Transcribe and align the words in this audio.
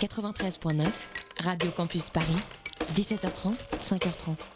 93.9, 0.00 0.86
Radio 1.44 1.70
Campus 1.72 2.08
Paris, 2.08 2.24
17h30, 2.94 3.52
5h30. 3.78 4.48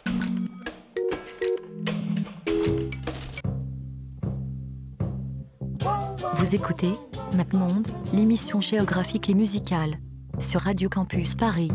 Vous 6.33 6.55
écoutez 6.55 6.91
MapMonde, 7.35 7.87
l'émission 8.11 8.59
géographique 8.59 9.29
et 9.29 9.35
musicale 9.35 9.99
sur 10.39 10.61
Radio 10.61 10.89
Campus 10.89 11.35
Paris. 11.35 11.69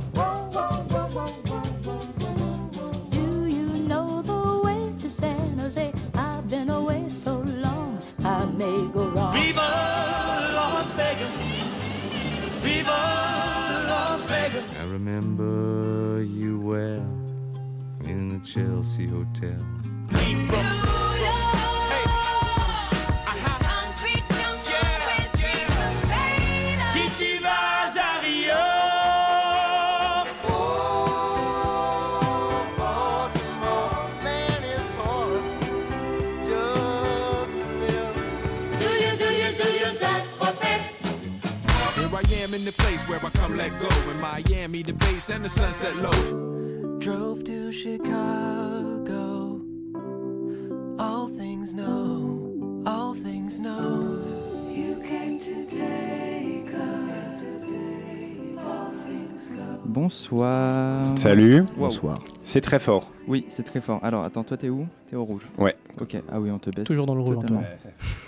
I 42.12 42.22
am 42.42 42.54
in 42.54 42.64
the 42.64 42.72
place 42.72 43.08
where 43.08 43.24
I 43.24 43.30
come 43.30 43.56
let 43.56 43.70
go. 43.78 43.88
In 44.10 44.20
Miami, 44.20 44.82
the 44.82 44.92
base 44.92 45.30
and 45.30 45.44
the 45.44 45.48
sunset 45.48 45.94
low. 45.96 46.49
Drove 47.10 47.42
to 47.42 47.72
Chicago. 47.72 49.60
All 50.96 51.28
things 51.36 51.74
know, 51.74 52.84
all 52.86 53.14
things 53.14 53.58
know. 53.58 54.16
You 54.70 54.94
came 55.02 55.40
to 55.40 55.66
take 55.66 56.72
all 58.58 58.92
things 59.04 59.48
go. 59.48 59.80
Bonsoir. 59.86 61.18
Salut. 61.18 61.62
Wow. 61.62 61.86
Bonsoir. 61.86 62.18
C'est 62.44 62.60
très 62.60 62.78
fort. 62.78 63.10
Oui, 63.26 63.44
c'est 63.48 63.64
très 63.64 63.80
fort. 63.80 63.98
Alors, 64.04 64.22
attends, 64.22 64.44
toi, 64.44 64.56
t'es 64.56 64.68
où? 64.68 64.86
T'es 65.10 65.16
au 65.16 65.24
rouge. 65.24 65.48
Ouais. 65.58 65.74
Ok. 66.00 66.16
Ah 66.30 66.38
oui, 66.38 66.52
on 66.52 66.60
te 66.60 66.70
baisse. 66.70 66.86
Toujours 66.86 67.06
dans 67.06 67.16
le 67.16 67.22
rouge, 67.22 67.40
totalement. 67.40 67.64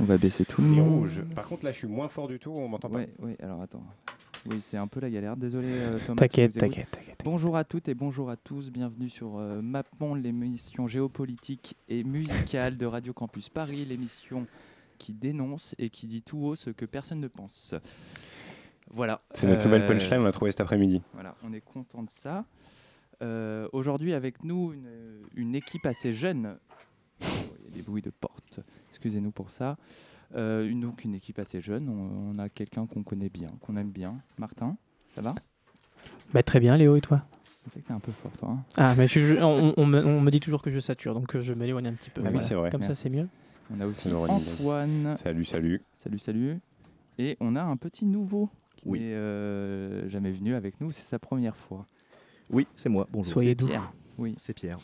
On 0.00 0.04
va 0.04 0.18
baisser 0.18 0.44
tout 0.44 0.60
le 0.60 0.66
monde. 0.66 0.88
rouge. 0.88 1.22
Par 1.36 1.46
contre, 1.46 1.64
là, 1.66 1.70
je 1.70 1.78
suis 1.78 1.86
moins 1.86 2.08
fort 2.08 2.26
du 2.26 2.40
tout. 2.40 2.50
On 2.50 2.66
m'entend 2.66 2.90
pas. 2.90 2.98
Ouais, 2.98 3.08
oui, 3.20 3.36
alors 3.40 3.62
attends. 3.62 3.84
Oui, 4.46 4.60
c'est 4.60 4.76
un 4.76 4.88
peu 4.88 5.00
la 5.00 5.08
galère. 5.10 5.36
Désolé, 5.36 5.68
euh, 5.70 5.98
Thomas. 6.04 6.16
T'inquiète, 6.16 6.58
t'inquiète, 6.58 6.90
t'inquiète. 6.90 7.20
Bonjour 7.24 7.56
à 7.56 7.62
toutes 7.64 7.88
et 7.88 7.94
bonjour 7.94 8.28
à 8.28 8.36
tous. 8.36 8.70
Bienvenue 8.70 9.08
sur 9.08 9.38
euh, 9.38 9.62
MapMonde, 9.62 10.22
l'émission 10.22 10.88
géopolitique 10.88 11.76
et 11.88 12.02
musicale 12.02 12.76
de 12.76 12.84
Radio 12.86 13.12
Campus 13.12 13.48
Paris, 13.48 13.84
l'émission 13.84 14.46
qui 14.98 15.12
dénonce 15.12 15.76
et 15.78 15.90
qui 15.90 16.06
dit 16.08 16.22
tout 16.22 16.38
haut 16.44 16.54
ce 16.56 16.70
que 16.70 16.84
personne 16.84 17.20
ne 17.20 17.28
pense. 17.28 17.74
Voilà. 18.90 19.22
C'est 19.32 19.46
notre 19.46 19.64
nouvelle 19.64 19.82
Euh, 19.82 19.88
punchline. 19.88 20.20
On 20.20 20.24
l'a 20.24 20.32
trouvé 20.32 20.50
cet 20.50 20.60
après-midi. 20.60 21.00
Voilà, 21.14 21.36
on 21.44 21.52
est 21.52 21.60
content 21.60 22.02
de 22.02 22.10
ça. 22.10 22.44
Euh, 23.22 23.68
Aujourd'hui, 23.72 24.12
avec 24.12 24.42
nous, 24.42 24.72
une, 24.72 24.88
une 25.36 25.54
équipe 25.54 25.86
assez 25.86 26.12
jeune. 26.12 26.56
Oh, 27.22 27.26
Il 27.60 27.64
y 27.66 27.68
a 27.68 27.76
des 27.76 27.82
bruits 27.82 28.02
de 28.02 28.10
porte. 28.10 28.58
Excusez-nous 28.90 29.30
pour 29.30 29.50
ça. 29.52 29.76
Euh, 30.34 30.66
une, 30.68 30.80
donc, 30.80 31.04
une 31.04 31.14
équipe 31.14 31.38
assez 31.38 31.60
jeune. 31.60 31.88
On, 31.88 32.34
on 32.34 32.38
a 32.38 32.48
quelqu'un 32.48 32.86
qu'on 32.86 33.02
connaît 33.02 33.28
bien, 33.28 33.48
qu'on 33.60 33.76
aime 33.76 33.90
bien. 33.90 34.16
Martin, 34.38 34.76
ça 35.14 35.22
va? 35.22 35.34
Bah, 36.32 36.42
très 36.42 36.58
bien, 36.60 36.76
Léo, 36.76 36.96
et 36.96 37.00
toi? 37.00 37.22
Je 37.66 37.70
sais 37.70 37.80
que 37.80 37.86
t'es 37.86 37.92
un 37.92 38.00
peu 38.00 38.12
fort, 38.12 38.32
toi. 38.32 38.48
hein. 38.50 38.64
Ah, 38.76 38.94
mais 38.96 39.06
je- 39.06 39.20
je- 39.20 39.36
on, 39.42 39.74
on 39.76 39.86
me, 39.86 40.04
on 40.04 40.20
me 40.20 40.30
dit 40.30 40.40
toujours 40.40 40.62
que 40.62 40.70
je 40.70 40.80
sature, 40.80 41.14
donc 41.14 41.36
euh, 41.36 41.42
je 41.42 41.52
m'éloigne 41.54 41.86
un 41.86 41.92
petit 41.92 42.10
peu. 42.10 42.22
Ah 42.24 42.30
oui, 42.32 42.42
c'est 42.42 42.54
vrai. 42.54 42.70
Comme 42.70 42.82
ça, 42.82 42.94
c'est 42.94 43.10
mieux. 43.10 43.28
On 43.70 43.80
a 43.80 43.86
aussi. 43.86 44.12
Antoine. 44.12 45.16
Salut, 45.18 45.44
salut. 45.44 45.82
Salut, 45.96 46.18
salut. 46.18 46.58
Et 47.18 47.36
on 47.40 47.54
a 47.54 47.62
un 47.62 47.76
petit 47.76 48.04
nouveau 48.06 48.48
qui 48.76 48.88
Oui. 48.88 49.00
n'est 49.00 49.12
euh, 49.14 50.08
jamais 50.08 50.32
venu 50.32 50.54
avec 50.54 50.80
nous. 50.80 50.90
C'est 50.92 51.06
sa 51.06 51.18
première 51.18 51.56
fois. 51.56 51.86
Oui, 52.50 52.66
c'est 52.74 52.88
moi. 52.88 53.06
Bonjour. 53.12 53.32
Soyez 53.32 53.54
doux. 53.54 53.68
Oui, 54.18 54.34
C'est 54.38 54.54
Pierre. 54.54 54.78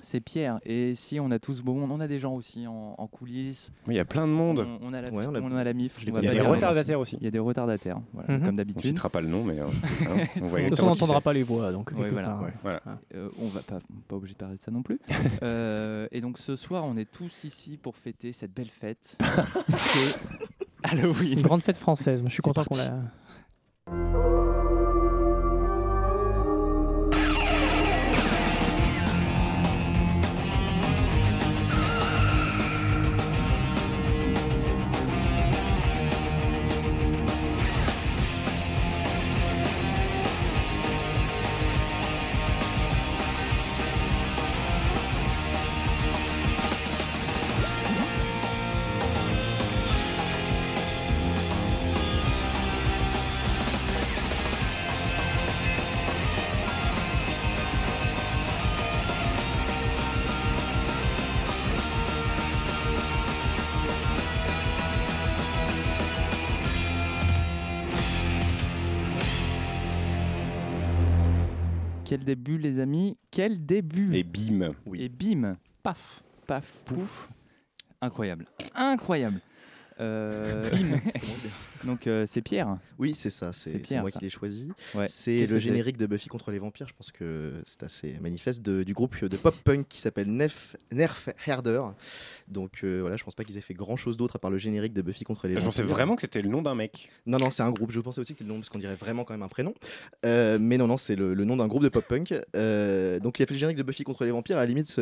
C'est 0.00 0.20
Pierre. 0.20 0.60
Et 0.64 0.94
si 0.94 1.18
on 1.20 1.30
a 1.30 1.38
tous 1.38 1.62
bon, 1.62 1.88
on 1.90 2.00
a 2.00 2.06
des 2.08 2.18
gens 2.18 2.34
aussi 2.34 2.66
en, 2.66 2.94
en 2.96 3.06
coulisses. 3.06 3.70
Oui, 3.86 3.94
Il 3.94 3.96
y 3.96 4.00
a 4.00 4.04
plein 4.04 4.26
de 4.26 4.32
monde. 4.32 4.66
On, 4.82 4.88
on 4.88 4.92
a 4.92 5.00
la, 5.00 5.10
Ouais, 5.10 5.26
on 5.26 5.34
a- 5.34 5.40
on 5.40 5.52
a 5.56 5.64
la 5.64 5.72
MIF. 5.72 6.04
va 6.10 6.20
Il 6.20 6.24
y 6.24 6.28
a 6.28 6.32
des 6.32 6.40
retardataires 6.40 7.00
aussi. 7.00 7.16
Il 7.20 7.24
y 7.24 7.28
a 7.28 7.30
des 7.30 7.38
retardataires, 7.38 8.00
voilà, 8.12 8.34
Mhm. 8.34 8.40
comme 8.44 8.54
On 8.54 8.56
d'habitude. 8.56 8.82
citera 8.84 9.08
pas 9.10 9.20
le 9.20 9.28
nom, 9.28 9.44
mais 9.44 9.58
euh, 9.58 9.64
hein, 9.66 10.26
on 10.40 10.46
voit 10.46 10.58
De 10.60 10.64
toute 10.68 10.76
façon, 10.76 10.86
on 10.86 10.90
n'entendra 10.90 11.20
pas 11.20 11.32
les 11.32 11.42
voix, 11.42 11.72
donc. 11.72 11.90
Ouais, 11.90 11.96
quelque 12.02 12.12
voilà, 12.12 12.28
part, 12.28 12.42
ouais. 12.42 12.52
Voilà. 12.62 12.82
Euh, 13.14 13.28
on 13.40 13.48
va 13.48 13.60
pas, 13.62 13.78
pas 14.08 14.16
obligé 14.16 14.34
de 14.34 14.38
parler 14.38 14.56
de 14.56 14.60
ça 14.62 14.70
non 14.70 14.82
plus. 14.82 14.98
Euh, 15.42 16.08
et 16.10 16.20
donc 16.20 16.38
ce 16.38 16.56
soir, 16.56 16.84
on 16.84 16.96
est 16.96 17.10
tous 17.10 17.44
ici 17.44 17.76
pour 17.80 17.96
fêter 17.96 18.32
cette 18.32 18.52
belle 18.52 18.68
fête. 18.70 19.16
Halloween. 20.82 21.32
Une 21.38 21.42
grande 21.42 21.62
fête 21.62 21.76
française. 21.76 22.20
Moi, 22.22 22.28
je 22.28 22.34
suis 22.34 22.42
content 22.42 22.64
qu'on 22.64 22.76
la. 22.76 23.00
Début, 72.28 72.58
les 72.58 72.78
amis 72.78 73.16
Quel 73.30 73.64
début 73.64 74.14
Et 74.14 74.22
bim. 74.22 74.74
Oui. 74.86 75.02
Et 75.02 75.08
bim, 75.08 75.56
paf, 75.82 76.22
paf, 76.46 76.82
pouf. 76.84 77.28
Incroyable. 78.00 78.44
Incroyable. 78.74 79.40
Euh, 80.00 80.68
Donc 81.84 82.06
euh, 82.06 82.24
c'est 82.26 82.42
Pierre. 82.42 82.76
Oui, 82.98 83.14
c'est 83.16 83.30
ça. 83.30 83.52
C'est 83.52 83.80
moi 84.00 84.10
ça. 84.10 84.18
qui 84.18 84.24
l'ai 84.24 84.30
choisi. 84.30 84.68
Ouais. 84.94 85.06
C'est 85.08 85.46
le 85.46 85.58
générique 85.58 85.96
de 85.96 86.06
Buffy 86.06 86.28
contre 86.28 86.50
les 86.50 86.58
vampires. 86.58 86.86
Je 86.88 86.94
pense 86.94 87.10
que 87.12 87.52
c'est 87.64 87.82
assez 87.82 88.16
manifeste 88.20 88.62
de- 88.62 88.82
du 88.82 88.94
groupe 88.94 89.24
de 89.24 89.36
pop 89.36 89.54
punk 89.64 89.86
qui 89.88 90.00
s'appelle 90.00 90.28
Nerf, 90.30 90.76
Nerf 90.92 91.28
Herder. 91.46 91.82
Donc 92.48 92.80
euh, 92.84 92.98
voilà, 93.00 93.16
je 93.16 93.24
pense 93.24 93.34
pas 93.34 93.44
qu'ils 93.44 93.56
aient 93.58 93.62
fait 93.62 93.74
grand 93.74 93.96
chose 93.96 94.16
d'autre 94.16 94.36
à 94.36 94.38
part 94.38 94.50
le 94.50 94.58
générique 94.58 94.92
de 94.92 95.02
Buffy 95.02 95.24
contre 95.24 95.46
les 95.46 95.54
Je 95.54 95.58
vampires. 95.60 95.68
pensais 95.70 95.82
vraiment 95.82 96.16
que 96.16 96.22
c'était 96.22 96.42
le 96.42 96.48
nom 96.48 96.62
d'un 96.62 96.74
mec. 96.74 97.10
Non, 97.26 97.38
non, 97.38 97.50
c'est 97.50 97.62
un 97.62 97.70
groupe. 97.70 97.90
Je 97.92 98.00
pensais 98.00 98.20
aussi 98.20 98.32
que 98.32 98.38
c'était 98.38 98.48
le 98.48 98.54
nom 98.54 98.60
parce 98.60 98.68
qu'on 98.70 98.78
dirait 98.78 98.96
vraiment 98.96 99.24
quand 99.24 99.34
même 99.34 99.42
un 99.42 99.48
prénom. 99.48 99.74
Euh, 100.26 100.58
mais 100.60 100.78
non, 100.78 100.86
non, 100.86 100.98
c'est 100.98 101.16
le, 101.16 101.34
le 101.34 101.44
nom 101.44 101.56
d'un 101.56 101.68
groupe 101.68 101.82
de 101.82 101.88
pop 101.88 102.04
punk. 102.06 102.34
Euh, 102.56 103.20
donc 103.20 103.38
il 103.38 103.42
a 103.42 103.46
fait 103.46 103.54
le 103.54 103.58
générique 103.58 103.78
de 103.78 103.82
Buffy 103.84 104.04
contre 104.04 104.24
les 104.24 104.30
vampires. 104.32 104.56
À 104.58 104.60
la 104.60 104.66
limite, 104.66 105.00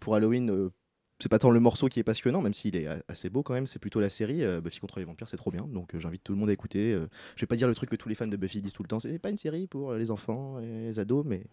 pour 0.00 0.14
Halloween, 0.14 0.50
euh, 0.50 0.70
c'est 1.18 1.28
pas 1.28 1.38
tant 1.38 1.50
le 1.50 1.60
morceau 1.60 1.88
qui 1.88 1.98
est 2.00 2.04
passionnant, 2.04 2.42
même 2.42 2.52
s'il 2.52 2.76
est 2.76 2.86
assez 3.08 3.30
beau 3.30 3.42
quand 3.42 3.54
même. 3.54 3.66
C'est 3.66 3.78
plutôt 3.78 4.00
la 4.00 4.10
série. 4.10 4.44
Euh, 4.44 4.60
Buffy 4.60 4.80
contre 4.80 4.98
les 4.98 5.04
vampires, 5.04 5.28
c'est 5.28 5.36
trop 5.36 5.50
bien. 5.50 5.66
Donc 5.66 5.94
euh, 5.94 6.00
j'invite 6.00 6.22
tout 6.22 6.32
le 6.32 6.38
monde 6.38 6.50
à 6.50 6.52
écouter. 6.52 6.92
Euh, 6.92 7.08
je 7.36 7.40
vais 7.40 7.46
pas 7.46 7.56
dire 7.56 7.68
le 7.68 7.74
truc 7.74 7.88
que 7.90 7.96
tous 7.96 8.08
les 8.08 8.14
fans 8.14 8.26
de 8.26 8.36
Buffy 8.36 8.60
disent 8.60 8.72
tout 8.74 8.82
le 8.82 8.88
temps. 8.88 9.00
C'est 9.00 9.18
pas 9.18 9.30
une 9.30 9.36
série 9.36 9.66
pour 9.66 9.94
les 9.94 10.10
enfants 10.10 10.58
et 10.60 10.66
les 10.66 10.98
ados, 10.98 11.24
mais 11.26 11.44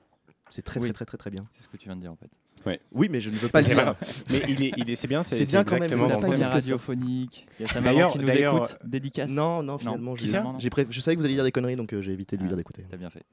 c'est 0.49 0.61
très, 0.63 0.79
Oui. 0.79 0.87
très, 0.87 0.93
très, 0.93 1.05
très, 1.05 1.17
très 1.17 1.31
bien. 1.31 1.45
C'est 1.53 1.63
ce 1.63 1.69
que 1.69 1.77
tu 1.77 1.85
viens 1.85 1.95
de 1.95 2.01
dire 2.01 2.11
en 2.11 2.17
fait. 2.17 2.29
Oui, 2.93 3.07
mais 3.11 3.19
je 3.19 3.29
ne 3.29 3.35
veux 3.35 3.49
pas 3.49 3.59
le 3.61 3.67
C'est 3.67 3.73
dire. 3.75 3.95
Mais 4.31 4.41
il 4.47 4.63
est, 4.63 4.71
il 4.77 4.89
est, 4.89 4.95
c'est 4.95 5.07
bien. 5.07 5.21
C'est 5.23 5.45
bien 5.45 5.63
quand 5.65 5.73
même, 5.79 5.81
pas 5.81 5.87
thème. 5.89 6.31
que 6.31 6.37
ça. 6.37 6.49
radiophonique. 6.49 7.45
Il 7.59 7.65
y 7.65 7.69
a 7.69 7.73
sa 7.73 7.81
maman 7.81 8.09
qui 8.09 8.19
nous 8.19 8.29
écoute. 8.29 8.77
Dédicace. 8.85 9.29
Non, 9.29 9.61
non, 9.63 9.77
finalement, 9.77 10.13
Qui 10.13 10.31
j'ai- 10.59 10.69
pré- 10.69 10.87
je 10.89 10.99
savais 11.01 11.15
que 11.15 11.19
vous 11.19 11.25
alliez 11.25 11.35
dire 11.35 11.43
des 11.43 11.51
conneries, 11.51 11.75
donc 11.75 11.93
euh, 11.93 12.01
j'ai 12.01 12.11
évité 12.13 12.37
de 12.37 12.41
lui 12.41 12.47
Ah. 12.47 12.49
dire 12.49 12.57
d'écouter. 12.57 12.85
T'as 12.89 12.97
bien 12.97 13.09
fait. 13.09 13.23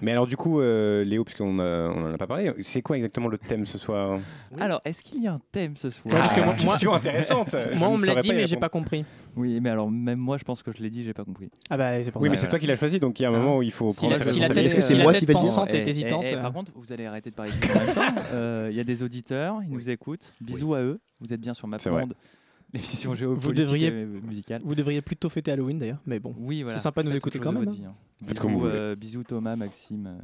Mais 0.00 0.12
alors 0.12 0.26
du 0.26 0.36
coup, 0.36 0.60
euh, 0.60 1.04
Léo, 1.04 1.24
puisqu'on 1.24 1.58
a- 1.58 1.88
on 1.88 2.10
en 2.10 2.14
a 2.14 2.18
pas 2.18 2.26
parlé, 2.26 2.52
c'est 2.62 2.82
quoi 2.82 2.96
exactement 2.96 3.28
le 3.28 3.38
thème 3.38 3.66
ce 3.66 3.78
soir? 3.78 4.18
Oui. 4.52 4.58
Alors, 4.60 4.80
est-ce 4.84 5.02
qu'il 5.02 5.22
y 5.22 5.26
a 5.26 5.32
un 5.32 5.40
thème 5.52 5.76
ce 5.76 5.90
soir? 5.90 6.14
Ouais, 6.14 6.20
parce 6.20 6.32
que 6.32 6.40
Ah, 6.40 6.44
moi- 6.44 6.54
moi- 6.62 6.72
question 6.72 6.94
intéressante. 6.94 7.56
Moi, 7.76 7.88
on 7.88 7.98
me 7.98 8.06
l'a 8.06 8.20
dit, 8.20 8.28
mais 8.32 8.46
j'ai 8.46 8.56
pas 8.56 8.68
compris. 8.68 9.04
Oui, 9.36 9.60
mais 9.60 9.68
alors 9.68 9.90
même 9.90 10.18
moi, 10.18 10.38
je 10.38 10.44
pense 10.44 10.62
que 10.62 10.70
je 10.74 10.82
l'ai 10.82 10.88
dit, 10.88 11.04
j'ai 11.04 11.12
pas 11.12 11.24
compris. 11.24 11.50
Ah 11.68 11.76
bah, 11.76 12.02
c'est 12.02 12.10
pour 12.10 12.22
Oui, 12.22 12.28
ça. 12.28 12.30
mais 12.30 12.36
c'est 12.38 12.48
toi 12.48 12.58
qui 12.58 12.66
l'as 12.66 12.76
choisi, 12.76 12.98
donc 12.98 13.20
il 13.20 13.24
y 13.24 13.26
a 13.26 13.28
un 13.28 13.34
Hein 13.34 13.38
moment 13.38 13.58
où 13.58 13.62
il 13.62 13.70
faut 13.72 13.90
Si 13.90 13.98
prendre 13.98 14.12
la- 14.14 14.18
sa 14.18 14.30
si 14.30 14.38
la 14.40 14.46
responsabilité. 14.46 14.54
tête- 14.70 14.78
Est-ce 14.78 14.88
que 14.88 14.96
c'est 14.96 15.02
moi 15.02 15.12
qui 15.12 15.26
vais 15.26 15.32
le 15.34 15.38
dire 15.38 15.48
pensante 15.48 15.68
Eh, 15.72 15.76
eh, 15.84 15.88
hésitante. 15.90 16.24
eh, 16.26 16.34
euh, 16.36 16.40
par 16.40 16.52
contre, 16.54 16.72
vous 16.74 16.90
allez 16.92 17.04
arrêter 17.04 17.28
de 17.30 17.34
parler 17.34 17.52
de 17.52 17.56
en 17.56 17.78
même 17.84 17.94
temps. 17.94 18.32
Euh, 18.66 18.70
Il 18.70 18.76
y 18.76 18.80
a 18.80 18.84
des 18.84 19.02
auditeurs, 19.02 19.62
ils 19.62 19.70
nous 19.70 19.88
écoutent. 19.90 20.32
Bisous 20.40 20.74
à 20.74 20.82
eux. 20.82 21.00
Vous 21.20 21.32
êtes 21.32 21.40
bien 21.40 21.54
sur. 21.54 21.66
MapMonde 21.68 22.14
l'émission 22.74 23.10
Vous 23.10 23.16
géopolitique 23.16 23.54
devriez, 23.54 23.86
et 23.88 24.04
musicale. 24.04 24.60
vous 24.64 24.74
devriez 24.74 25.00
plutôt 25.00 25.28
fêter 25.28 25.52
Halloween 25.52 25.78
d'ailleurs, 25.78 26.00
mais 26.04 26.18
bon. 26.18 26.34
Oui, 26.38 26.62
voilà. 26.62 26.76
C'est 26.78 26.82
sympa 26.82 27.02
de 27.02 27.08
nous 27.08 27.16
écouter 27.16 27.38
quand 27.38 27.52
même. 27.52 27.68
hein. 27.68 27.74
hein. 27.86 27.94
Bisous, 28.22 28.66
euh, 28.66 28.96
bisous 28.96 29.22
Thomas, 29.24 29.56
Maxime, 29.56 30.06
euh, 30.08 30.18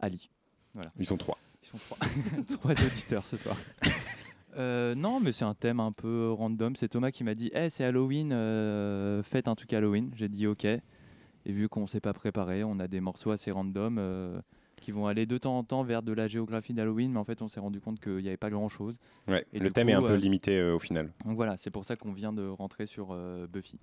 Ali. 0.00 0.28
Voilà. 0.74 0.90
Ils 0.98 1.06
sont 1.06 1.16
trois. 1.16 1.38
Ils 1.62 1.68
sont 1.68 1.78
trois, 1.78 1.98
trois 2.58 2.72
auditeurs 2.86 3.26
ce 3.26 3.36
soir. 3.36 3.56
Euh, 4.56 4.94
non, 4.96 5.20
mais 5.20 5.30
c'est 5.32 5.44
un 5.44 5.54
thème 5.54 5.78
un 5.80 5.92
peu 5.92 6.30
random. 6.32 6.74
C'est 6.76 6.88
Thomas 6.88 7.10
qui 7.12 7.22
m'a 7.22 7.34
dit 7.34 7.50
Eh, 7.54 7.70
c'est 7.70 7.84
Halloween, 7.84 8.32
euh, 8.32 9.22
faites 9.22 9.46
un 9.48 9.54
truc 9.54 9.72
Halloween. 9.72 10.10
J'ai 10.16 10.28
dit 10.28 10.46
Ok. 10.46 10.64
Et 10.64 10.82
vu 11.52 11.68
qu'on 11.68 11.82
ne 11.82 11.86
s'est 11.86 12.00
pas 12.00 12.12
préparé, 12.12 12.64
on 12.64 12.78
a 12.80 12.88
des 12.88 13.00
morceaux 13.00 13.30
assez 13.30 13.50
random 13.50 13.96
euh, 13.98 14.40
qui 14.80 14.90
vont 14.90 15.06
aller 15.06 15.26
de 15.26 15.38
temps 15.38 15.56
en 15.56 15.64
temps 15.64 15.82
vers 15.82 16.02
de 16.02 16.12
la 16.12 16.28
géographie 16.28 16.74
d'Halloween, 16.74 17.12
mais 17.12 17.18
en 17.18 17.24
fait, 17.24 17.42
on 17.42 17.48
s'est 17.48 17.60
rendu 17.60 17.80
compte 17.80 18.00
qu'il 18.00 18.16
n'y 18.16 18.28
avait 18.28 18.36
pas 18.36 18.50
grand 18.50 18.68
chose. 18.68 18.98
Ouais, 19.28 19.46
Et 19.52 19.58
le 19.58 19.70
thème 19.70 19.86
coup, 19.86 19.92
est 19.92 19.94
un 19.94 20.02
peu 20.02 20.12
euh, 20.12 20.16
limité 20.16 20.58
euh, 20.58 20.74
au 20.74 20.78
final. 20.78 21.12
Donc 21.24 21.36
voilà, 21.36 21.56
c'est 21.56 21.70
pour 21.70 21.84
ça 21.84 21.96
qu'on 21.96 22.12
vient 22.12 22.32
de 22.32 22.46
rentrer 22.46 22.86
sur 22.86 23.08
euh, 23.12 23.46
Buffy. 23.46 23.78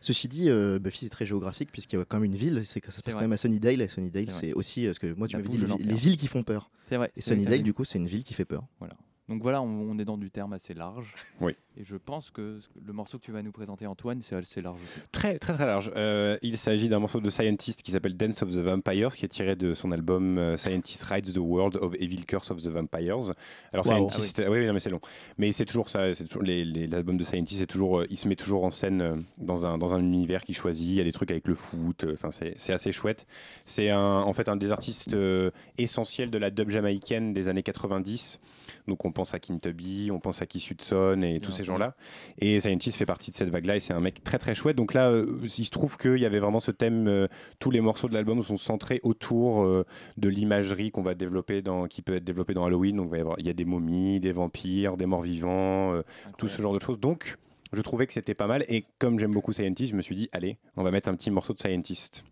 Ceci 0.00 0.28
dit, 0.28 0.50
euh, 0.50 0.78
Buffy 0.78 1.04
c'est 1.04 1.10
très 1.10 1.26
géographique 1.26 1.70
puisqu'il 1.72 1.98
y 1.98 2.02
a 2.02 2.04
quand 2.04 2.18
même 2.18 2.24
une 2.24 2.36
ville, 2.36 2.62
c'est 2.64 2.80
que 2.80 2.90
ça 2.92 2.98
se 2.98 3.02
passe 3.02 3.14
vrai. 3.14 3.20
quand 3.20 3.24
même 3.24 3.32
à 3.32 3.36
Sunnydale. 3.36 3.80
Et 3.80 3.88
Sunnydale, 3.88 4.30
C'est 4.30 4.52
aussi 4.52 4.84
euh, 4.84 4.90
parce 4.90 4.98
que 4.98 5.12
moi 5.14 5.28
tu 5.28 5.36
m'avais 5.36 5.48
dit 5.48 5.58
les, 5.58 5.94
villes 5.94 6.16
qui 6.16 6.26
font 6.26 6.42
peur. 6.42 6.70
C'est 6.88 6.96
vrai. 6.96 7.10
Et 7.16 7.20
Sunnydale, 7.20 7.62
du 7.62 7.72
coup, 7.72 7.84
c'est 7.84 7.98
une 7.98 8.06
ville 8.06 8.22
qui 8.22 8.34
fait 8.34 8.44
peur. 8.44 8.64
Voilà. 8.78 8.94
Donc 9.28 9.42
voilà, 9.42 9.60
on, 9.60 9.90
on 9.90 9.98
est 9.98 10.04
dans 10.04 10.18
du 10.18 10.30
terme 10.30 10.52
assez 10.52 10.74
large. 10.74 11.14
Oui. 11.40 11.54
Et 11.78 11.84
je 11.84 11.96
pense 11.96 12.30
que 12.30 12.60
le 12.86 12.92
morceau 12.94 13.18
que 13.18 13.24
tu 13.24 13.32
vas 13.32 13.42
nous 13.42 13.52
présenter, 13.52 13.86
Antoine, 13.86 14.22
c'est 14.22 14.34
assez 14.34 14.62
large 14.62 14.80
aussi. 14.82 15.00
Très 15.12 15.38
très 15.38 15.52
très 15.52 15.66
large. 15.66 15.92
Euh, 15.94 16.38
il 16.40 16.56
s'agit 16.56 16.88
d'un 16.88 17.00
morceau 17.00 17.20
de 17.20 17.28
Scientist 17.28 17.82
qui 17.82 17.90
s'appelle 17.90 18.16
Dance 18.16 18.42
of 18.42 18.50
the 18.50 18.60
Vampires, 18.60 19.14
qui 19.14 19.26
est 19.26 19.28
tiré 19.28 19.56
de 19.56 19.74
son 19.74 19.92
album 19.92 20.38
euh, 20.38 20.56
Scientist 20.56 21.02
Rides 21.02 21.34
the 21.34 21.38
World 21.38 21.76
of 21.76 21.94
Evil 22.00 22.24
Curse 22.24 22.50
of 22.50 22.62
the 22.62 22.68
Vampires. 22.68 23.32
Alors. 23.72 23.84
Scientist, 23.84 24.42
ah 24.44 24.50
oui, 24.50 24.60
oui, 24.60 24.66
non, 24.66 24.72
mais 24.72 24.80
c'est 24.80 24.88
long. 24.88 25.00
Mais 25.36 25.52
c'est 25.52 25.66
toujours 25.66 25.90
ça. 25.90 26.14
C'est 26.14 26.24
toujours 26.24 26.44
l'album 26.44 27.18
de 27.18 27.24
Scientist, 27.24 27.60
c'est 27.60 27.66
toujours, 27.66 28.00
euh, 28.00 28.06
il 28.08 28.16
se 28.16 28.26
met 28.26 28.36
toujours 28.36 28.64
en 28.64 28.70
scène 28.70 29.02
euh, 29.02 29.16
dans 29.36 29.66
un 29.66 29.76
dans 29.76 29.92
un 29.92 30.00
univers 30.00 30.44
qu'il 30.44 30.56
choisit. 30.56 30.88
Il 30.88 30.94
y 30.94 31.00
a 31.00 31.04
des 31.04 31.12
trucs 31.12 31.30
avec 31.30 31.46
le 31.46 31.54
foot. 31.54 32.06
Enfin, 32.10 32.30
c'est 32.30 32.54
c'est 32.56 32.72
assez 32.72 32.92
chouette. 32.92 33.26
C'est 33.66 33.92
en 33.92 34.32
fait 34.32 34.48
un 34.48 34.56
des 34.56 34.72
artistes 34.72 35.12
euh, 35.12 35.50
essentiels 35.76 36.30
de 36.30 36.38
la 36.38 36.50
dub 36.50 36.70
jamaïcaine 36.70 37.34
des 37.34 37.48
années 37.48 37.62
90. 37.62 38.40
Donc 38.88 39.04
on 39.04 39.12
pense 39.16 39.34
à 39.34 39.40
King 39.40 39.58
Tubby, 39.58 40.10
on 40.12 40.20
pense 40.20 40.40
à 40.42 40.46
Keith 40.46 40.70
Hudson 40.70 41.20
et 41.22 41.40
tous 41.40 41.50
ces 41.50 41.64
gens-là. 41.64 41.96
Et 42.38 42.60
Scientist 42.60 42.96
fait 42.96 43.06
partie 43.06 43.30
de 43.32 43.36
cette 43.36 43.48
vague-là 43.48 43.76
et 43.76 43.80
c'est 43.80 43.92
un 43.94 44.00
mec 44.00 44.22
très 44.22 44.38
très 44.38 44.54
chouette. 44.54 44.76
Donc 44.76 44.94
là, 44.94 45.10
euh, 45.10 45.38
il 45.42 45.64
se 45.64 45.70
trouve 45.70 45.96
qu'il 45.96 46.18
y 46.18 46.24
avait 46.26 46.38
vraiment 46.38 46.60
ce 46.60 46.70
thème. 46.70 47.08
euh, 47.08 47.26
tous 47.58 47.70
les 47.70 47.80
morceaux 47.80 48.08
de 48.08 48.14
l'album 48.14 48.42
sont 48.42 48.56
centrés 48.56 49.00
autour 49.02 49.64
euh, 49.64 49.84
de 50.18 50.28
l'imagerie 50.28 50.90
qu'on 50.92 51.02
va 51.02 51.14
développer 51.14 51.62
dans, 51.62 51.86
qui 51.88 52.02
peut 52.02 52.14
être 52.16 52.24
développée 52.24 52.54
dans 52.54 52.64
Halloween. 52.64 52.96
Donc 52.96 53.06
il 53.06 53.10
va 53.10 53.16
y 53.18 53.20
avoir- 53.20 53.38
il 53.40 53.46
y 53.46 53.50
a 53.50 53.54
des 53.54 53.64
momies, 53.64 54.20
des 54.20 54.32
vampires, 54.32 54.96
des 54.96 55.06
morts 55.06 55.22
vivants, 55.22 56.00
tout 56.38 56.46
ce 56.48 56.60
genre 56.62 56.74
de 56.74 56.78
choses. 56.80 57.00
Donc 57.00 57.36
je 57.72 57.80
trouvais 57.82 58.06
que 58.06 58.12
c'était 58.12 58.34
pas 58.34 58.46
mal. 58.46 58.64
Et 58.68 58.84
comme 58.98 59.18
j'aime 59.18 59.32
beaucoup 59.32 59.52
Scientist, 59.52 59.90
je 59.90 59.96
me 59.96 60.02
suis 60.02 60.14
dit, 60.14 60.28
allez, 60.32 60.58
on 60.76 60.82
va 60.82 60.90
mettre 60.90 61.08
un 61.08 61.14
petit 61.14 61.30
morceau 61.30 61.52
de 61.54 61.58
Scientist. 61.58 62.24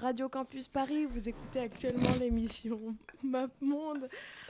Radio 0.00 0.28
Campus 0.28 0.68
Paris. 0.68 1.04
Vous 1.06 1.28
écoutez 1.28 1.60
actuellement 1.60 2.08
l'émission 2.18 2.78
Map 3.22 3.48
Monde, 3.60 4.08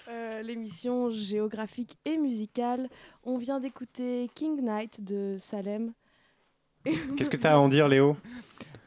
euh, 0.08 0.42
l'émission 0.42 1.10
géographique 1.10 1.96
et 2.04 2.16
musicale. 2.16 2.88
On 3.24 3.36
vient 3.36 3.58
d'écouter 3.60 4.30
King 4.34 4.60
Knight 4.62 5.02
de 5.04 5.36
Salem. 5.40 5.92
Qu'est-ce 6.84 7.30
que 7.30 7.36
tu 7.36 7.46
as 7.46 7.54
à 7.54 7.58
en 7.58 7.68
dire, 7.68 7.88
Léo? 7.88 8.16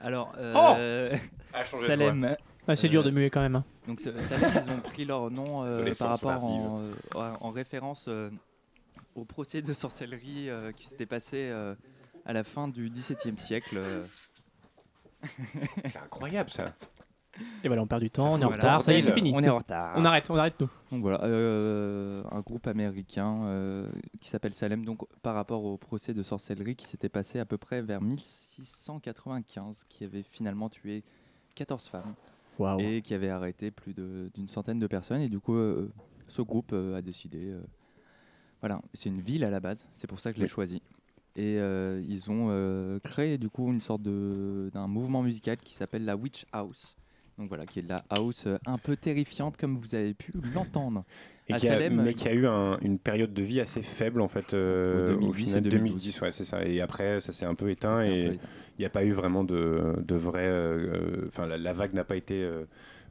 Alors, 0.02 0.34
euh, 0.38 1.12
Oh 1.14 1.18
Ah, 1.54 1.66
Salem. 1.66 2.36
Ah, 2.68 2.76
c'est 2.76 2.90
dur 2.90 3.04
de 3.04 3.12
muer 3.12 3.30
quand 3.30 3.42
même. 3.42 3.58
hein. 3.58 3.66
Donc 3.88 4.00
Salem, 4.00 4.18
ils 4.66 4.72
ont 4.72 4.80
pris 4.80 5.06
leur 5.06 5.30
nom 5.30 5.64
euh, 5.64 5.92
par 6.00 6.10
rapport 6.12 6.44
en, 6.46 6.80
euh, 6.82 6.94
en 7.42 7.52
référence 7.52 8.06
euh, 8.08 8.30
au 9.16 9.26
procès 9.26 9.62
de 9.62 9.74
sorcellerie 9.74 10.50
euh, 10.50 10.72
qui 10.72 10.86
s'était 10.86 11.06
passé 11.06 11.50
euh, 11.52 11.76
à 12.26 12.32
la 12.34 12.44
fin 12.46 12.68
du 12.70 12.90
XVIIe 12.90 13.38
siècle. 13.38 13.80
C'est 15.86 15.98
incroyable 16.00 16.50
ça. 16.50 16.74
Et 17.64 17.68
voilà, 17.68 17.82
on 17.82 17.88
perd 17.88 18.02
du 18.04 18.12
temps, 18.12 18.34
on 18.34 18.40
est 18.40 18.44
en 18.46 18.50
retard, 18.50 18.84
ça 18.84 18.94
y 18.94 18.98
est, 18.98 19.02
c'est 19.02 19.14
fini. 19.14 19.32
On 19.34 19.40
est 19.42 19.50
en 19.50 19.58
retard. 19.58 19.94
On 19.98 20.06
arrête, 20.06 20.30
on 20.30 20.36
arrête 20.36 20.56
tout. 20.56 20.70
Donc 20.92 21.02
voilà, 21.02 21.24
euh, 21.24 22.24
un 22.32 22.42
groupe 22.42 22.68
américain 22.68 23.44
euh, 23.46 23.90
qui 24.22 24.30
s'appelle 24.30 24.54
Salem, 24.54 24.86
donc 24.86 25.00
par 25.24 25.34
rapport 25.34 25.64
au 25.64 25.78
procès 25.78 26.14
de 26.14 26.22
sorcellerie 26.22 26.76
qui 26.76 26.86
s'était 26.88 27.10
passé 27.10 27.40
à 27.40 27.46
peu 27.46 27.58
près 27.58 27.82
vers 27.82 28.02
1695, 28.02 29.86
qui 29.90 30.04
avait 30.04 30.22
finalement 30.24 30.70
tué 30.70 31.04
14 31.56 31.88
femmes 31.88 32.14
et 32.80 33.02
qui 33.02 33.16
avait 33.16 33.30
arrêté 33.30 33.72
plus 33.72 33.96
de- 33.96 34.30
d'une 34.36 34.48
centaine 34.48 34.78
de 34.78 34.86
personnes. 34.88 35.22
Et 35.22 35.30
du 35.30 35.40
coup, 35.40 35.56
euh, 35.56 35.92
ce 36.28 36.42
groupe 36.44 36.72
euh, 36.74 36.96
a 36.98 37.02
décidé. 37.02 37.48
euh, 37.50 37.64
voilà, 38.62 38.80
c'est 38.94 39.10
une 39.10 39.22
ville 39.22 39.44
à 39.44 39.50
la 39.50 39.60
base, 39.60 39.86
c'est 39.94 40.08
pour 40.08 40.20
ça 40.20 40.32
que 40.32 40.36
je 40.38 40.42
l'ai 40.42 40.46
Oui. 40.46 40.52
choisi. 40.52 40.82
Et 41.36 41.58
euh, 41.58 42.02
ils 42.08 42.30
ont 42.30 42.48
euh, 42.52 43.00
créé 43.00 43.38
du 43.38 43.50
coup 43.50 43.72
une 43.72 43.82
sorte 43.82 44.04
de- 44.04 44.70
d'un 44.74 44.88
mouvement 44.88 45.24
musical 45.24 45.58
qui 45.58 45.74
s'appelle 45.74 46.06
la 46.06 46.16
Witch 46.16 46.46
House. 46.52 46.96
Donc 47.40 47.48
voilà, 47.48 47.66
qui 47.66 47.80
est 47.80 47.82
de 47.82 47.90
la 47.90 48.04
house 48.12 48.46
euh, 48.46 48.60
un 48.68 48.78
peu 48.78 48.96
terrifiante 48.96 49.58
comme 49.58 49.78
vous 49.78 49.96
avez 49.96 50.14
pu 50.14 50.32
l'entendre. 50.54 51.04
Et 51.50 51.54
À 51.54 51.58
qui 51.58 51.68
a, 51.68 51.72
Salem, 51.72 52.02
mais 52.04 52.14
qui 52.14 52.28
a 52.28 52.34
eu 52.34 52.46
un- 52.46 52.78
une 52.82 53.00
période 53.00 53.34
de 53.34 53.42
vie 53.42 53.60
assez 53.60 53.82
faible 53.82 54.22
en 54.22 54.28
fait. 54.28 54.54
euh, 54.54 55.02
Au 55.06 55.08
2010 55.08 55.30
au 55.30 55.34
final, 55.34 55.58
et 55.58 55.62
2012. 55.62 55.92
2010, 56.04 56.22
ouais, 56.22 56.32
c'est 56.32 56.44
ça. 56.44 56.64
Et 56.64 56.80
après, 56.80 57.20
ça 57.20 57.32
s'est 57.32 57.46
un 57.46 57.56
peu 57.56 57.72
éteint 57.72 57.96
un 57.96 58.06
et 58.06 58.30
peu 58.30 58.34
il 58.78 58.82
n'y 58.82 58.86
a 58.86 58.90
pas 58.90 59.04
eu 59.04 59.12
vraiment 59.12 59.44
de, 59.44 59.96
de 60.06 60.16
vrai. 60.16 60.46
euh, 60.46 61.26
Enfin, 61.28 61.48
la, 61.48 61.58
la 61.58 61.74
vague 61.74 61.94
n'a 61.96 62.04
pas 62.04 62.16
été 62.16 62.44
euh, 62.44 62.66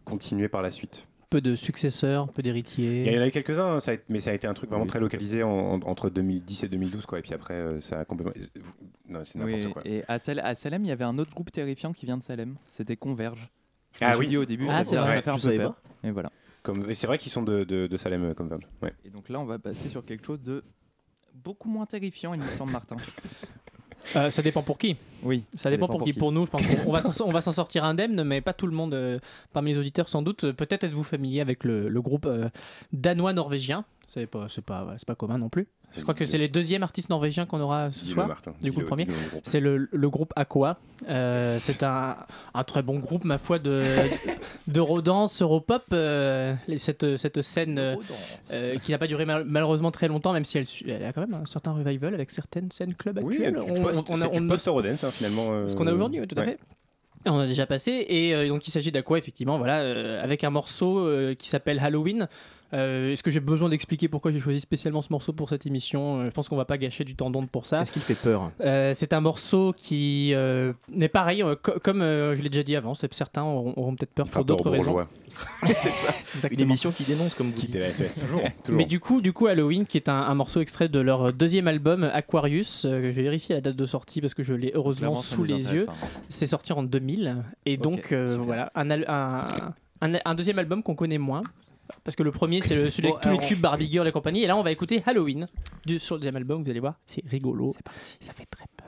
continuée 0.05 0.49
par 0.49 0.63
la 0.63 0.71
suite. 0.71 1.09
Peu 1.33 1.41
de 1.41 1.57
successeurs, 1.57 2.29
peu 2.29 2.43
Il 2.43 2.47
y 2.47 2.51
en 2.51 2.53
d'héritiers. 2.53 3.19
a 3.19 3.27
eu 3.27 3.31
quelques-uns, 3.31 3.77
hein, 3.77 3.79
a 3.87 3.93
été- 3.95 4.05
mais 4.11 4.21
ça 4.21 4.31
a 4.31 4.35
été 4.35 4.47
un 4.47 4.53
truc 4.55 4.69
vraiment 4.69 4.85
Oui. 4.85 4.91
très 4.91 5.01
localisé 5.01 5.43
en- 5.43 5.49
en- 5.49 5.81
entre 5.83 6.11
2010 6.11 6.63
et 6.65 6.69
2012, 6.69 7.07
quoi. 7.07 7.19
Et 7.19 7.23
puis 7.23 7.33
après, 7.33 7.55
euh, 7.55 7.81
ça 7.81 8.01
a 8.01 8.05
complètement. 8.05 8.35
Non, 9.09 9.25
c'est 9.25 9.39
n'importe 9.39 9.65
Oui, 9.65 9.71
quoi. 9.73 9.83
Et 9.87 10.05
à, 10.09 10.19
Sal- 10.19 10.41
à 10.41 10.55
Salem, 10.55 10.85
il 10.85 10.89
y 10.89 10.93
avait 10.93 11.05
un 11.05 11.17
autre 11.19 11.33
groupe 11.33 11.51
terrifiant 11.51 11.93
qui 11.95 12.05
vient 12.05 12.19
de 12.19 12.23
Salem. 12.23 12.57
C'était 12.69 12.97
Converge. 12.97 13.49
Ah 14.03 14.13
Je 14.13 14.19
oui. 14.19 14.37
au 14.37 14.45
début, 14.45 14.67
Ah, 14.69 14.85
ça, 14.85 15.01
vrai. 15.03 15.15
ça 15.15 15.23
fait 15.23 15.31
un 15.31 15.39
Je 15.39 15.49
peu 15.49 15.57
peur. 15.57 15.81
Et 16.05 16.11
voilà. 16.11 16.31
C'est 16.93 17.07
vrai 17.07 17.17
qu'ils 17.19 17.33
sont 17.33 17.43
de, 17.43 17.61
de, 17.65 17.87
de 17.87 17.97
Salem 17.97 18.25
euh, 18.25 18.35
Converge. 18.35 18.69
Ouais. 18.83 18.93
Et 19.05 19.11
donc 19.11 19.29
là, 19.31 19.41
on 19.41 19.45
va 19.47 19.59
passer 19.59 19.89
sur 19.89 20.05
quelque 20.05 20.25
chose 20.27 20.43
de 20.43 20.63
beaucoup 21.35 21.69
moins 21.71 21.87
terrifiant, 21.87 22.35
il 22.35 22.41
me 22.41 22.47
semble, 22.49 22.73
Martin. 22.73 22.97
Euh, 24.17 24.31
ça 24.31 24.43
dépend 24.43 24.63
pour 24.63 24.79
qui. 24.79 24.97
Oui, 25.23 25.45
Ça 25.55 25.71
dépend 25.71 25.87
pour 25.87 26.03
qui. 26.05 26.13
Pour 26.13 26.33
nous, 26.33 26.45
je 26.47 26.51
pense 26.51 26.67
qu'on 26.67 26.89
on 26.91 26.93
va 26.93 27.03
s'en- 27.03 27.25
on 27.27 27.33
va 27.33 27.41
s'en 27.41 27.53
sortir 27.53 27.85
indemne, 27.85 28.23
mais 28.25 28.41
pas 28.41 28.53
tout 28.53 28.67
le 28.67 28.75
monde. 28.75 28.95
euh, 28.95 29.19
parmi 29.53 29.73
les 29.73 29.79
auditeurs, 29.79 30.09
sans 30.09 30.23
doute. 30.23 30.51
Peut-être 30.53 30.85
êtes-vous 30.85 31.05
familier 31.05 31.41
avec 31.41 31.65
le, 31.65 31.89
le 31.89 32.03
groupe 32.03 32.27
euh, 32.27 32.49
danois-norvégien. 32.93 33.85
C'est 34.09 34.27
pas, 34.27 34.47
c'est 34.49 34.65
pas, 34.65 34.85
ouais, 34.85 34.95
c'est 34.99 35.07
pas 35.07 35.15
commun 35.15 35.39
non 35.39 35.49
plus. 35.49 35.69
Je 35.97 36.01
crois 36.03 36.15
que 36.15 36.25
c'est 36.25 36.39
les 36.39 36.49
deuxièmes 36.49 36.83
artistes 36.83 37.11
norvégiens 37.11 37.45
qu'on 37.47 37.61
aura 37.61 37.91
ce 37.91 38.07
soir. 38.07 38.27
Martin. 38.29 38.53
Du 38.63 38.73
coup, 38.73 38.81
le 38.81 38.87
premier, 38.87 39.07
c'est 39.43 39.61
le, 39.61 39.89
le 39.93 40.11
groupe 40.11 40.33
Aqua. 40.37 40.79
Euh, 41.09 41.57
c'est 41.61 41.83
un, 41.83 42.17
un 42.55 42.65
très 42.65 42.83
bon 42.83 42.99
groupe, 42.99 43.25
ma 43.25 43.39
foi, 43.39 43.59
de 43.59 43.83
d'eurodance, 44.67 45.43
europop. 45.43 45.85
euh, 45.93 46.55
et 46.69 46.79
cette, 46.79 47.17
cette 47.17 47.43
scène 47.43 47.79
euh, 47.79 47.97
euh, 48.53 48.77
qui 48.79 48.91
n'a 48.93 48.99
pas 48.99 49.07
duré 49.07 49.25
mal- 49.25 49.45
malheureusement 49.47 49.91
très 49.91 50.09
longtemps, 50.09 50.33
même 50.33 50.45
si 50.45 50.59
elle, 50.59 51.05
a 51.05 51.13
quand 51.13 51.21
même 51.21 51.35
un 51.35 51.47
certain 51.47 51.73
revival 51.73 52.15
avec 52.15 52.31
certaines 52.31 52.71
scènes 52.71 52.95
club 52.95 53.21
Oui, 53.23 53.35
actuelles. 53.35 53.55
du 53.55 53.61
On- 53.71 53.83
post- 53.83 54.05
on 54.09 54.21
a- 54.23 54.29
on 54.29 54.41
ne- 54.41 54.49
post-Eurodance, 54.49 55.05
hein, 55.05 55.11
finalement. 55.11 55.47
euh, 55.51 55.69
ce 55.69 55.77
qu'on 55.77 55.87
a 55.87 55.93
aujourd'hui, 55.93 56.21
oui, 56.21 56.27
tout 56.27 56.39
à 56.39 56.45
fait. 56.45 56.59
On 57.25 57.39
a 57.39 57.47
déjà 57.47 57.67
passé 57.67 58.05
et 58.09 58.35
euh, 58.35 58.49
donc 58.49 58.67
il 58.67 58.73
s'agit 58.73 58.91
d'Aqua 58.91 59.17
effectivement 59.17 59.57
voilà 59.57 59.79
euh, 59.83 60.21
avec 60.25 60.43
un 60.43 60.51
morceau 60.51 60.99
euh, 61.07 61.35
qui 61.35 61.49
s'appelle 61.49 61.79
Halloween. 61.79 62.27
Euh, 62.75 63.13
Est-ce 63.13 63.23
que 63.23 63.31
j'ai 63.31 63.41
besoin 63.41 63.69
d'expliquer 63.69 64.09
pourquoi 64.09 64.33
j'ai 64.33 64.41
choisi 64.41 64.61
spécialement 64.61 65.03
ce 65.03 65.09
morceau 65.13 65.33
pour 65.33 65.49
cette 65.49 65.67
émission 65.67 66.21
Euh, 66.21 66.25
Je 66.27 66.31
pense 66.31 66.49
qu'on 66.49 66.57
va 66.57 66.65
pas 66.65 66.79
gâcher 66.79 67.05
du 67.05 67.15
temps 67.15 67.31
d'onde 67.31 67.51
pour 67.51 67.67
ça. 67.67 67.83
Est-ce 67.83 67.93
qu'il 67.93 68.03
fait 68.03 68.15
peur 68.15 68.51
Euh, 68.63 68.93
c'est 68.95 69.13
un 69.13 69.21
morceau 69.21 69.75
qui 69.77 70.33
euh, 70.35 70.73
n'est 70.91 71.09
pareil, 71.09 71.43
euh, 71.43 71.55
co- 71.61 71.79
comme 71.83 72.01
euh, 72.03 72.35
je 72.35 72.43
l'ai 72.43 72.49
déjà 72.49 72.63
dit 72.63 72.77
avant, 72.77 72.95
certains 72.95 73.43
auront, 73.43 73.75
auront 73.77 73.95
peut-être 73.95 74.13
peur 74.15 74.27
pour 74.29 74.45
d'autres 74.45 74.71
raisons. 74.71 75.03
C'est 75.67 75.91
ça. 75.91 76.13
Une 76.51 76.61
émission 76.61 76.91
qui 76.91 77.05
dénonce, 77.05 77.35
comme 77.35 77.49
vous 77.49 77.55
Qui 77.61 77.67
dites. 77.69 77.81
toujours, 78.21 78.43
toujours. 78.65 78.77
Mais 78.77 78.85
du 78.85 79.01
coup, 79.01 79.21
du 79.23 79.33
coup, 79.33 79.47
Halloween, 79.47 79.87
qui 79.87 79.97
est 79.97 80.09
un, 80.11 80.15
un 80.15 80.35
morceau 80.35 80.61
extrait 80.61 80.89
de 80.89 80.99
leur 81.01 81.33
deuxième 81.33 81.69
album 81.69 82.05
Aquarius, 82.13 82.85
euh, 82.85 83.01
je 83.03 83.09
vais 83.09 83.23
vérifier 83.23 83.55
la 83.55 83.61
date 83.63 83.77
de 83.77 83.87
sortie 83.87 84.21
parce 84.21 84.35
que 84.35 84.43
je 84.43 84.53
l'ai 84.55 84.73
heureusement 84.75 85.13
Clairement, 85.13 85.23
sous 85.23 85.45
les 85.45 85.73
yeux. 85.73 85.87
pas. 85.87 85.95
C'est 86.29 86.47
sorti 86.47 86.73
en 86.73 86.83
2000 86.83 87.37
et 87.67 87.77
donc 87.79 88.13
euh, 88.13 88.37
voilà 88.41 88.71
un, 88.75 88.91
al- 88.91 89.05
un, 89.09 89.45
un- 90.03 90.19
un 90.25 90.35
deuxième 90.35 90.59
album 90.59 90.83
qu'on 90.83 90.95
connaît 90.95 91.19
moins. 91.19 91.43
Parce 92.05 92.17
que 92.17 92.23
le 92.23 92.33
premier, 92.33 92.61
c'est 92.61 92.75
le, 92.75 92.91
celui 92.91 93.09
Bon, 93.09 93.15
avec 93.23 93.39
tous 93.39 93.43
les 93.43 93.47
tubes 93.49 93.61
Barbie 93.61 93.91
Girl 93.91 94.07
et 94.07 94.13
compagnie. 94.13 94.43
Et 94.43 94.47
là, 94.47 94.57
on 94.57 94.63
va 94.63 94.71
écouter 94.71 95.03
Halloween 95.07 95.47
du, 95.85 95.99
sur 95.99 96.17
le 96.17 96.21
deuxième 96.21 96.37
album. 96.37 96.63
Vous 96.63 96.71
allez 96.71 96.81
voir, 96.81 96.95
c'est 97.07 97.25
rigolo. 97.27 97.73
C'est 97.75 97.83
parti. 97.83 98.19
Ça 98.21 98.33
fait 98.33 98.47
très 98.47 98.67
peur. 98.77 98.82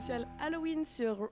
Soirée 0.00 0.24
spéciale 0.24 0.28
Halloween 0.40 0.84
sur 0.84 1.30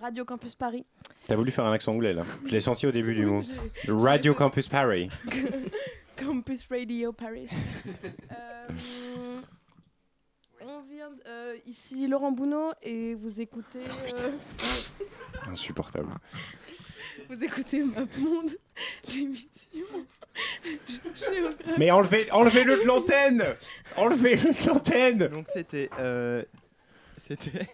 Radio 0.00 0.24
Campus 0.24 0.54
Paris. 0.54 0.84
T'as 1.28 1.36
voulu 1.36 1.50
faire 1.50 1.64
un 1.64 1.72
accent 1.72 1.92
anglais 1.92 2.12
là 2.12 2.22
Je 2.44 2.50
l'ai 2.50 2.60
senti 2.60 2.86
au 2.86 2.92
début 2.92 3.14
du 3.14 3.26
mot. 3.26 3.42
Radio 3.88 4.34
Campus 4.34 4.68
Paris. 4.68 5.08
Campus 6.16 6.66
Radio 6.70 7.12
Paris. 7.12 7.48
Euh, 8.32 9.36
on 10.62 10.80
vient 10.82 11.10
d- 11.10 11.22
euh, 11.26 11.56
ici 11.66 12.06
Laurent 12.08 12.32
Bounot 12.32 12.72
et 12.82 13.14
vous 13.14 13.40
écoutez 13.40 13.80
euh, 14.18 14.32
Insupportable. 15.48 16.08
vous 17.28 17.44
écoutez 17.44 17.82
Monde, 17.82 18.50
l'émission 19.14 19.48
géographique. 21.14 21.78
Mais 21.78 21.90
enlevez, 21.90 22.30
enlevez-le 22.32 22.78
de 22.78 22.86
l'antenne 22.86 23.44
Enlevez-le 23.96 24.52
de 24.52 24.68
l'antenne 24.68 25.18
Donc 25.28 25.46
c'était. 25.48 25.90
euh, 25.98 26.42
c'était. 27.18 27.68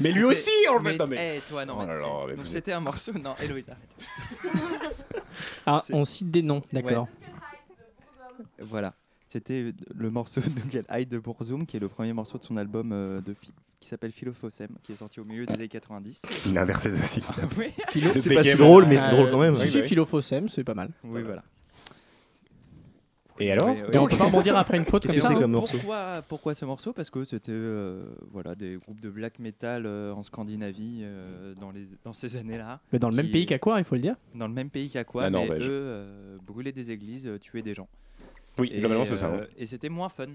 Mais 0.00 0.12
lui 0.12 0.24
aussi, 0.24 0.50
enlevez- 0.68 0.92
mais- 0.92 0.96
non, 0.98 1.06
mais- 1.06 1.36
eh, 1.36 1.40
toi, 1.48 1.64
non. 1.66 1.74
Oh 1.78 1.80
là 1.80 1.86
mais- 1.86 2.00
là, 2.00 2.08
eh, 2.08 2.26
mais 2.28 2.36
donc 2.36 2.44
vous 2.46 2.50
c'était 2.52 2.72
un 2.72 2.80
morceau. 2.80 3.12
Non, 3.12 3.34
Héloïse, 3.42 3.64
arrête. 3.68 4.94
Ah, 5.66 5.82
on 5.92 6.04
cite 6.04 6.30
des 6.30 6.42
noms, 6.42 6.62
d'accord. 6.72 7.06
Voilà. 8.60 8.94
C'était 9.28 9.72
le 9.94 10.10
morceau 10.10 10.40
de 10.40 10.60
Quel 10.70 10.84
Hyde 10.90 11.08
de 11.10 11.18
Bourzoum, 11.18 11.66
qui 11.66 11.76
est 11.76 11.80
le 11.80 11.88
premier 11.88 12.12
morceau 12.12 12.38
de 12.38 12.44
son 12.44 12.56
album 12.56 12.92
euh, 12.92 13.20
de 13.20 13.34
qui 13.80 13.88
s'appelle 13.88 14.10
Philophosem, 14.10 14.68
qui 14.82 14.92
est 14.92 14.96
sorti 14.96 15.20
au 15.20 15.24
milieu 15.24 15.46
des 15.46 15.54
années 15.54 15.68
90. 15.68 16.22
Il 16.46 16.58
a 16.58 16.62
inversé 16.62 16.90
aussi. 16.90 17.22
Ah, 17.28 17.34
oui. 17.56 17.66
Philo- 17.90 18.10
C'est 18.18 18.34
pas 18.34 18.42
si 18.42 18.56
drôle, 18.56 18.86
mais 18.86 18.96
c'est 18.98 19.10
Euh, 19.10 19.16
drôle 19.16 19.30
quand 19.30 19.38
même. 19.38 19.56
Si, 19.58 19.82
Philophosem, 19.82 20.48
c'est 20.48 20.64
pas 20.64 20.74
mal. 20.74 20.90
Oui, 21.04 21.22
voilà. 21.22 21.44
Et 23.40 23.52
alors 23.52 23.68
Oui, 23.68 23.76
oui. 23.82 23.90
Et 23.92 23.98
on 23.98 24.06
peut 24.06 24.16
pas 24.16 24.24
rebondir 24.26 24.56
après 24.56 24.76
une 24.78 24.84
faute 24.84 25.06
Et 25.06 25.08
comme 25.08 25.16
donc, 25.18 25.26
ça 25.26 25.34
comme 25.34 25.50
morceau? 25.52 25.76
Pourquoi, 25.78 26.22
pourquoi 26.28 26.54
ce 26.54 26.64
morceau? 26.64 26.92
Parce 26.92 27.10
que 27.10 27.24
c'était 27.24 27.52
euh, 27.52 28.04
voilà, 28.32 28.54
des 28.54 28.76
groupes 28.76 29.00
de 29.00 29.10
black 29.10 29.38
metal 29.38 29.86
euh, 29.86 30.12
en 30.12 30.22
Scandinavie 30.22 31.00
euh, 31.02 31.54
dans, 31.60 31.70
les, 31.70 31.86
dans 32.04 32.12
ces 32.12 32.36
années-là. 32.36 32.80
Mais 32.92 32.98
dans 32.98 33.10
le 33.10 33.16
même 33.16 33.30
pays 33.30 33.46
qu'à 33.46 33.58
quoi, 33.58 33.78
il 33.78 33.84
faut 33.84 33.94
le 33.94 34.00
dire? 34.00 34.16
Dans 34.34 34.48
le 34.48 34.54
même 34.54 34.70
pays 34.70 34.90
qu'à 34.90 35.04
quoi 35.04 35.24
La 35.24 35.30
mais 35.30 35.46
eux 35.48 35.62
euh, 35.68 36.36
brûlaient 36.46 36.72
des 36.72 36.90
églises, 36.90 37.26
euh, 37.26 37.38
tuaient 37.38 37.62
des 37.62 37.74
gens. 37.74 37.88
Oui, 38.58 38.70
Et, 38.74 38.80
globalement, 38.80 39.06
c'est 39.06 39.16
ça. 39.16 39.26
euh, 39.26 39.42
hein. 39.42 39.46
Et 39.58 39.66
c'était 39.66 39.88
moins 39.88 40.08
fun. 40.08 40.26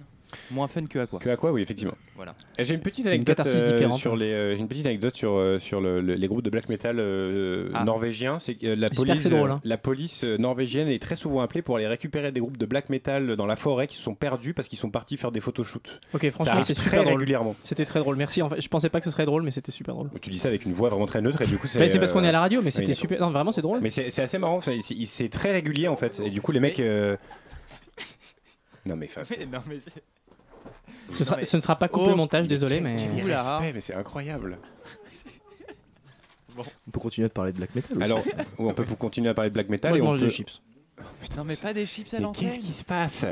Moins 0.50 0.68
fun 0.68 0.86
que 0.88 0.98
à 1.00 1.06
quoi. 1.06 1.20
Que 1.20 1.30
à 1.30 1.36
quoi, 1.36 1.52
oui, 1.52 1.62
effectivement. 1.62 1.94
Voilà. 2.16 2.34
Et 2.58 2.64
J'ai 2.64 2.74
une 2.74 2.80
petite 2.82 3.06
anecdote 3.06 3.36
catharsis 3.38 3.62
euh, 3.62 3.72
différente, 3.74 4.00
sur 4.00 4.14
hein. 4.14 4.18
les, 4.18 4.32
euh, 4.32 4.56
j'ai 4.56 4.62
une 4.62 4.68
petite 4.68 4.86
anecdote 4.88 5.14
sur 5.16 5.34
euh, 5.34 5.60
sur 5.60 5.80
le- 5.80 6.02
le- 6.02 6.16
les 6.16 6.28
groupes 6.28 6.42
de 6.42 6.50
black 6.50 6.70
metal 6.70 6.96
euh, 7.00 7.70
Ah. 7.76 7.84
norvégiens. 7.84 8.40
C'est 8.40 8.56
que 8.56 8.66
euh, 8.66 8.76
la 8.76 8.88
J'espère 8.88 9.04
que 9.04 9.08
police, 9.12 9.24
c'est 9.24 9.30
drôle, 9.30 9.52
euh, 9.52 9.54
hein. 9.54 9.62
la 9.64 9.78
police 9.78 10.24
euh, 10.24 10.38
norvégienne 10.38 10.88
est 10.88 11.00
très 11.02 11.16
souvent 11.16 11.42
appelée 11.42 11.62
pour 11.62 11.76
aller 11.76 11.86
récupérer 11.88 12.32
des 12.32 12.40
groupes 12.40 12.58
de 12.58 12.66
black 12.66 12.90
metal 12.90 13.36
dans 13.36 13.46
la 13.46 13.56
forêt 13.56 13.86
qui 13.88 13.96
se 13.96 14.02
sont 14.02 14.16
perdus 14.16 14.56
parce 14.56 14.68
qu'ils 14.68 14.80
sont 14.80 14.90
partis 14.90 15.18
faire 15.18 15.32
des 15.32 15.40
photoshoots. 15.40 16.00
Ok, 16.16 16.22
Ça 16.24 16.32
franchement, 16.32 16.54
arrive 16.54 16.66
c'est 16.66 16.74
très 16.74 16.84
super 16.86 17.04
drôle. 17.04 17.14
régulièrement. 17.20 17.56
C'était 17.62 17.86
très 17.86 18.00
drôle, 18.00 18.16
merci. 18.16 18.42
En 18.42 18.50
fait, 18.50 18.60
je 18.60 18.68
pensais 18.70 18.90
pas 18.90 19.00
que 19.00 19.06
ce 19.06 19.12
serait 19.12 19.26
drôle, 19.26 19.44
mais 19.44 19.52
c'était 19.52 19.72
super 19.72 19.94
drôle. 19.94 20.10
Tu 20.22 20.32
dis 20.32 20.40
ça 20.40 20.48
avec 20.48 20.66
une 20.66 20.72
voix 20.74 20.90
vraiment 20.90 21.06
très 21.06 21.22
neutre 21.22 21.42
et 21.44 21.46
du 21.46 21.58
coup 21.58 21.68
c'est. 21.68 21.78
Mais 21.78 21.90
c'est 21.90 22.00
parce 22.00 22.12
qu'on 22.12 22.24
est 22.24 22.30
à 22.30 22.32
la 22.32 22.40
euh, 22.40 22.42
radio, 22.42 22.62
mais 22.64 22.72
c'était 22.72 22.88
d'accord. 22.88 23.00
super. 23.02 23.22
Non, 23.22 23.30
vraiment, 23.30 23.52
c'est 23.52 23.62
drôle. 23.62 23.80
Mais 23.82 23.92
c'est 23.92 24.10
c'est 24.10 24.24
assez 24.24 24.40
marrant. 24.40 24.62
C'est 24.62 24.80
c'est- 24.82 24.96
c'est 25.06 25.30
très 25.30 25.52
régulier 25.52 25.88
en 25.88 25.96
fait. 25.98 26.20
Et 26.26 26.32
du 26.32 26.42
coup 26.42 26.52
les 26.52 26.60
mecs. 26.60 26.80
euh, 26.80 27.18
Non 28.86 28.96
mais 28.96 29.10
non, 29.18 29.24
c'est- 29.24 29.48
Ce, 31.14 31.24
sera- 31.24 31.38
mais- 31.38 31.46
ce 31.46 31.58
ne 31.58 31.62
sera 31.62 31.78
pas 31.78 31.88
coupé 31.88 32.06
Oh, 32.10 32.14
au 32.14 32.16
montage, 32.16 32.48
désolé, 32.48 32.80
mais. 32.82 32.96
Quel 32.98 33.26
Oula. 33.26 33.58
respect, 33.58 33.74
mais 33.74 33.82
c'est 33.82 33.94
incroyable. 33.96 34.58
On 36.58 36.92
peut 36.92 37.00
continuer 37.00 37.26
à 37.26 37.30
parler 37.30 37.52
de 37.52 37.58
black 37.58 37.74
metal. 37.74 37.96
aussi. 37.98 38.04
Alors, 38.04 38.22
on 38.60 38.74
peut 38.74 38.86
continuer 38.96 39.30
à 39.30 39.34
parler 39.34 39.50
de 39.50 39.54
black 39.56 39.70
metal 39.70 39.90
Moi, 39.92 39.98
et 39.98 40.02
je 40.02 40.04
on 40.06 40.08
mange 40.12 40.20
peut... 40.20 40.26
des 40.26 40.32
chips. 40.32 40.62
Non, 41.36 41.44
mais 41.44 41.56
pas 41.56 41.74
des 41.74 41.88
chips 41.88 42.14
à 42.14 42.20
l'antenne. 42.20 42.50
qu'est-ce 42.50 42.60
qui 42.60 42.72
se 42.74 42.84
passe 42.84 43.26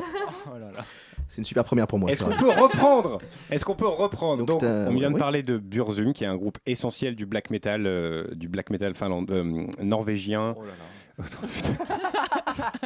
Oh 0.47 0.57
là 0.57 0.71
là. 0.75 0.83
c'est 1.27 1.37
une 1.37 1.43
super 1.43 1.63
première 1.63 1.85
pour 1.85 1.99
moi. 1.99 2.09
Est-ce 2.11 2.23
qu'on 2.23 2.35
peut 2.35 2.49
reprendre? 2.49 3.21
Est-ce 3.51 3.63
qu'on 3.63 3.75
peut 3.75 3.87
reprendre? 3.87 4.43
Donc, 4.45 4.63
on 4.63 4.93
vient 4.95 5.09
de 5.09 5.13
oui. 5.15 5.19
parler 5.19 5.43
de 5.43 5.57
Burzum, 5.57 6.13
qui 6.13 6.23
est 6.23 6.27
un 6.27 6.35
groupe 6.37 6.57
essentiel 6.65 7.15
du 7.15 7.27
black 7.27 7.51
metal, 7.51 7.85
euh, 7.85 8.25
du 8.33 8.49
black 8.49 8.71
metal 8.71 8.95
finlandais, 8.95 9.33
euh, 9.35 9.67
norvégien. 9.83 10.55
Oh 10.57 10.63
là 10.63 10.71
là. 10.71 10.75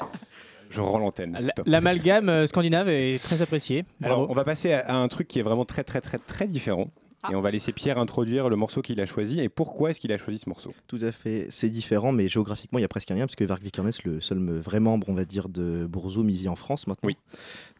Je 0.75 0.81
rends 0.81 0.99
l'antenne. 0.99 1.33
La- 1.33 1.41
stop. 1.41 1.65
L'amalgame 1.67 2.27
euh, 2.29 2.47
scandinave 2.47 2.89
est 2.89 3.21
très 3.23 3.41
apprécié. 3.41 3.85
Alors, 4.03 4.29
on 4.29 4.33
va 4.33 4.43
passer 4.43 4.73
à, 4.73 4.79
à 4.89 4.93
un 4.95 5.07
truc 5.07 5.27
qui 5.27 5.39
est 5.39 5.43
vraiment 5.43 5.65
très, 5.65 5.83
très, 5.83 6.01
très, 6.01 6.17
très 6.17 6.47
différent. 6.47 6.87
Et 7.31 7.35
on 7.35 7.41
va 7.41 7.51
laisser 7.51 7.71
Pierre 7.71 7.97
introduire 7.97 8.49
le 8.49 8.55
morceau 8.55 8.81
qu'il 8.81 8.99
a 9.01 9.05
choisi 9.05 9.39
et 9.41 9.49
pourquoi 9.49 9.89
est-ce 9.91 9.99
qu'il 9.99 10.11
a 10.11 10.17
choisi 10.17 10.39
ce 10.39 10.49
morceau. 10.49 10.73
Tout 10.87 10.99
à 11.01 11.11
fait, 11.11 11.47
c'est 11.49 11.69
différent, 11.69 12.11
mais 12.11 12.27
géographiquement, 12.27 12.79
il 12.79 12.81
y 12.81 12.85
a 12.85 12.87
presque 12.87 13.09
un 13.11 13.15
lien, 13.15 13.25
parce 13.25 13.35
que 13.35 13.43
Varg 13.43 13.61
Vikernes, 13.63 13.91
le 14.03 14.21
seul 14.21 14.39
vrai 14.59 14.79
membre, 14.79 15.09
on 15.09 15.13
va 15.13 15.25
dire, 15.25 15.49
de 15.49 15.85
Bourzoum, 15.89 16.29
il 16.29 16.37
vit 16.37 16.47
en 16.47 16.55
France 16.55 16.87
maintenant. 16.87 17.07
Oui. 17.07 17.17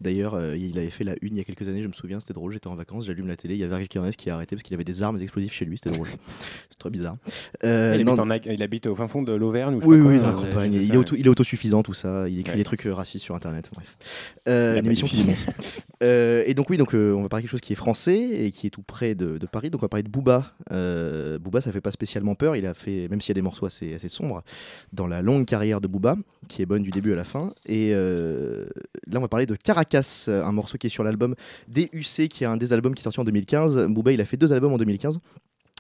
D'ailleurs, 0.02 0.34
euh, 0.36 0.58
il 0.58 0.78
avait 0.78 0.90
fait 0.90 1.04
la 1.04 1.14
une 1.22 1.36
il 1.36 1.38
y 1.38 1.42
a 1.42 1.44
quelques 1.44 1.68
années, 1.68 1.82
je 1.82 1.88
me 1.88 1.94
souviens, 1.94 2.20
c'était 2.20 2.34
drôle, 2.34 2.52
j'étais 2.54 2.68
en 2.68 2.76
vacances, 2.76 3.06
j'allume 3.06 3.28
la 3.28 3.36
télé, 3.36 3.56
il 3.56 3.60
y 3.60 3.64
a 3.64 3.68
Varg 3.68 3.82
Vikernes 3.82 4.12
qui 4.12 4.30
est 4.30 4.32
arrêté 4.32 4.56
parce 4.56 4.64
qu'il 4.64 4.74
avait 4.74 4.84
des 4.84 5.04
armes 5.04 5.20
explosifs 5.22 5.54
chez 5.54 5.66
lui, 5.66 5.78
c'était 5.78 5.96
drôle. 5.96 6.08
c'est 6.70 6.78
très 6.78 6.90
bizarre. 6.90 7.18
Euh, 7.64 7.96
il, 7.98 8.06
non, 8.06 8.18
habite 8.18 8.48
en 8.48 8.52
il 8.52 8.64
habite 8.64 8.88
au 8.88 8.96
fin 8.96 9.08
fond 9.08 9.22
de 9.22 9.34
l'Auvergne 9.34 9.76
ou 9.76 9.82
je 9.82 9.86
oui, 9.88 9.98
oui, 10.00 10.20
dans 10.20 10.28
la 10.28 10.34
campagne. 10.34 10.74
Il, 10.74 10.94
est 10.94 10.98
auto- 10.98 11.16
il 11.18 11.26
est 11.26 11.30
autosuffisant, 11.30 11.84
tout 11.84 11.94
ça. 11.94 12.28
Il 12.30 12.40
écrit 12.40 12.52
Ouais. 12.52 12.58
des 12.58 12.64
trucs 12.64 12.84
racistes 12.84 13.24
sur 13.26 13.36
Internet. 13.36 13.70
Bref. 13.74 13.98
Euh, 14.48 14.76
a 14.76 14.80
une 14.80 14.86
émission 14.86 15.08
qui 15.08 15.18
dénonce. 15.24 15.46
Euh, 16.04 16.44
et 16.46 16.54
donc 16.54 16.70
oui, 16.70 16.78
donc 16.78 16.94
on 16.94 17.22
va 17.22 17.30
parler 17.30 17.42
de 17.42 17.48
quelque 17.48 17.52
chose 17.52 17.62
qui 17.62 17.74
est 17.74 17.78
français 17.78 18.20
et 18.46 18.52
qui 18.52 18.68
est 18.68 18.70
tout 18.70 18.84
près 18.84 19.16
de, 19.16 19.35
de 19.40 19.46
Paris. 19.46 19.70
Donc 19.70 19.82
on 19.82 19.86
va 19.86 19.90
parler 19.90 20.04
de 20.04 20.10
Booba. 20.10 20.54
Euh, 20.72 21.40
Booba, 21.40 21.62
ça 21.62 21.72
fait 21.72 21.82
pas 21.82 21.92
spécialement 21.92 22.36
peur. 22.36 22.56
Il 22.56 22.66
a 22.66 22.74
fait, 22.74 23.08
même 23.10 23.22
s'il 23.22 23.30
y 23.30 23.34
a 23.34 23.36
des 23.36 23.42
morceaux 23.42 23.66
assez, 23.66 23.98
sombres, 24.08 24.44
dans 24.94 25.08
la 25.08 25.22
longue 25.22 25.46
carrière 25.46 25.82
de 25.82 25.88
Booba, 25.88 26.16
qui 26.48 26.62
est 26.62 26.66
bonne 26.66 26.84
du 26.84 26.92
début 26.92 27.14
à 27.14 27.16
la 27.16 27.24
fin. 27.24 27.54
Et 27.66 27.92
euh, 27.94 28.66
là, 29.08 29.20
on 29.20 29.22
va 29.22 29.28
parler 29.28 29.46
de 29.46 29.56
Caracas, 29.56 30.26
un 30.28 30.52
morceau 30.52 30.78
qui 30.78 30.88
est 30.88 30.90
sur 30.90 31.04
l'album 31.04 31.36
DUC, 31.68 32.30
qui 32.30 32.44
est 32.44 32.48
un 32.48 32.58
des 32.58 32.74
albums 32.74 32.96
qui 32.96 33.02
est 33.02 33.04
sorti 33.04 33.20
en 33.20 33.24
2015. 33.24 33.88
Booba, 33.88 34.12
il 34.12 34.22
a 34.22 34.26
fait 34.26 34.38
deux 34.38 34.54
albums 34.54 34.74
en 34.74 34.78
2015. 34.78 35.20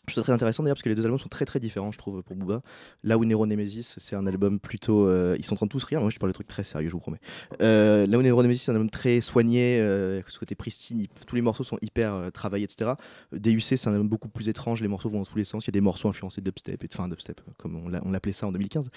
Je 0.07 0.13
trouve 0.13 0.21
ça 0.21 0.23
très 0.23 0.33
intéressant 0.33 0.63
d'ailleurs 0.63 0.75
parce 0.75 0.83
que 0.83 0.89
les 0.89 0.95
deux 0.95 1.03
albums 1.05 1.17
sont 1.19 1.29
très 1.29 1.45
très 1.45 1.59
différents, 1.59 1.91
je 1.91 1.97
trouve, 1.97 2.21
pour 2.23 2.35
Booba. 2.35 2.61
Là 3.03 3.17
où 3.17 3.25
Nero 3.25 3.45
Nemesis, 3.45 3.95
c'est 3.97 4.15
un 4.15 4.27
album 4.27 4.59
plutôt. 4.59 5.07
euh, 5.07 5.35
ils 5.39 5.45
sont 5.45 5.53
en 5.53 5.57
train 5.57 5.65
de 5.65 5.71
tous 5.71 5.83
rire, 5.83 6.01
moi 6.01 6.09
je 6.09 6.19
parle 6.19 6.31
de 6.31 6.33
trucs 6.33 6.47
très 6.47 6.63
sérieux, 6.63 6.87
je 6.89 6.93
vous 6.93 6.99
promets. 6.99 7.19
Euh, 7.61 8.05
là 8.07 8.17
où 8.17 8.21
Nero 8.21 8.41
Nemesis, 8.43 8.63
c'est 8.65 8.71
un 8.71 8.75
album 8.75 8.89
très 8.89 9.21
soigné, 9.21 9.79
euh, 9.81 10.21
ce 10.27 10.37
côté 10.39 10.53
pristine, 10.55 11.07
tous 11.27 11.35
les 11.35 11.41
morceaux 11.41 11.63
sont 11.63 11.77
hyper 11.81 12.13
euh, 12.13 12.29
travaillés, 12.29 12.65
etc. 12.65 12.91
DUC, 13.31 13.61
c'est 13.77 13.87
un 13.87 13.91
album 13.93 14.07
beaucoup 14.09 14.29
plus 14.29 14.47
étrange, 14.49 14.81
les 14.81 14.87
morceaux 14.87 15.09
vont 15.09 15.19
dans 15.19 15.25
tous 15.25 15.37
les 15.37 15.43
sens. 15.45 15.65
Il 15.65 15.67
y 15.67 15.71
a 15.71 15.73
des 15.73 15.81
morceaux 15.81 16.07
influencés 16.09 16.41
dubstep, 16.41 16.83
et 16.83 16.87
enfin 16.93 17.07
dubstep, 17.07 17.41
comme 17.57 17.75
on 17.75 17.89
l'a- 17.89 18.01
on 18.05 18.11
l'appelait 18.11 18.31
ça 18.31 18.47
en 18.47 18.51
2015. 18.51 18.89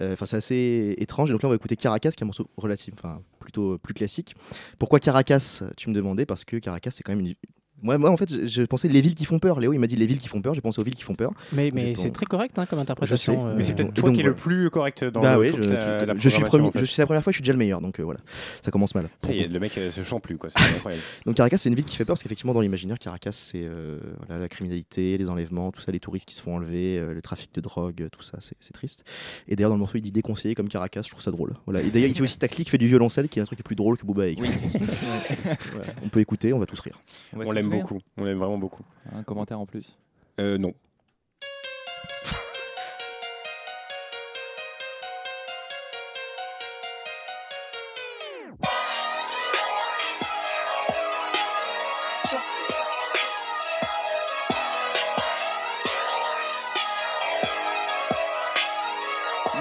Euh, 0.00 0.12
Enfin, 0.12 0.26
c'est 0.26 0.36
assez 0.36 0.94
étrange. 0.98 1.30
Et 1.30 1.32
donc 1.32 1.42
là, 1.42 1.48
on 1.48 1.50
va 1.50 1.56
écouter 1.56 1.76
Caracas, 1.76 2.10
qui 2.12 2.20
est 2.20 2.24
un 2.24 2.26
morceau 2.26 2.48
relatif, 2.56 2.94
enfin 2.94 3.22
plutôt 3.40 3.78
plus 3.78 3.94
classique. 3.94 4.34
Pourquoi 4.78 5.00
Caracas 5.00 5.62
Tu 5.76 5.88
me 5.90 5.94
demandais, 5.94 6.26
parce 6.26 6.44
que 6.44 6.56
Caracas, 6.58 6.90
c'est 6.92 7.02
quand 7.02 7.12
même 7.16 7.26
une. 7.26 7.34
Moi, 7.82 7.98
moi, 7.98 8.10
en 8.10 8.16
fait, 8.16 8.30
je, 8.30 8.46
je 8.46 8.62
pensais 8.62 8.88
les 8.88 9.00
villes 9.00 9.14
qui 9.14 9.24
font 9.24 9.38
peur. 9.38 9.58
Léo, 9.60 9.72
il 9.72 9.78
m'a 9.78 9.86
dit 9.86 9.96
les 9.96 10.06
villes 10.06 10.18
qui 10.18 10.28
font 10.28 10.40
peur. 10.40 10.54
J'ai 10.54 10.60
pensé 10.60 10.80
aux 10.80 10.84
villes 10.84 10.94
qui 10.94 11.02
font 11.02 11.14
peur. 11.14 11.32
Mais, 11.52 11.70
mais 11.74 11.94
c'est 11.94 12.10
très 12.10 12.26
correct 12.26 12.58
hein, 12.58 12.66
comme 12.66 12.78
interprétation. 12.78 13.32
Je 13.32 13.38
sais, 13.38 13.44
euh, 13.44 13.54
Mais 13.56 13.62
c'est 13.62 13.74
peut-être 13.74 13.94
toi 13.94 14.04
donc, 14.08 14.14
qui 14.14 14.20
est 14.20 14.24
le 14.24 14.34
plus 14.34 14.70
correct 14.70 15.04
dans 15.04 15.20
bah 15.20 15.34
le- 15.34 15.40
oui, 15.40 15.50
toute 15.50 15.62
je, 15.64 15.70
la- 15.72 15.98
tu- 16.00 16.06
la 16.06 16.14
je 16.16 16.28
suis 16.28 16.42
premier, 16.44 16.68
en 16.68 16.70
fait. 16.72 16.78
je 16.78 16.84
suis 16.84 17.00
la 17.00 17.06
première 17.06 17.22
fois, 17.24 17.32
je 17.32 17.36
suis 17.36 17.42
déjà 17.42 17.52
le 17.52 17.58
meilleur, 17.58 17.80
donc 17.80 17.98
euh, 17.98 18.02
voilà, 18.04 18.20
ça 18.62 18.70
commence 18.70 18.94
mal. 18.94 19.08
Le 19.28 19.58
mec 19.58 19.76
euh, 19.78 19.90
se 19.90 20.02
chante 20.02 20.22
plus, 20.22 20.36
quoi. 20.38 20.50
C'est 20.50 20.62
incroyable. 20.76 21.02
Donc 21.26 21.34
Caracas, 21.36 21.58
c'est 21.58 21.68
une 21.68 21.74
ville 21.74 21.84
qui 21.84 21.96
fait 21.96 22.04
peur 22.04 22.14
parce 22.14 22.22
qu'effectivement, 22.22 22.54
dans 22.54 22.60
l'imaginaire, 22.60 22.98
Caracas, 22.98 23.32
c'est 23.32 23.62
euh, 23.64 23.98
voilà, 24.26 24.40
la 24.42 24.48
criminalité, 24.48 25.18
les 25.18 25.28
enlèvements, 25.28 25.72
tout 25.72 25.80
ça, 25.80 25.90
les 25.92 26.00
touristes 26.00 26.28
qui 26.28 26.34
se 26.34 26.42
font 26.42 26.56
enlever, 26.56 26.98
euh, 26.98 27.14
le 27.14 27.22
trafic 27.22 27.50
de 27.54 27.60
drogue, 27.60 28.08
tout 28.12 28.22
ça, 28.22 28.38
c'est 28.40 28.54
c'est 28.60 28.72
triste. 28.72 29.02
Et 29.48 29.56
d'ailleurs, 29.56 29.70
dans 29.70 29.76
le 29.76 29.80
morceau, 29.80 29.98
il 29.98 30.02
dit 30.02 30.12
déconseillé 30.12 30.54
comme 30.54 30.68
Caracas, 30.68 31.02
je 31.04 31.10
trouve 31.10 31.22
ça 31.22 31.30
drôle. 31.30 31.54
Voilà. 31.66 31.80
Et 31.80 31.90
d'ailleurs, 31.90 32.08
il 32.08 32.14
dit 32.14 32.22
aussi 32.22 32.38
Taclic 32.38 32.70
fait 32.70 32.78
du 32.78 32.86
violoncelle, 32.86 33.28
qui 33.28 33.38
est 33.38 33.42
un 33.42 33.44
truc 33.44 33.58
qui 33.58 33.62
est 33.62 33.64
plus 33.64 33.76
drôle 33.76 33.98
que 33.98 34.06
Booba. 34.06 34.24
On 36.04 36.08
peut 36.08 36.20
écouter, 36.20 36.52
on 36.52 36.58
va 36.58 36.66
tous 36.66 36.80
rire. 36.80 36.98
va 37.32 37.44
On 37.44 37.48
tous 37.48 37.52
l'aime 37.54 37.68
rire. 37.70 37.71
Beaucoup. 37.80 37.98
On 38.18 38.24
l'aime 38.24 38.38
vraiment 38.38 38.58
beaucoup. 38.58 38.82
Un 39.14 39.22
commentaire 39.22 39.60
en 39.60 39.66
plus. 39.66 39.96
Euh, 40.40 40.58
non. 40.58 40.74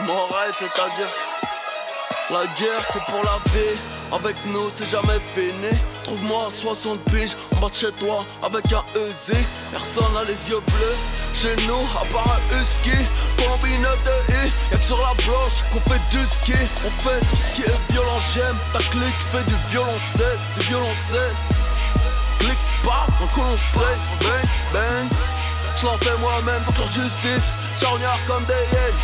Morale, 0.05 0.51
c'est-à-dire 0.57 1.07
la 2.31 2.45
guerre 2.55 2.85
c'est 2.91 3.03
pour 3.11 3.23
la 3.23 3.37
vie 3.51 3.77
Avec 4.11 4.35
nous 4.45 4.69
c'est 4.75 4.89
jamais 4.89 5.19
fini. 5.33 5.71
Trouve-moi 6.03 6.49
60 6.61 6.99
piges 7.05 7.37
en 7.55 7.59
bas 7.61 7.69
de 7.69 7.75
chez 7.75 7.91
toi 7.93 8.25
avec 8.43 8.65
un 8.73 8.83
EZ 8.95 9.31
Personne 9.71 10.13
n'a 10.13 10.23
les 10.23 10.49
yeux 10.49 10.59
bleus. 10.59 10.97
Chez 11.33 11.55
nous 11.65 11.85
à 11.95 12.03
part 12.11 12.27
un 12.35 12.59
husky. 12.59 12.97
Combi 13.37 13.71
9 13.77 14.03
de 14.03 14.33
I 14.33 14.51
Y'a 14.71 14.77
que 14.77 14.83
sur 14.83 14.97
la 14.97 15.13
blanche 15.23 15.63
qu'on 15.71 15.79
fait 15.89 16.01
du 16.11 16.25
ski. 16.25 16.59
On 16.85 16.91
fait 16.99 17.19
tout 17.21 17.37
ce 17.41 17.55
qui 17.55 17.61
est 17.61 17.91
violent 17.91 18.19
j'aime. 18.33 18.57
Ta 18.73 18.79
clique 18.79 19.21
fait 19.31 19.45
du 19.45 19.55
violoncelle 19.71 20.39
Du 20.57 20.65
violoncelle 20.67 21.35
Clique 22.39 22.65
pas 22.83 23.07
un 23.07 23.27
colonceil 23.33 23.97
Bang 24.19 24.49
bang. 24.73 25.07
Je 25.77 25.85
l'en 25.85 25.97
fais 25.99 26.17
moi-même 26.19 26.61
contre 26.65 26.83
justice. 26.91 27.47
Charognard 27.79 28.19
comme 28.27 28.43
des 28.43 28.53
hyènes 28.53 28.99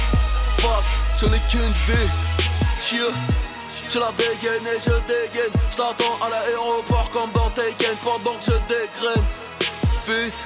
Fast, 0.57 0.85
je 1.19 1.25
n'ai 1.27 1.39
qu'une 1.49 1.61
vie. 1.87 2.09
Chill 2.81 3.13
je 3.89 3.99
la 3.99 4.11
dégaine 4.17 4.67
et 4.67 4.79
je 4.79 4.95
dégaine. 5.07 5.53
Je 5.75 5.81
à 5.81 6.29
l'aéroport 6.29 7.09
comme 7.11 7.31
dans 7.31 7.49
Taken 7.51 7.95
Pendant 8.03 8.35
que 8.35 8.45
je 8.45 8.57
dégraine. 8.67 9.25
Fils 10.05 10.45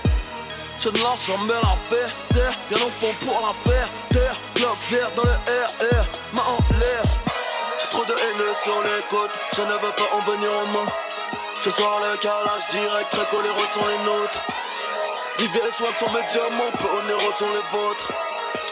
je 0.83 0.89
ne 0.89 0.97
lâche 0.97 1.27
jamais 1.27 1.61
l'affaire. 1.61 2.09
Serre 2.33 2.55
bien 2.67 2.83
au 2.83 2.89
fond 2.89 3.13
pour 3.23 3.39
la 3.45 3.53
faire. 3.69 3.87
Terre, 4.11 4.35
bloc 4.55 4.77
vert 4.89 5.11
dans 5.15 5.23
le 5.23 5.29
RR 5.29 6.05
Main 6.33 6.41
en 6.41 6.57
l'air 6.79 7.03
J'ai 7.79 7.87
trop 7.91 8.03
de 8.03 8.13
haine 8.13 8.55
sur 8.63 8.81
les 8.81 9.03
côtes. 9.11 9.29
Je 9.55 9.61
ne 9.61 9.73
veux 9.73 9.93
pas 9.93 10.09
en 10.15 10.21
venir 10.31 10.49
en 10.49 10.65
main 10.73 10.91
Ce 11.61 11.69
soir 11.69 11.99
le 12.01 12.17
calage 12.17 12.65
direct 12.71 13.11
Très 13.11 13.25
coléreux 13.29 13.69
sont 13.71 13.85
les 13.85 14.03
nôtres. 14.05 14.41
Rivière 15.37 15.67
et 15.67 15.71
Swag 15.71 15.95
sont 15.97 16.11
mes 16.11 16.25
diamants 16.25 16.73
Peu 16.79 16.89
onéreux 16.97 17.33
sont 17.37 17.53
les 17.53 17.77
vôtres. 17.77 18.09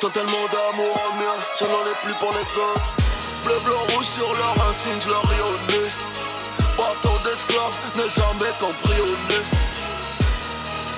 Donne 0.02 0.12
tellement 0.12 0.48
d'amour 0.52 0.96
au 1.10 1.14
mien 1.14 1.36
Je 1.60 1.66
n'en 1.66 1.86
ai 1.86 1.96
plus 2.02 2.14
pour 2.16 2.32
les 2.34 2.60
autres 2.60 2.99
Bleu, 3.44 3.58
blanc, 3.64 3.82
rouge 3.94 4.06
sur 4.06 4.34
leur 4.34 4.56
insigne, 4.70 5.00
je 5.02 5.10
leur 5.10 5.24
nez 5.28 5.90
Bâton 6.78 7.16
d'esclave, 7.24 7.74
n'est 7.96 8.10
jamais 8.10 8.52
nez. 9.30 9.44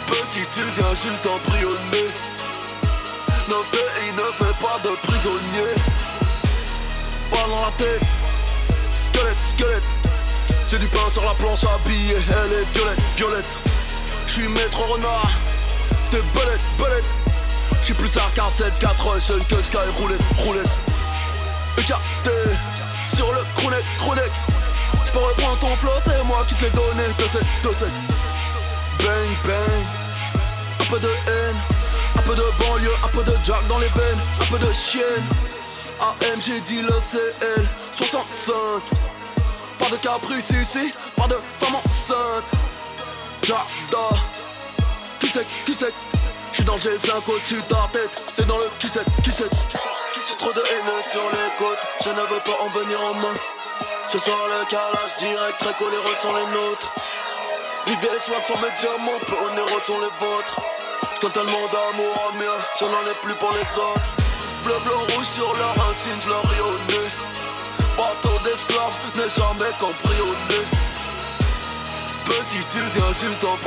Petit, 0.08 0.46
tu 0.52 0.62
viens 0.76 0.94
juste 0.94 1.24
d'embryonner 1.24 2.08
Notre 3.50 3.72
pays 3.72 4.12
ne 4.14 4.32
fait 4.34 4.58
pas 4.60 4.80
de 4.84 4.96
prisonniers. 5.08 5.76
Pas 7.32 7.48
dans 7.48 7.62
la 7.62 7.72
tête. 7.78 8.02
Squelette, 8.96 9.42
squelette. 9.50 9.84
J'ai 10.68 10.80
du 10.80 10.88
pain 10.88 11.10
sur 11.12 11.24
la 11.24 11.34
planche 11.34 11.64
à 11.64 11.78
billets. 11.88 12.16
Elle 12.16 12.54
est 12.54 12.74
violette, 12.74 13.00
violette. 13.16 13.46
Je 14.28 14.32
suis 14.32 14.48
maître 14.48 14.82
renard. 14.82 15.32
T'es 16.10 16.22
belette, 16.34 16.62
belette. 16.78 17.06
J'suis 17.84 17.94
plus 17.94 18.16
à 18.18 18.30
47, 18.36 18.80
4 18.80 19.20
jeune 19.20 19.44
que 19.46 19.62
Sky, 19.62 19.78
roulette, 19.98 20.22
roulette 20.38 20.91
EKT 21.78 22.30
sur 23.16 23.32
le 23.32 23.40
chronek, 23.58 23.84
chronek 24.00 24.32
J'peux 25.06 25.20
reprendre 25.20 25.58
ton 25.60 25.76
flow, 25.76 25.92
c'est 26.06 26.24
moi 26.26 26.46
qui 26.48 26.56
te 26.56 26.66
l'ai 26.66 26.72
donné. 26.72 27.04
De 27.18 27.24
cette 27.24 27.92
Bang, 29.00 29.32
bang. 29.44 29.84
Un 30.80 30.84
peu 30.86 31.00
de 31.00 31.08
haine 31.08 31.56
Un 32.18 32.22
peu 32.22 32.36
de 32.36 32.44
banlieue, 32.60 32.94
un 33.04 33.08
peu 33.08 33.24
de 33.24 33.36
jack 33.44 33.68
dans 33.68 33.80
les 33.80 33.88
veines 33.88 34.20
Un 34.42 34.46
peu 34.46 34.60
de 34.60 34.72
chienne. 34.74 35.24
AMG 36.00 36.64
dit 36.66 36.82
le 36.82 36.90
CL 36.90 37.68
65 37.98 38.54
Pas 39.80 39.90
de 39.90 39.96
caprice 39.98 40.50
ici, 40.50 40.94
pas 41.16 41.28
de 41.28 41.38
femme 41.60 41.76
enceinte. 41.76 42.44
Jada 43.44 44.18
Qui 45.20 45.28
c'est, 45.28 45.46
qui 45.66 45.76
c'est 45.78 46.11
je 46.52 46.58
suis 46.58 46.64
dans 46.66 46.76
le 46.76 46.82
G5 46.82 47.12
au-dessus 47.32 47.56
de 47.56 47.92
tête. 47.94 48.34
T'es 48.36 48.44
dans 48.44 48.58
le 48.58 48.68
qui 48.78 48.88
sait, 48.88 49.00
qui 49.24 49.32
sait. 49.32 49.50
Trop 50.38 50.52
de 50.52 50.60
haine 50.60 50.92
sur 51.10 51.24
les 51.32 51.52
côtes. 51.58 51.80
Je 52.04 52.10
ne 52.10 52.22
veux 52.28 52.42
pas 52.44 52.58
en 52.60 52.68
venir 52.68 53.00
en 53.02 53.14
main. 53.14 53.36
Ce 54.10 54.18
soir, 54.18 54.38
le 54.50 54.66
calage 54.66 55.16
direct. 55.18 55.60
Très 55.60 55.74
coléreux 55.76 56.16
sont 56.22 56.36
les 56.36 56.46
nôtres. 56.52 56.92
Vivier 57.88 58.20
Swap 58.20 58.44
sont 58.44 58.60
mes 58.60 58.72
diamants. 58.76 59.20
Peu 59.28 59.36
onéreux 59.48 59.82
sont 59.86 60.00
les 60.00 60.12
vôtres. 60.20 60.60
J'tends 61.16 61.30
tellement 61.30 61.68
d'amour 61.72 62.14
en 62.28 62.36
mien. 62.36 62.58
J'en 62.80 62.88
ai 62.88 63.16
plus 63.22 63.36
pour 63.36 63.54
les 63.54 63.80
autres. 63.80 64.12
Bleu, 64.66 64.76
blanc, 64.84 65.16
rouge 65.16 65.26
sur 65.26 65.54
leur 65.56 65.76
insigne. 65.88 66.20
J'leur 66.20 66.44
ris 66.52 66.62
au 66.62 66.74
nez. 66.92 67.10
Bateau 67.96 68.38
d'esclaves 68.44 68.98
n'est 69.16 69.30
jamais 69.30 69.72
qu'en 69.80 69.94
Petit, 72.26 72.66
tu 72.70 72.82
viens 72.94 73.14
juste 73.14 73.44
en 73.44 73.58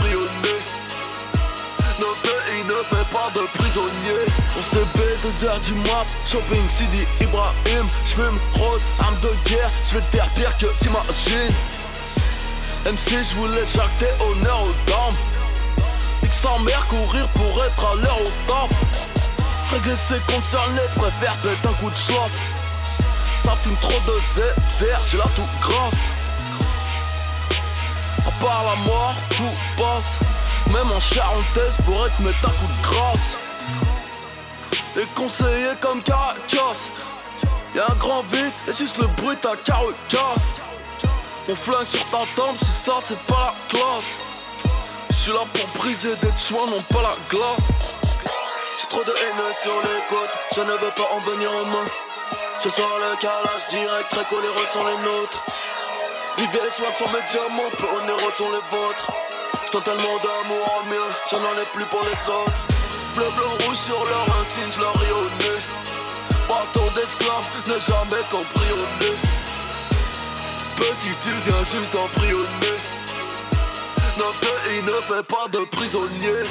il 1.99 2.67
ne 2.67 2.83
fait 2.83 3.07
pas 3.13 3.31
de 3.35 3.47
prisonnier 3.59 4.25
On 4.57 4.63
se 4.63 4.85
fait 4.85 5.17
2 5.41 5.47
heures 5.47 5.61
du 5.61 5.73
mois 5.75 6.05
Shopping 6.27 6.69
City 6.69 7.07
Ibrahim. 7.21 7.87
J'fume 8.05 8.39
rôde, 8.55 8.81
arme 8.99 9.17
de 9.23 9.31
guerre. 9.49 9.71
J'vais 9.89 10.01
te 10.01 10.17
faire 10.17 10.29
pire 10.31 10.57
que 10.59 10.67
t'imagines. 10.81 11.55
Même 12.85 12.97
si 12.99 13.23
j'voulais 13.25 13.65
chaque 13.67 13.99
tes 13.99 14.11
honneur 14.23 14.63
aux 14.63 14.91
dames. 14.91 15.17
Nique 16.23 16.33
sans 16.33 16.59
mère 16.61 16.87
courir 16.89 17.27
pour 17.29 17.65
être 17.65 17.87
à 17.87 17.97
l'heure 17.97 18.21
au 18.21 18.31
taf 18.47 18.71
Régler 19.71 19.97
ses 19.97 20.21
comptes 20.33 20.45
sur 20.45 20.65
les 20.73 21.01
préfère 21.01 21.35
péter 21.35 21.69
un 21.69 21.73
coup 21.75 21.91
de 21.91 21.97
chance. 21.97 22.37
Ça 23.45 23.53
fume 23.63 23.77
trop 23.81 24.01
de 24.07 24.21
zézère, 24.35 25.01
j'ai 25.11 25.19
la 25.19 25.25
tout 25.25 25.49
grasse. 25.61 26.03
À 28.27 28.45
part 28.45 28.65
la 28.65 28.77
mort, 28.85 29.15
tout 29.31 29.55
passe. 29.77 30.44
Même 30.73 30.91
en 30.91 31.01
charentaise 31.01 31.77
pourrait 31.85 32.11
te 32.17 32.23
mettre 32.23 32.47
un 32.47 32.51
coup 32.51 32.67
de 32.67 32.83
grâce. 32.83 33.37
Des 34.95 35.07
conseillers 35.15 35.77
comme 35.81 36.03
Caracas. 36.03 36.89
Y'a 37.75 37.87
un 37.91 37.95
grand 37.95 38.23
vide 38.33 38.53
et 38.69 38.73
juste 38.73 38.99
le 38.99 39.07
bruit 39.09 39.37
de 39.37 39.41
ta 39.41 39.57
carocasse. 39.57 40.49
On 41.49 41.55
flingue 41.55 41.87
sur 41.87 42.05
ta 42.07 42.25
tempe 42.37 42.57
si 42.63 42.71
ça 42.71 42.95
c'est 43.03 43.19
pas 43.27 43.53
la 43.53 43.55
classe. 43.69 44.17
J'suis 45.11 45.33
là 45.33 45.41
pour 45.53 45.83
briser 45.83 46.15
des 46.17 46.33
choix, 46.39 46.67
non 46.69 46.81
pas 46.93 47.03
la 47.03 47.11
glace. 47.29 47.95
J'ai 48.81 48.87
trop 48.89 49.03
de 49.05 49.11
haine 49.11 49.55
sur 49.63 49.73
les 49.73 50.01
côtes, 50.09 50.31
je 50.55 50.61
ne 50.61 50.73
veux 50.73 50.93
pas 50.97 51.09
en 51.15 51.19
venir 51.31 51.51
aux 51.51 51.67
mains. 51.67 51.91
Ce 52.61 52.71
soir 52.71 52.89
le 52.99 53.17
calage 53.17 53.67
direct, 53.69 54.11
très 54.11 54.25
coléreux 54.25 54.67
sont 54.73 54.85
les 54.85 54.97
nôtres. 55.03 55.45
Vivez 56.39 56.67
et 56.67 56.71
swag 56.71 56.95
sont 56.97 57.11
mes 57.11 57.23
diamants, 57.29 57.71
peu 57.77 57.87
onéreux 57.87 58.33
sont 58.37 58.51
les 58.51 58.77
vôtres. 58.77 59.13
J'tends 59.67 59.81
tellement 59.81 60.19
d'amour 60.19 60.81
en 60.81 60.87
mieux, 60.91 61.11
j'en 61.31 61.39
en 61.39 61.55
ai 61.61 61.67
plus 61.73 61.85
pour 61.87 62.03
les 62.03 62.31
autres. 62.31 62.53
Bleu, 63.15 63.27
blanc, 63.37 63.67
rouge 63.67 63.77
sur 63.77 64.05
leur 64.05 64.27
insigne, 64.41 64.73
j'leur 64.73 64.93
ris 65.01 65.13
au 65.13 65.25
nez. 65.25 65.61
Bâton 66.49 66.87
d'esclave, 66.95 67.47
ne 67.67 67.79
jamais 67.79 68.23
compris 68.31 68.73
au 68.73 68.85
nez. 69.01 69.17
Petit, 70.77 71.15
tu 71.21 71.31
viens 71.47 71.65
juste. 71.65 71.95
Neuf 74.19 74.41
que 74.41 74.77
il 74.77 74.85
ne 74.85 75.01
fait 75.01 75.27
pas 75.27 75.49
de 75.51 75.65
prisonnier. 75.71 76.45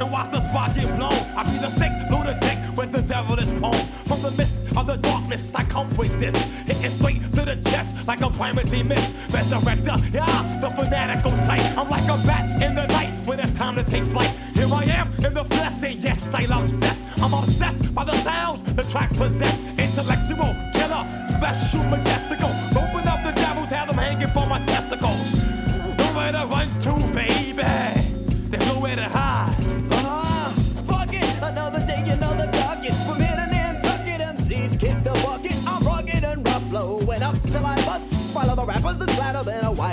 I 0.00 0.04
watch 0.04 0.30
the 0.30 0.40
spot 0.48 0.74
get 0.74 0.86
blown. 0.96 1.12
I 1.36 1.42
be 1.44 1.58
the 1.58 1.70
sick 1.70 1.92
lunatic 2.10 2.58
with 2.76 2.92
the 2.92 3.02
devil 3.02 3.38
is 3.38 3.50
prone. 3.60 3.86
From 4.06 4.22
the 4.22 4.30
mist 4.32 4.60
of 4.76 4.86
the 4.86 4.96
darkness, 4.96 5.54
I 5.54 5.64
come 5.64 5.94
with 5.96 6.18
this. 6.18 6.34
Hitting 6.66 6.90
straight 6.90 7.22
to 7.34 7.44
the 7.44 7.56
chest 7.70 8.06
like 8.06 8.20
a 8.20 8.28
calamity 8.30 8.82
miss. 8.82 9.04
Resurrector, 9.28 10.12
yeah, 10.12 10.58
the 10.60 10.70
fanatical 10.70 11.32
type. 11.42 11.78
I'm 11.78 11.88
like 11.88 12.04
a 12.04 12.16
bat 12.26 12.62
in 12.62 12.74
the 12.74 12.86
night 12.86 13.12
when 13.26 13.40
it's 13.40 13.56
time 13.58 13.76
to 13.76 13.84
take 13.84 14.04
flight. 14.04 14.30
Here 14.52 14.66
I 14.72 14.84
am 14.84 15.12
in 15.24 15.34
the 15.34 15.44
flesh, 15.44 15.82
and 15.84 15.98
yes, 16.02 16.34
I'm 16.34 16.52
obsessed. 16.52 17.04
I'm 17.22 17.34
obsessed 17.34 17.94
by 17.94 18.04
the 18.04 18.16
sounds 18.18 18.62
the 18.62 18.82
track 18.84 19.10
possess. 19.10 19.60
Intellectual, 19.78 20.54
killer, 20.72 21.06
special, 21.30 21.84
majestical. 21.84 22.63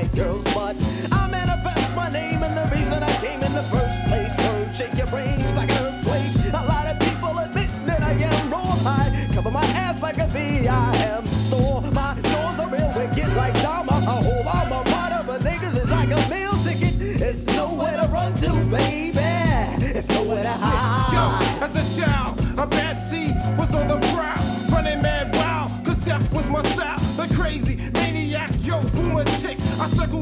White 0.01 0.15
girl's 0.15 0.43
butt. 0.53 0.75
I 1.11 1.27
manifest 1.27 1.95
my 1.95 2.09
name 2.09 2.43
and 2.43 2.57
the 2.57 2.75
reason 2.75 3.03
I 3.03 3.13
came 3.17 3.41
in 3.41 3.53
the 3.53 3.63
first 3.63 3.97
place. 4.09 4.33
Word, 4.37 4.73
shake 4.73 4.97
your 4.97 5.07
brains 5.07 5.55
like 5.55 5.71
an 5.71 5.85
earthquake. 5.85 6.53
A 6.53 6.65
lot 6.65 6.87
of 6.87 6.99
people 6.99 7.37
admit 7.39 7.69
that 7.85 8.01
I 8.01 8.13
am 8.13 8.51
raw 8.51 8.63
high. 8.63 9.27
Cover 9.33 9.51
my 9.51 9.65
ass 9.65 10.01
like 10.01 10.17
a 10.17 10.27
V. 10.27 10.67
I 10.67 10.95
am. 10.95 11.27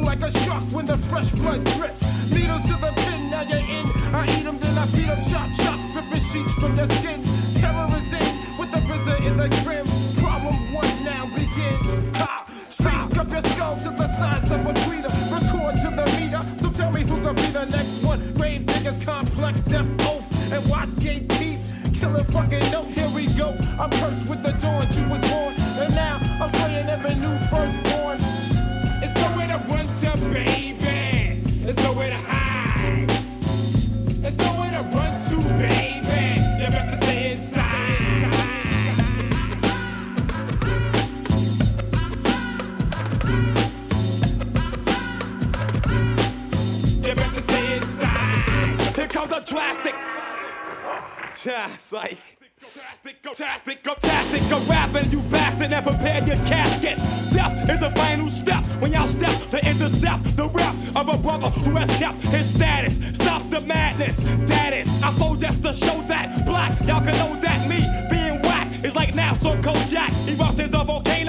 Like 0.10 0.24
a 0.24 0.40
shark 0.40 0.64
when 0.72 0.88
the 0.88 0.98
fresh 0.98 1.30
blood 1.32 1.64
drips. 1.76 2.02
Needles 2.32 2.64
to 2.64 2.76
the 2.82 2.92
pin, 2.96 3.30
now 3.30 3.44
you're 3.44 3.60
in. 3.78 3.86
I 4.16 4.26
eat 4.36 4.44
them, 4.44 4.58
then 4.58 4.76
I 4.76 4.88
feed 4.88 5.08
them, 5.08 5.22
chop, 5.30 5.50
chop, 5.58 5.80
ripping 5.96 6.26
sheets 6.32 6.54
from 6.54 6.76
their 6.76 6.88
skin. 6.98 7.22
Terror 7.62 7.88
is 7.96 8.12
in, 8.22 8.34
with 8.58 8.72
the 8.72 8.82
RZA 8.90 9.16
is 9.30 9.40
a 9.46 9.50
grim. 9.64 9.86
Problem 10.18 10.74
one 10.74 10.96
now 11.04 11.26
begins. 11.28 12.18
Ha! 12.18 12.44
Speak 12.70 13.20
up 13.20 13.30
your 13.30 13.42
skull 13.52 13.76
to 13.86 13.90
the 14.02 14.08
size 14.18 14.50
of 14.52 14.66
a 14.66 14.74
tweeter. 14.82 15.14
Record 15.36 15.76
to 15.84 15.90
the 16.00 16.06
meter. 16.18 16.44
So 16.62 16.72
tell 16.72 16.92
me 16.92 17.02
who 17.02 17.22
could 17.22 17.36
be 17.36 17.50
the 17.60 17.66
next 17.66 18.02
one. 18.04 18.34
Grave 18.34 18.66
diggers, 18.66 18.98
complex, 19.06 19.62
death 19.62 19.92
oath, 20.10 20.26
and 20.52 20.68
watch 20.68 20.96
gate 20.96 21.30
keep. 21.38 21.60
Killing 21.94 22.26
fucking 22.26 22.72
note, 22.72 22.88
here 22.88 23.10
we 23.10 23.28
go. 23.42 23.50
I'm 23.78 23.92
cursed 23.92 24.28
with 24.28 24.42
the 24.42 24.54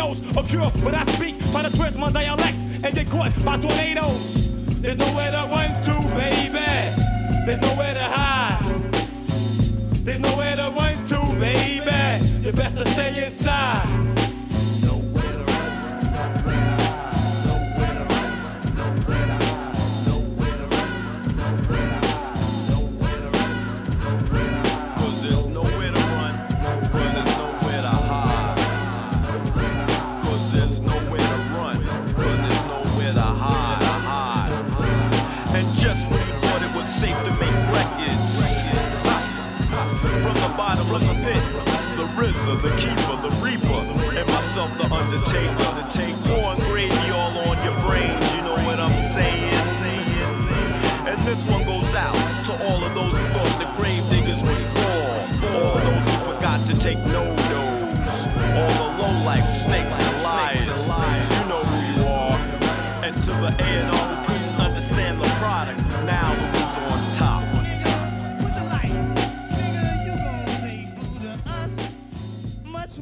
of 0.00 0.16
volcanoes 0.18 0.72
but 0.82 0.94
I 0.94 1.04
speak, 1.12 1.38
try 1.50 1.62
to 1.62 1.76
twist 1.76 1.96
my 1.96 2.10
dialect 2.10 2.56
and 2.82 2.94
get 2.94 3.08
caught 3.08 3.32
by 3.44 3.58
tornadoes. 3.58 4.48
There's 4.80 4.96
nowhere 4.96 5.30
to 5.30 5.48
run 5.50 5.82
to, 5.84 6.14
baby. 6.14 6.58
There's 7.46 7.60
nowhere 7.60 7.94
to 7.94 8.02
hide. 8.02 8.92
There's 10.04 10.20
nowhere 10.20 10.56
to 10.56 10.70
run 10.70 11.06
to, 11.06 11.18
baby. 11.38 12.46
You 12.46 12.52
best 12.52 12.76
to 12.76 12.88
stay 12.90 13.24
inside. 13.24 14.19
RZA, 42.20 42.60
the 42.60 42.68
keeper, 42.76 43.16
the 43.22 43.30
reaper, 43.40 43.80
and 44.18 44.28
myself, 44.28 44.70
the 44.76 44.84
undertaker. 44.84 45.56
Born 46.28 46.56
gravy 46.68 47.10
all 47.10 47.32
on 47.48 47.56
your 47.64 47.72
brains, 47.80 48.34
you 48.34 48.42
know 48.42 48.60
what 48.66 48.78
I'm 48.78 48.92
saying? 49.14 49.54
And 51.08 51.18
this 51.26 51.46
one 51.46 51.64
goes 51.64 51.94
out 51.94 52.14
to 52.44 52.52
all 52.66 52.84
of 52.84 52.94
those 52.94 53.12
who 53.12 53.26
thought 53.32 53.58
the 53.58 53.64
grave 53.80 54.04
diggers 54.10 54.42
would 54.42 54.66
fall. 54.76 55.10
All 55.56 55.78
those 55.78 56.04
who 56.04 56.34
forgot 56.34 56.66
to 56.66 56.78
take 56.78 56.98
no 57.06 57.24
nos. 57.24 58.26
All 58.54 58.72
the 58.80 59.02
low 59.02 59.24
life 59.24 59.46
snakes 59.46 59.98
and 59.98 60.22
liars. 60.22 60.66
You 60.66 61.48
know 61.48 61.64
who 61.64 62.02
you 62.02 62.06
are. 62.06 62.38
And 63.02 63.14
to 63.22 63.30
the 63.30 63.56
A&R 63.58 64.19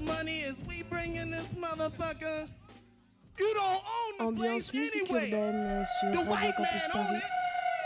money 0.01 0.45
as 0.45 0.55
we 0.69 0.83
bring 0.91 1.17
in 1.17 1.31
this 1.31 1.47
motherfucker. 1.59 2.47
You 3.39 3.47
don't 3.55 3.83
own 4.29 4.35
the 4.35 4.41
Ambiance 4.43 4.71
place 4.71 4.75
musique 4.75 5.11
anyway. 5.11 5.31
urbaine 5.31 5.87
sur 6.01 6.13
The 6.25 6.29
Radio 6.29 6.53
Campus 6.57 6.83
Paris. 6.93 7.23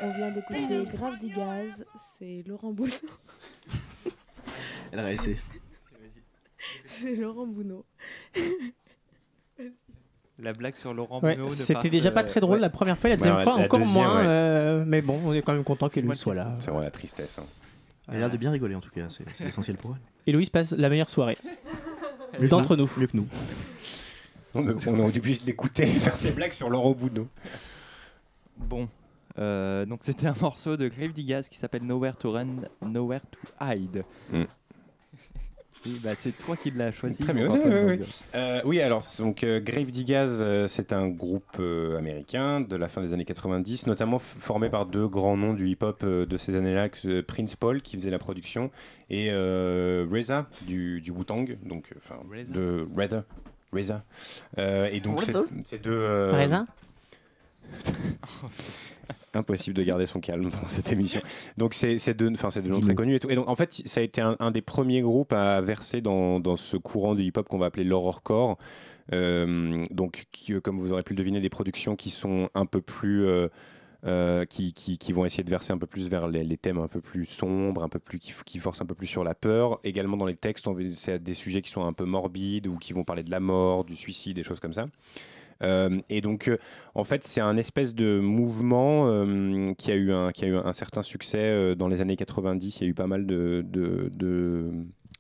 On 0.03 0.11
vient 0.13 0.31
d'écouter 0.31 0.85
Grave 0.97 1.19
Digaz, 1.21 1.85
c'est 1.97 2.43
Laurent 2.47 2.73
Bounot. 2.73 2.93
Elle 4.93 4.99
a 4.99 5.03
réussi. 5.05 5.37
c'est 6.87 7.15
Laurent 7.17 7.47
Bounot. 7.47 7.85
La 10.39 10.53
blague 10.55 10.75
sur 10.75 10.93
Laurent 10.95 11.21
Ouais, 11.21 11.35
Bruno. 11.37 11.51
ne 11.51 11.55
C'était 11.55 11.89
déjà 11.91 12.11
pas 12.11 12.23
euh, 12.23 12.27
très 12.27 12.41
drôle 12.41 12.57
ouais. 12.57 12.61
la 12.63 12.71
première 12.71 12.99
fois, 12.99 13.11
la 13.11 13.17
deuxième 13.17 13.37
ouais, 13.37 13.45
fois 13.45 13.59
la 13.59 13.65
encore 13.67 13.79
deuxième, 13.79 13.95
moins. 14.03 14.17
ouais. 14.21 14.27
euh, 14.27 14.85
mais 14.87 15.01
bon, 15.03 15.21
on 15.25 15.33
est 15.35 15.43
quand 15.43 15.53
même 15.53 15.63
content 15.63 15.89
qu'Héloïse 15.89 16.19
soit 16.19 16.35
là. 16.35 16.57
C'est 16.59 16.71
vraiment 16.71 16.83
la 16.83 16.91
tristesse. 16.91 17.39
hein. 17.39 17.45
Elle 18.09 18.17
a 18.17 18.19
l'air 18.21 18.31
de 18.31 18.37
bien 18.39 18.51
rigoler 18.51 18.75
en 18.75 18.81
tout 18.81 18.91
cas, 18.91 19.09
c'est 19.11 19.25
l'essentiel 19.45 19.77
pour 19.77 19.93
elle. 19.95 20.01
Héloïse 20.27 20.51
passe 20.51 20.73
la 20.73 20.89
meilleure 20.89 21.11
soirée 21.11 21.39
d'entre 22.49 22.77
nous. 22.77 22.91
Mieux 22.97 23.07
que 23.07 23.17
nous. 23.17 23.29
On, 24.55 24.67
on 24.67 25.11
est 25.11 25.19
obligé 25.19 25.41
de 25.41 25.47
l'écouter 25.47 25.87
faire 25.87 26.17
ses 26.17 26.31
blagues 26.31 26.53
sur 26.53 26.69
Laurent 26.69 26.93
Boudneau. 26.93 27.29
Bon. 28.57 28.89
Euh, 29.39 29.87
donc 29.87 30.01
c'était 30.03 30.27
un 30.27 30.35
morceau 30.41 30.77
de 30.77 30.89
Grave 30.89 31.13
Diggaz 31.13 31.49
qui 31.49 31.57
s'appelle 31.57 31.85
Nowhere 31.85 32.17
to 32.17 32.33
Run, 32.33 32.57
Nowhere 32.83 33.23
to 33.31 33.39
Hide. 33.61 34.05
Mm. 34.31 34.43
Bah, 36.05 36.11
c'est 36.17 36.31
toi 36.39 36.57
qui 36.57 36.71
l'as 36.71 36.93
choisi. 36.93 37.23
Très 37.23 37.33
bien. 37.33 37.51
Euh, 38.35 38.61
oui, 38.65 38.81
alors 38.81 39.03
donc 39.19 39.43
euh, 39.43 39.59
Grave 39.61 39.91
Diggaz, 39.91 40.41
euh, 40.41 40.67
c'est 40.69 40.93
un 40.93 41.09
groupe 41.09 41.57
euh, 41.59 41.99
américain 41.99 42.61
de 42.61 42.77
la 42.77 42.87
fin 42.89 43.03
des 43.03 43.13
années 43.13 43.25
90, 43.25 43.89
notamment 43.89 44.19
formé 44.21 44.69
par 44.71 44.87
deux 44.87 45.09
grands 45.09 45.37
noms 45.37 45.55
du 45.55 45.69
hip-hop 45.69 46.03
euh, 46.05 46.25
de 46.25 46.37
ces 46.37 46.55
années-là, 46.55 46.89
euh, 47.07 47.23
Prince 47.27 47.57
Paul 47.57 47.83
qui 47.83 47.97
faisait 47.97 48.11
la 48.11 48.19
production 48.21 48.71
et 49.11 49.29
euh, 49.31 50.07
Reza 50.11 50.47
du, 50.67 51.01
du 51.01 51.11
Wu-Tang, 51.11 51.59
donc 51.65 51.93
enfin 51.97 52.17
de 52.49 52.87
Reza. 52.97 53.25
Reza. 53.73 54.05
Euh, 54.59 54.89
et 54.93 55.01
donc 55.01 55.21
c'est- 55.23 55.33
Reza 55.33 55.45
ces 55.65 55.79
deux. 55.79 55.91
euh, 55.91 56.33
Raisin 56.33 56.67
Impossible 59.35 59.77
de 59.77 59.83
garder 59.83 60.07
son 60.07 60.21
calme 60.21 60.51
pendant 60.51 60.69
cette 60.69 60.93
émission. 60.93 61.21
Donc 61.57 61.75
c'est 61.75 62.15
deux, 62.15 62.31
enfin 62.33 62.51
c'est 62.51 62.63
deux 62.63 62.71
noms 62.71 62.81
très 62.81 62.95
connus 62.95 63.17
et 63.17 63.21
tout. 63.21 63.31
Et 63.31 63.35
donc 63.35 63.49
en 63.49 63.57
fait 63.57 63.73
ça 63.73 64.01
a 64.01 64.03
été 64.03 64.21
un, 64.21 64.37
un 64.41 64.51
des 64.51 64.63
premiers 64.63 65.01
groupes 65.01 65.33
à 65.33 65.61
verser 65.61 66.01
dans, 66.01 66.39
dans 66.41 66.57
ce 66.57 66.77
courant 66.77 67.15
du 67.15 67.23
hip-hop 67.23 67.49
qu'on 67.49 67.59
va 67.59 67.67
appeler 67.67 67.85
l'horrorcore. 67.85 68.59
Euh, 69.13 69.85
donc 69.91 70.27
qui, 70.33 70.53
euh, 70.53 70.61
comme 70.61 70.79
vous 70.79 70.93
aurez 70.93 71.03
pu 71.03 71.15
le 71.15 71.19
deviner, 71.19 71.41
des 71.41 71.51
productions 71.51 71.97
qui 71.97 72.11
sont 72.11 72.51
un 72.55 72.67
peu 72.67 72.81
plus 72.81 73.25
euh, 73.25 73.49
euh, 74.05 74.45
qui, 74.45 74.73
qui, 74.73 74.99
qui 74.99 75.13
vont 75.13 75.25
essayer 75.25 75.45
de 75.45 75.51
verser 75.51 75.73
un 75.73 75.79
peu 75.79 75.87
plus 75.87 76.09
vers 76.09 76.27
les, 76.27 76.43
les 76.43 76.57
thèmes 76.57 76.79
un 76.79 76.89
peu 76.89 77.01
plus 77.01 77.25
sombres, 77.25 77.85
un 77.85 77.89
peu 77.89 77.99
plus 77.99 78.19
qui, 78.19 78.33
qui 78.45 78.59
forcent 78.59 78.83
un 78.83 78.87
peu 78.87 78.95
plus 78.95 79.07
sur 79.07 79.23
la 79.23 79.35
peur. 79.35 79.79
Également 79.85 80.17
dans 80.17 80.27
les 80.27 80.35
textes, 80.35 80.69
c'est 80.95 81.23
des 81.23 81.35
sujets 81.35 81.63
qui 81.63 81.71
sont 81.71 81.85
un 81.85 81.93
peu 81.93 82.05
morbides 82.05 82.67
ou 82.67 82.79
qui 82.79 82.93
vont 82.93 83.05
parler 83.05 83.23
de 83.23 83.31
la 83.31 83.41
mort, 83.41 83.85
du 83.85 83.95
suicide, 83.95 84.37
des 84.37 84.43
choses 84.43 84.61
comme 84.61 84.73
ça. 84.73 84.87
Euh, 85.63 86.01
et 86.09 86.21
donc, 86.21 86.49
euh, 86.49 86.57
en 86.95 87.05
fait, 87.05 87.25
c'est 87.25 87.41
un 87.41 87.57
espèce 87.57 87.95
de 87.95 88.19
mouvement 88.21 89.07
euh, 89.09 89.73
qui, 89.75 89.91
a 89.93 89.95
eu 89.95 90.13
un, 90.13 90.31
qui 90.33 90.45
a 90.45 90.49
eu 90.49 90.57
un 90.57 90.73
certain 90.73 91.03
succès 91.03 91.75
dans 91.77 91.89
les 91.89 92.01
années 92.01 92.17
90. 92.17 92.81
Il 92.81 92.83
y 92.85 92.87
a 92.87 92.91
eu 92.91 92.95
pas 92.95 93.07
mal 93.07 93.27
de, 93.27 93.65
de, 93.69 94.11
de- 94.17 94.71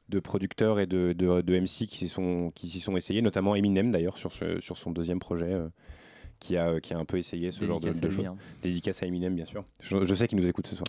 de 0.08 0.20
producteurs 0.20 0.78
et 0.78 0.86
de, 0.86 1.14
de, 1.14 1.40
de 1.40 1.54
MC 1.58 1.86
qui 1.86 1.96
s'y 1.96 2.08
sont, 2.08 2.50
qui 2.54 2.68
s'y 2.68 2.80
sont 2.80 2.96
essayés, 2.98 3.22
notamment 3.22 3.54
Eminem 3.56 3.90
d'ailleurs 3.90 4.18
sur, 4.18 4.32
ce- 4.32 4.60
sur 4.60 4.76
son 4.76 4.90
deuxième 4.90 5.18
projet. 5.20 5.52
euh, 5.52 5.68
qui 6.38 6.56
a, 6.56 6.80
qui 6.80 6.92
a 6.92 6.98
un 6.98 7.04
peu 7.04 7.18
essayé 7.18 7.52
ce 7.52 7.60
genre 7.68 7.78
de, 7.80 7.86
de 8.00 8.10
choses. 8.10 8.24
Dédicace 8.62 9.00
à 9.02 9.06
Eminem, 9.06 9.32
bien 9.36 9.44
sûr. 9.44 9.64
Je, 9.80 10.02
je 10.04 10.14
sais 10.14 10.26
qu'il 10.26 10.38
nous 10.38 10.48
écoute 10.48 10.66
ce 10.66 10.74
soir. 10.74 10.86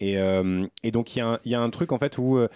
Et, 0.00 0.18
euh, 0.18 0.66
et 0.82 0.90
donc, 0.90 1.14
il 1.14 1.20
y, 1.20 1.22
a 1.22 1.28
un- 1.28 1.38
il 1.44 1.52
y 1.52 1.54
a 1.54 1.60
un 1.60 1.70
truc, 1.70 1.92
en 1.92 1.98
fait, 1.98 2.18
où, 2.18 2.36
euh, 2.38 2.48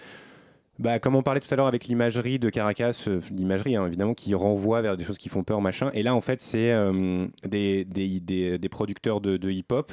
bah, 0.79 0.99
comme 0.99 1.15
on 1.15 1.21
parlait 1.21 1.41
tout 1.41 1.53
à 1.53 1.57
l'heure 1.57 1.67
avec 1.67 1.85
l'imagerie 1.85 2.39
de 2.39 2.49
Caracas, 2.49 3.03
euh, 3.07 3.19
l'imagerie, 3.31 3.75
hein, 3.75 3.85
évidemment, 3.85 4.13
qui 4.13 4.33
renvoie 4.33 4.81
vers 4.81 4.97
des 4.97 5.03
choses 5.03 5.17
qui 5.17 5.29
font 5.29 5.43
peur, 5.43 5.61
machin. 5.61 5.91
Et 5.93 6.03
là, 6.03 6.15
en 6.15 6.21
fait, 6.21 6.41
c'est 6.41 6.71
euh, 6.71 7.27
des, 7.45 8.69
producteurs 8.71 9.21
de 9.21 9.51
hip-hop 9.51 9.91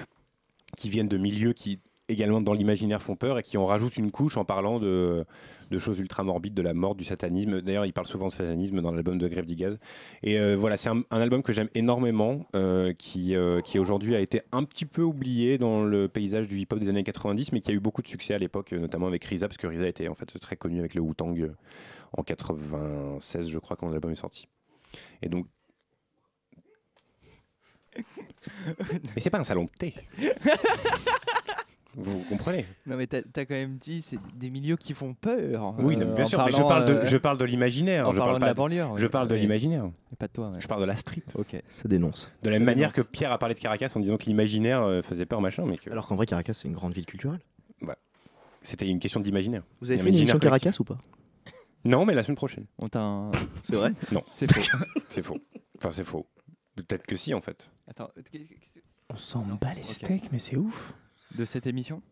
qui 0.76 0.88
viennent 0.88 1.08
de 1.08 1.18
milieux 1.18 1.52
qui, 1.52 1.80
également, 2.08 2.40
dans 2.40 2.52
l'imaginaire, 2.52 3.02
font 3.02 3.16
peur 3.16 3.38
et 3.38 3.42
qui 3.42 3.56
en 3.58 3.64
rajoutent 3.64 3.96
une 3.96 4.10
couche 4.10 4.36
en 4.36 4.44
parlant 4.44 4.78
de, 4.78 5.24
de 5.70 5.78
choses 5.78 5.98
ultra 5.98 6.22
morbides, 6.22 6.54
de 6.54 6.62
la 6.62 6.74
mort, 6.74 6.94
du 6.94 7.04
satanisme. 7.04 7.60
D'ailleurs, 7.62 7.86
ils 7.86 7.92
parlent 7.92 8.06
souvent 8.06 8.28
de 8.28 8.32
satanisme 8.32 8.80
dans 8.80 8.92
l'album 8.92 9.18
de 9.18 9.28
Grève 9.28 9.46
Digaz. 9.46 9.78
Et 10.22 10.38
euh, 10.38 10.56
voilà, 10.56 10.76
c'est 10.76 10.88
un, 10.88 11.02
un 11.10 11.20
album 11.20 11.42
que 11.42 11.52
j'aime 11.52 11.68
énormément, 11.74 12.46
euh, 12.54 12.92
qui, 12.92 13.34
euh, 13.34 13.60
qui 13.60 13.78
aujourd'hui 13.78 14.14
a 14.14 14.20
été 14.20 14.42
un 14.52 14.64
petit 14.64 14.86
peu 14.86 15.02
oublié 15.02 15.58
dans 15.58 15.82
le 15.82 16.08
paysage 16.08 16.48
du 16.48 16.58
hip-hop 16.58 16.78
des 16.78 16.88
années 16.88 17.04
90, 17.04 17.52
mais 17.52 17.60
qui 17.60 17.70
a 17.70 17.74
eu 17.74 17.80
beaucoup 17.80 18.02
de 18.02 18.08
succès 18.08 18.34
à 18.34 18.38
l'époque, 18.38 18.72
notamment 18.72 19.06
avec 19.06 19.24
Risa, 19.24 19.48
parce 19.48 19.58
que 19.58 19.66
Risa 19.66 19.88
était 19.88 20.08
en 20.08 20.14
fait 20.14 20.26
très 20.38 20.56
connu 20.56 20.78
avec 20.78 20.94
le 20.94 21.00
Wu-Tang 21.00 21.52
en 22.16 22.22
96, 22.22 23.48
je 23.48 23.58
crois, 23.58 23.76
quand 23.76 23.88
l'album 23.88 24.12
est 24.12 24.16
sorti. 24.16 24.48
Et 25.22 25.28
donc. 25.28 25.46
Mais 27.96 29.20
c'est 29.20 29.30
pas 29.30 29.38
un 29.38 29.44
salon 29.44 29.64
de 29.64 29.70
thé. 29.70 29.94
Vous 31.98 32.22
comprenez 32.28 32.66
Non 32.86 32.96
mais 32.96 33.06
t'as 33.06 33.18
as 33.18 33.46
quand 33.46 33.54
même 33.54 33.78
dit 33.78 34.02
c'est 34.02 34.18
des 34.34 34.50
milieux 34.50 34.76
qui 34.76 34.92
font 34.92 35.14
peur. 35.14 35.74
Oui, 35.78 35.96
euh, 35.96 36.04
non, 36.04 36.14
bien 36.14 36.24
en 36.24 36.28
sûr, 36.28 36.44
mais 36.44 36.52
je 36.52 36.58
parle 36.58 36.84
de, 36.84 36.92
euh, 36.92 37.06
je 37.06 37.16
parle 37.16 37.38
de 37.38 37.44
l'imaginaire. 37.46 38.12
Je 38.12 38.18
parle 38.18 38.38
de 38.38 38.44
la 38.44 38.54
banlieue. 38.54 38.84
Je 38.96 39.06
parle 39.06 39.28
de 39.28 39.34
l'imaginaire. 39.34 39.86
Et 40.12 40.16
pas 40.16 40.26
de 40.26 40.32
toi. 40.32 40.50
ouais. 40.50 40.60
Je 40.60 40.68
parle 40.68 40.82
de 40.82 40.86
la 40.86 40.96
street. 40.96 41.22
Ok. 41.34 41.56
Ça 41.68 41.88
dénonce. 41.88 42.30
De 42.42 42.50
la 42.50 42.58
même 42.58 42.64
manière 42.66 42.92
que. 42.92 43.00
Pierre 43.00 43.32
a 43.32 43.38
parlé 43.38 43.54
de 43.54 43.60
Caracas 43.60 43.92
en 43.94 44.00
disant 44.00 44.18
que 44.18 44.24
l'imaginaire 44.26 44.82
euh, 44.82 45.00
faisait 45.00 45.24
peur, 45.26 45.40
machin, 45.40 45.64
mais 45.66 45.78
que. 45.78 45.90
Alors 45.90 46.06
qu'en 46.06 46.16
vrai, 46.16 46.26
Caracas, 46.26 46.52
c'est 46.52 46.68
une 46.68 46.74
grande 46.74 46.92
ville 46.92 47.06
culturelle. 47.06 47.40
Voilà. 47.80 47.98
C'était 48.62 48.86
une 48.88 48.98
question 48.98 49.20
d'imaginaire. 49.20 49.62
Vous 49.80 49.90
avez 49.90 49.98
fait 49.98 50.08
une 50.08 50.14
émission. 50.16 50.38
Caracas 50.38 50.76
ou 50.80 50.84
pas? 50.84 50.98
Non, 51.84 52.04
mais 52.04 52.14
la 52.14 52.22
semaine 52.24 52.36
prochaine. 52.36 52.66
On 52.78 52.88
t'a 52.88 53.00
un- 53.00 53.30
C'est 53.62 53.76
vrai? 53.76 53.92
Non. 54.12 54.22
C'est 54.28 54.52
faux. 54.52 54.60
c'est 55.08 55.22
faux. 55.22 55.38
Enfin, 55.78 55.90
c'est 55.90 56.04
faux. 56.04 56.26
Peut-être 56.74 57.06
que 57.06 57.16
si, 57.16 57.32
en 57.32 57.40
fait. 57.40 57.70
Attends, 57.88 58.10
On 59.08 59.16
s'en 59.16 59.42
bat 59.60 59.72
les 59.74 59.84
steaks, 59.84 60.30
mais 60.32 60.38
c'est 60.38 60.56
ouf. 60.56 60.92
De 61.36 61.44
cette 61.44 61.66
émission? 61.66 62.02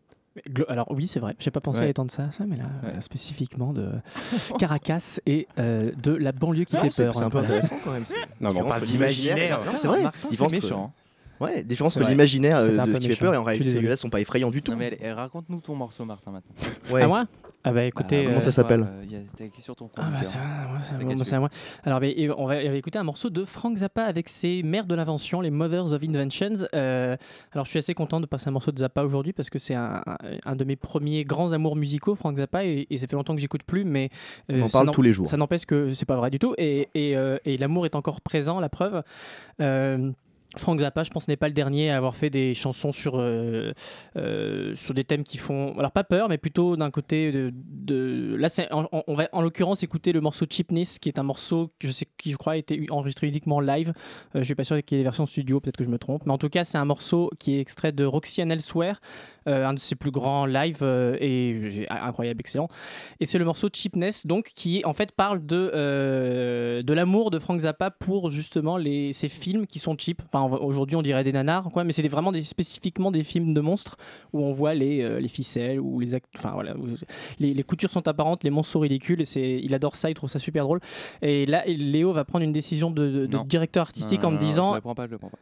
Alors 0.67 0.87
oui, 0.91 1.07
c'est 1.07 1.19
vrai. 1.21 1.35
J'ai 1.39 1.49
pas 1.51 1.61
pensé 1.61 1.79
Ouais. 1.79 1.85
à 1.85 1.89
étendre 1.89 2.11
ça, 2.11 2.25
à 2.25 2.31
ça, 2.31 2.43
mais 2.45 2.57
là 2.57 2.65
Ouais. 2.83 2.89
euh, 2.95 3.01
spécifiquement 3.01 3.71
de 3.71 3.89
Caracas 4.59 5.19
et 5.25 5.47
euh, 5.59 5.91
de 6.03 6.11
la 6.11 6.31
banlieue 6.33 6.65
qui 6.65 6.75
Ah, 6.75 6.81
fait 6.81 7.03
peur. 7.03 7.15
c'est 7.15 7.23
un 7.23 7.29
peu 7.29 7.37
intéressant 7.37 7.77
quand 7.83 7.91
même. 7.91 8.03
Non, 8.41 8.53
mais 8.53 8.61
on 8.61 8.67
parle 8.67 8.85
d'imaginaire. 8.85 9.59
c'est 9.77 9.87
vrai. 9.87 10.03
Martin, 10.03 10.27
entre- 10.43 10.51
méchant. 10.51 10.93
Ouais, 11.41 11.63
différence 11.63 11.95
entre 11.97 12.03
vrai. 12.03 12.11
l'imaginaire 12.13 12.57
euh, 12.59 12.85
de 12.85 12.93
ce 12.93 12.99
qui 12.99 13.07
fait 13.09 13.15
peur 13.15 13.33
et 13.33 13.37
en 13.37 13.43
réalité, 13.43 13.69
ceux-là 13.71 13.97
sont 13.97 14.09
pas 14.09 14.21
effrayants 14.21 14.51
du 14.51 14.61
tout. 14.61 14.71
Non 14.71 14.77
mais 14.77 14.97
raconte-nous 15.13 15.59
ton 15.61 15.75
morceau 15.75 16.05
Martin 16.05 16.31
maintenant. 16.31 16.55
Ouais. 16.93 17.01
À 17.03 17.07
moi? 17.07 17.25
Ah 17.67 17.73
bah 17.73 17.83
écoutez, 17.83 18.25
Comment 18.25 18.37
euh, 18.37 18.41
ça 18.41 18.51
s'appelle 18.51 18.81
Euh, 18.87 19.01
il 19.03 19.11
y 19.11 19.15
a- 19.15 19.19
C'était 19.31 19.45
écrit 19.47 19.61
sur 19.61 19.75
ton 19.75 19.89
Ah 19.97 20.03
bah 20.11 20.19
c'est 20.23 20.37
à 20.37 21.39
moi, 21.39 21.39
moi. 21.39 21.49
Alors 21.83 21.99
bah, 21.99 22.07
on 22.37 22.45
va, 22.45 22.55
on 22.57 22.69
va 22.69 22.75
écouter 22.75 22.99
un 22.99 23.03
morceau 23.03 23.29
de 23.31 23.43
Frank 23.43 23.75
Zappa 23.77 24.03
avec 24.03 24.29
ses 24.29 24.61
mères 24.63 24.85
de 24.85 24.93
l'invention, 24.93 25.41
les 25.41 25.49
Mothers 25.49 25.91
of 25.91 26.03
Inventions. 26.03 26.67
Euh, 26.75 27.17
alors 27.51 27.65
je 27.65 27.71
suis 27.71 27.79
assez 27.79 27.93
content 27.95 28.19
de 28.19 28.27
passer 28.27 28.47
un 28.49 28.51
morceau 28.51 28.71
de 28.71 28.77
Zappa 28.77 29.03
aujourd'hui 29.03 29.33
parce 29.33 29.49
que 29.49 29.57
c'est 29.57 29.73
un, 29.73 30.03
un- 30.05 30.17
un 30.45 30.55
de 30.55 30.63
mes 30.63 30.75
premiers 30.75 31.25
grands 31.25 31.51
amours 31.51 31.75
musicaux, 31.75 32.13
Frank 32.15 32.37
Zappa, 32.37 32.63
et, 32.65 32.85
et 32.89 32.97
ça 32.99 33.07
fait 33.07 33.15
longtemps 33.15 33.33
que 33.35 33.41
j'écoute 33.41 33.63
plus, 33.63 33.83
mais 33.83 34.09
euh, 34.51 34.59
On 34.61 34.65
en 34.65 34.69
parle 34.69 34.91
tous 34.91 35.01
les 35.01 35.11
jours. 35.11 35.25
Ça 35.27 35.37
n'empêche 35.37 35.65
que 35.65 35.91
c'est 35.91 36.05
pas 36.05 36.17
vrai 36.17 36.29
du 36.29 36.37
tout, 36.39 36.53
et, 36.59 36.89
et, 36.93 37.17
euh, 37.17 37.37
et 37.45 37.57
l'amour 37.57 37.85
est 37.87 37.95
encore 37.95 38.21
présent, 38.21 38.59
la 38.59 38.69
preuve. 38.69 39.01
Frank 40.57 40.79
Zappa, 40.79 41.03
je 41.03 41.09
pense, 41.09 41.27
n'est 41.27 41.37
pas 41.37 41.47
le 41.47 41.53
dernier 41.53 41.91
à 41.91 41.97
avoir 41.97 42.15
fait 42.15 42.29
des 42.29 42.53
chansons 42.53 42.91
sur, 42.91 43.19
euh, 43.19 43.73
euh, 44.17 44.75
sur 44.75 44.93
des 44.93 45.03
thèmes 45.03 45.23
qui 45.23 45.37
font, 45.37 45.77
alors 45.77 45.91
pas 45.91 46.03
peur, 46.03 46.29
mais 46.29 46.37
plutôt 46.37 46.75
d'un 46.75 46.91
côté 46.91 47.31
de, 47.31 48.35
là, 48.37 48.49
on, 48.71 49.13
va 49.13 49.29
en 49.31 49.41
l'occurrence 49.41 49.83
écouter 49.83 50.11
le 50.11 50.21
morceau 50.21 50.45
Cheapness, 50.49 50.99
qui 50.99 51.09
est 51.09 51.19
un 51.19 51.23
morceau 51.23 51.71
je 51.81 51.91
sais, 51.91 52.07
qui 52.17 52.31
je 52.31 52.37
crois 52.37 52.53
a 52.53 52.57
été 52.57 52.85
enregistré 52.89 53.27
uniquement 53.27 53.59
live. 53.59 53.93
Euh, 54.35 54.39
je 54.39 54.43
suis 54.43 54.55
pas 54.55 54.63
sûr 54.63 54.81
qu'il 54.83 54.97
y 54.97 54.99
ait 54.99 55.03
des 55.03 55.05
versions 55.05 55.25
studio, 55.25 55.59
peut-être 55.59 55.77
que 55.77 55.83
je 55.83 55.89
me 55.89 55.97
trompe, 55.97 56.25
mais 56.25 56.31
en 56.31 56.37
tout 56.37 56.49
cas, 56.49 56.63
c'est 56.63 56.77
un 56.77 56.85
morceau 56.85 57.31
qui 57.39 57.55
est 57.55 57.59
extrait 57.59 57.91
de 57.91 58.05
Roxy 58.05 58.41
and 58.41 58.49
Elsewhere, 58.49 58.99
euh, 59.47 59.65
un 59.65 59.73
de 59.73 59.79
ses 59.79 59.95
plus 59.95 60.11
grands 60.11 60.45
live 60.45 60.79
euh, 60.81 61.17
et 61.19 61.69
j'ai- 61.69 61.89
incroyable, 61.89 62.39
excellent. 62.39 62.67
Et 63.19 63.25
c'est 63.25 63.37
le 63.37 63.45
morceau 63.45 63.69
Cheapness, 63.71 64.25
donc 64.25 64.51
qui 64.55 64.81
en 64.85 64.93
fait 64.93 65.11
parle 65.11 65.45
de 65.45 65.55
de 66.81 66.93
l'amour 66.93 67.31
de 67.31 67.39
Frank 67.39 67.59
Zappa 67.59 67.91
pour 67.91 68.29
justement 68.29 68.77
les 68.77 69.13
ces 69.13 69.29
films 69.29 69.67
qui 69.67 69.79
sont 69.79 69.95
cheap. 69.97 70.21
Enfin, 70.25 70.44
aujourd'hui 70.45 70.95
on 70.95 71.01
dirait 71.01 71.23
des 71.23 71.31
nanars, 71.31 71.69
quoi, 71.71 71.83
mais 71.83 71.91
c'est 71.91 72.07
vraiment 72.07 72.31
des, 72.31 72.43
spécifiquement 72.43 73.11
des 73.11 73.23
films 73.23 73.53
de 73.53 73.61
monstres 73.61 73.97
où 74.33 74.41
on 74.43 74.51
voit 74.51 74.73
les, 74.73 75.01
euh, 75.01 75.19
les 75.19 75.27
ficelles 75.27 75.79
ou 75.79 75.99
les 75.99 76.15
enfin 76.37 76.51
voilà, 76.53 76.75
où 76.77 76.87
les, 77.39 77.53
les 77.53 77.63
coutures 77.63 77.91
sont 77.91 78.07
apparentes, 78.07 78.43
les 78.43 78.49
monstres 78.49 78.71
sont 78.73 78.79
ridicules. 78.79 79.21
Et 79.21 79.25
c'est, 79.25 79.59
il 79.63 79.73
adore 79.73 79.95
ça, 79.95 80.09
il 80.09 80.13
trouve 80.13 80.29
ça 80.29 80.39
super 80.39 80.63
drôle. 80.63 80.79
Et 81.21 81.45
là, 81.45 81.63
Léo 81.65 82.13
va 82.13 82.23
prendre 82.25 82.43
une 82.45 82.51
décision 82.51 82.91
de, 82.91 83.07
de- 83.09 83.25
de 83.25 83.35
Non. 83.37 83.43
directeur 83.43 83.81
artistique 83.81 84.21
Non, 84.21 84.29
en 84.29 84.31
me 84.31 84.37
non, 84.37 84.45
disant 84.45 84.69
Je 84.71 84.75
la 84.75 84.81
prends 84.81 84.95
pas, 84.95 85.07
je 85.07 85.11
la 85.11 85.17
prends 85.17 85.29
pas. 85.29 85.37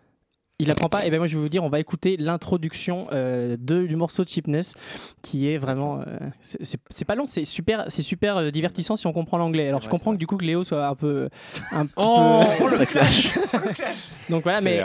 Il 0.59 0.69
apprend 0.71 0.87
pas. 0.89 1.05
Et 1.05 1.09
ben 1.09 1.17
moi 1.17 1.27
je 1.27 1.35
vais 1.35 1.41
vous 1.41 1.49
dire, 1.49 1.63
on 1.63 1.69
va 1.69 1.79
écouter 1.79 2.15
l'introduction 2.17 3.07
euh, 3.11 3.57
de 3.59 3.85
du 3.85 3.95
morceau 3.95 4.23
Cheapness, 4.25 4.75
qui 5.21 5.49
est 5.49 5.57
vraiment, 5.57 5.99
euh, 6.01 6.17
c'est- 6.41 7.05
pas 7.05 7.15
long, 7.15 7.25
c'est 7.25 7.43
super, 7.45 7.85
c'est 7.89 8.01
super 8.03 8.37
euh, 8.37 8.51
divertissant 8.51 8.95
si 8.95 9.07
on 9.07 9.13
comprend 9.13 9.37
l'anglais. 9.37 9.67
Alors 9.67 9.81
je 9.81 9.89
comprends 9.89 10.11
que 10.13 10.17
du 10.17 10.27
coup 10.27 10.37
que 10.37 10.45
Léo 10.45 10.63
soit 10.63 10.85
un 10.87 10.95
peu, 10.95 11.29
un 11.71 11.85
petit 11.85 11.93
Oh, 12.05 12.43
peu, 12.59 12.77
ça 12.77 12.85
clash. 12.85 13.37
Donc 14.29 14.43
voilà, 14.43 14.61
mais 14.61 14.83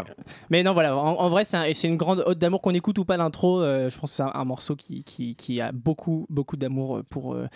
mais 0.50 0.62
non 0.62 0.72
voilà, 0.72 0.96
en, 0.96 1.14
en 1.16 1.28
vrai 1.30 1.44
c'est 1.44 1.56
un- 1.56 1.72
c'est 1.72 1.88
une 1.88 1.96
grande 1.96 2.22
ode 2.26 2.38
d'amour 2.38 2.60
qu'on 2.62 2.74
écoute 2.74 2.98
ou 2.98 3.04
pas 3.04 3.16
l'intro. 3.16 3.60
euh, 3.62 3.88
je 3.88 3.98
pense 3.98 4.10
que 4.10 4.16
c'est 4.16 4.22
un, 4.22 4.32
un 4.34 4.44
morceau 4.44 4.74
qui, 4.74 5.04
qui 5.04 5.36
qui 5.36 5.60
a 5.60 5.70
beaucoup 5.72 6.26
beaucoup 6.28 6.56
d'amour 6.56 7.02
pour 7.08 7.34
euh, 7.34 7.46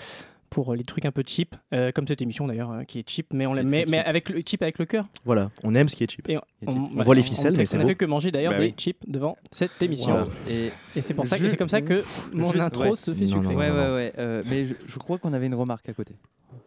pour 0.53 0.75
les 0.75 0.85
trucs 0.85 1.07
un 1.07 1.11
peu 1.13 1.23
cheap, 1.27 1.57
euh, 1.73 1.93
comme 1.93 2.07
cette 2.07 2.21
émission 2.21 2.47
d'ailleurs 2.47 2.71
euh, 2.71 2.85
qui 2.85 2.99
est 2.99 3.09
cheap, 3.09 3.29
mais 3.33 3.47
on 3.47 3.55
la 3.55 3.63
mais 3.63 3.87
cheap. 3.87 3.95
avec 4.05 4.29
le 4.29 4.43
cheap 4.47 4.61
avec 4.61 4.79
le 4.79 4.85
cœur. 4.85 5.09
Voilà, 5.25 5.51
on 5.65 5.75
aime 5.75 5.89
ce 5.89 5.97
qui 5.97 6.05
est 6.05 6.11
cheap. 6.11 6.29
Et 6.29 6.37
on, 6.37 6.91
On 6.95 7.03
voit 7.03 7.15
les 7.15 7.23
ficelles, 7.23 7.49
on 7.49 7.57
mais 7.57 7.61
fait- 7.61 7.67
c'est 7.67 7.77
On 7.79 7.81
a 7.81 7.83
beau. 7.85 7.89
fait 7.89 7.95
que 7.95 8.05
manger 8.05 8.31
d'ailleurs 8.31 8.53
Bah 8.53 8.59
des 8.59 8.67
oui. 8.67 8.75
chips 8.77 9.01
devant 9.09 9.39
cette 9.51 9.81
émission. 9.81 10.15
Wow. 10.15 10.29
Et, 10.51 10.71
Et 10.95 11.01
c'est 11.01 11.15
pour 11.15 11.27
ça 11.27 11.39
que 11.39 11.49
c'est 11.49 11.57
comme 11.57 11.71
ça 11.71 11.81
que 11.81 12.03
mon 12.35 12.55
intro 12.61 12.91
ouais. 12.91 12.95
se 12.97 13.15
fait 13.15 13.25
sucrer. 13.27 13.55
Ouais, 13.55 13.71
ouais, 13.71 13.91
ouais. 13.95 14.13
euh, 14.19 14.43
mais 14.51 14.67
je, 14.67 14.75
je 14.87 14.99
crois 14.99 15.17
qu'on 15.17 15.33
avait 15.33 15.47
une 15.47 15.55
remarque 15.55 15.89
à 15.89 15.95
côté. 15.95 16.15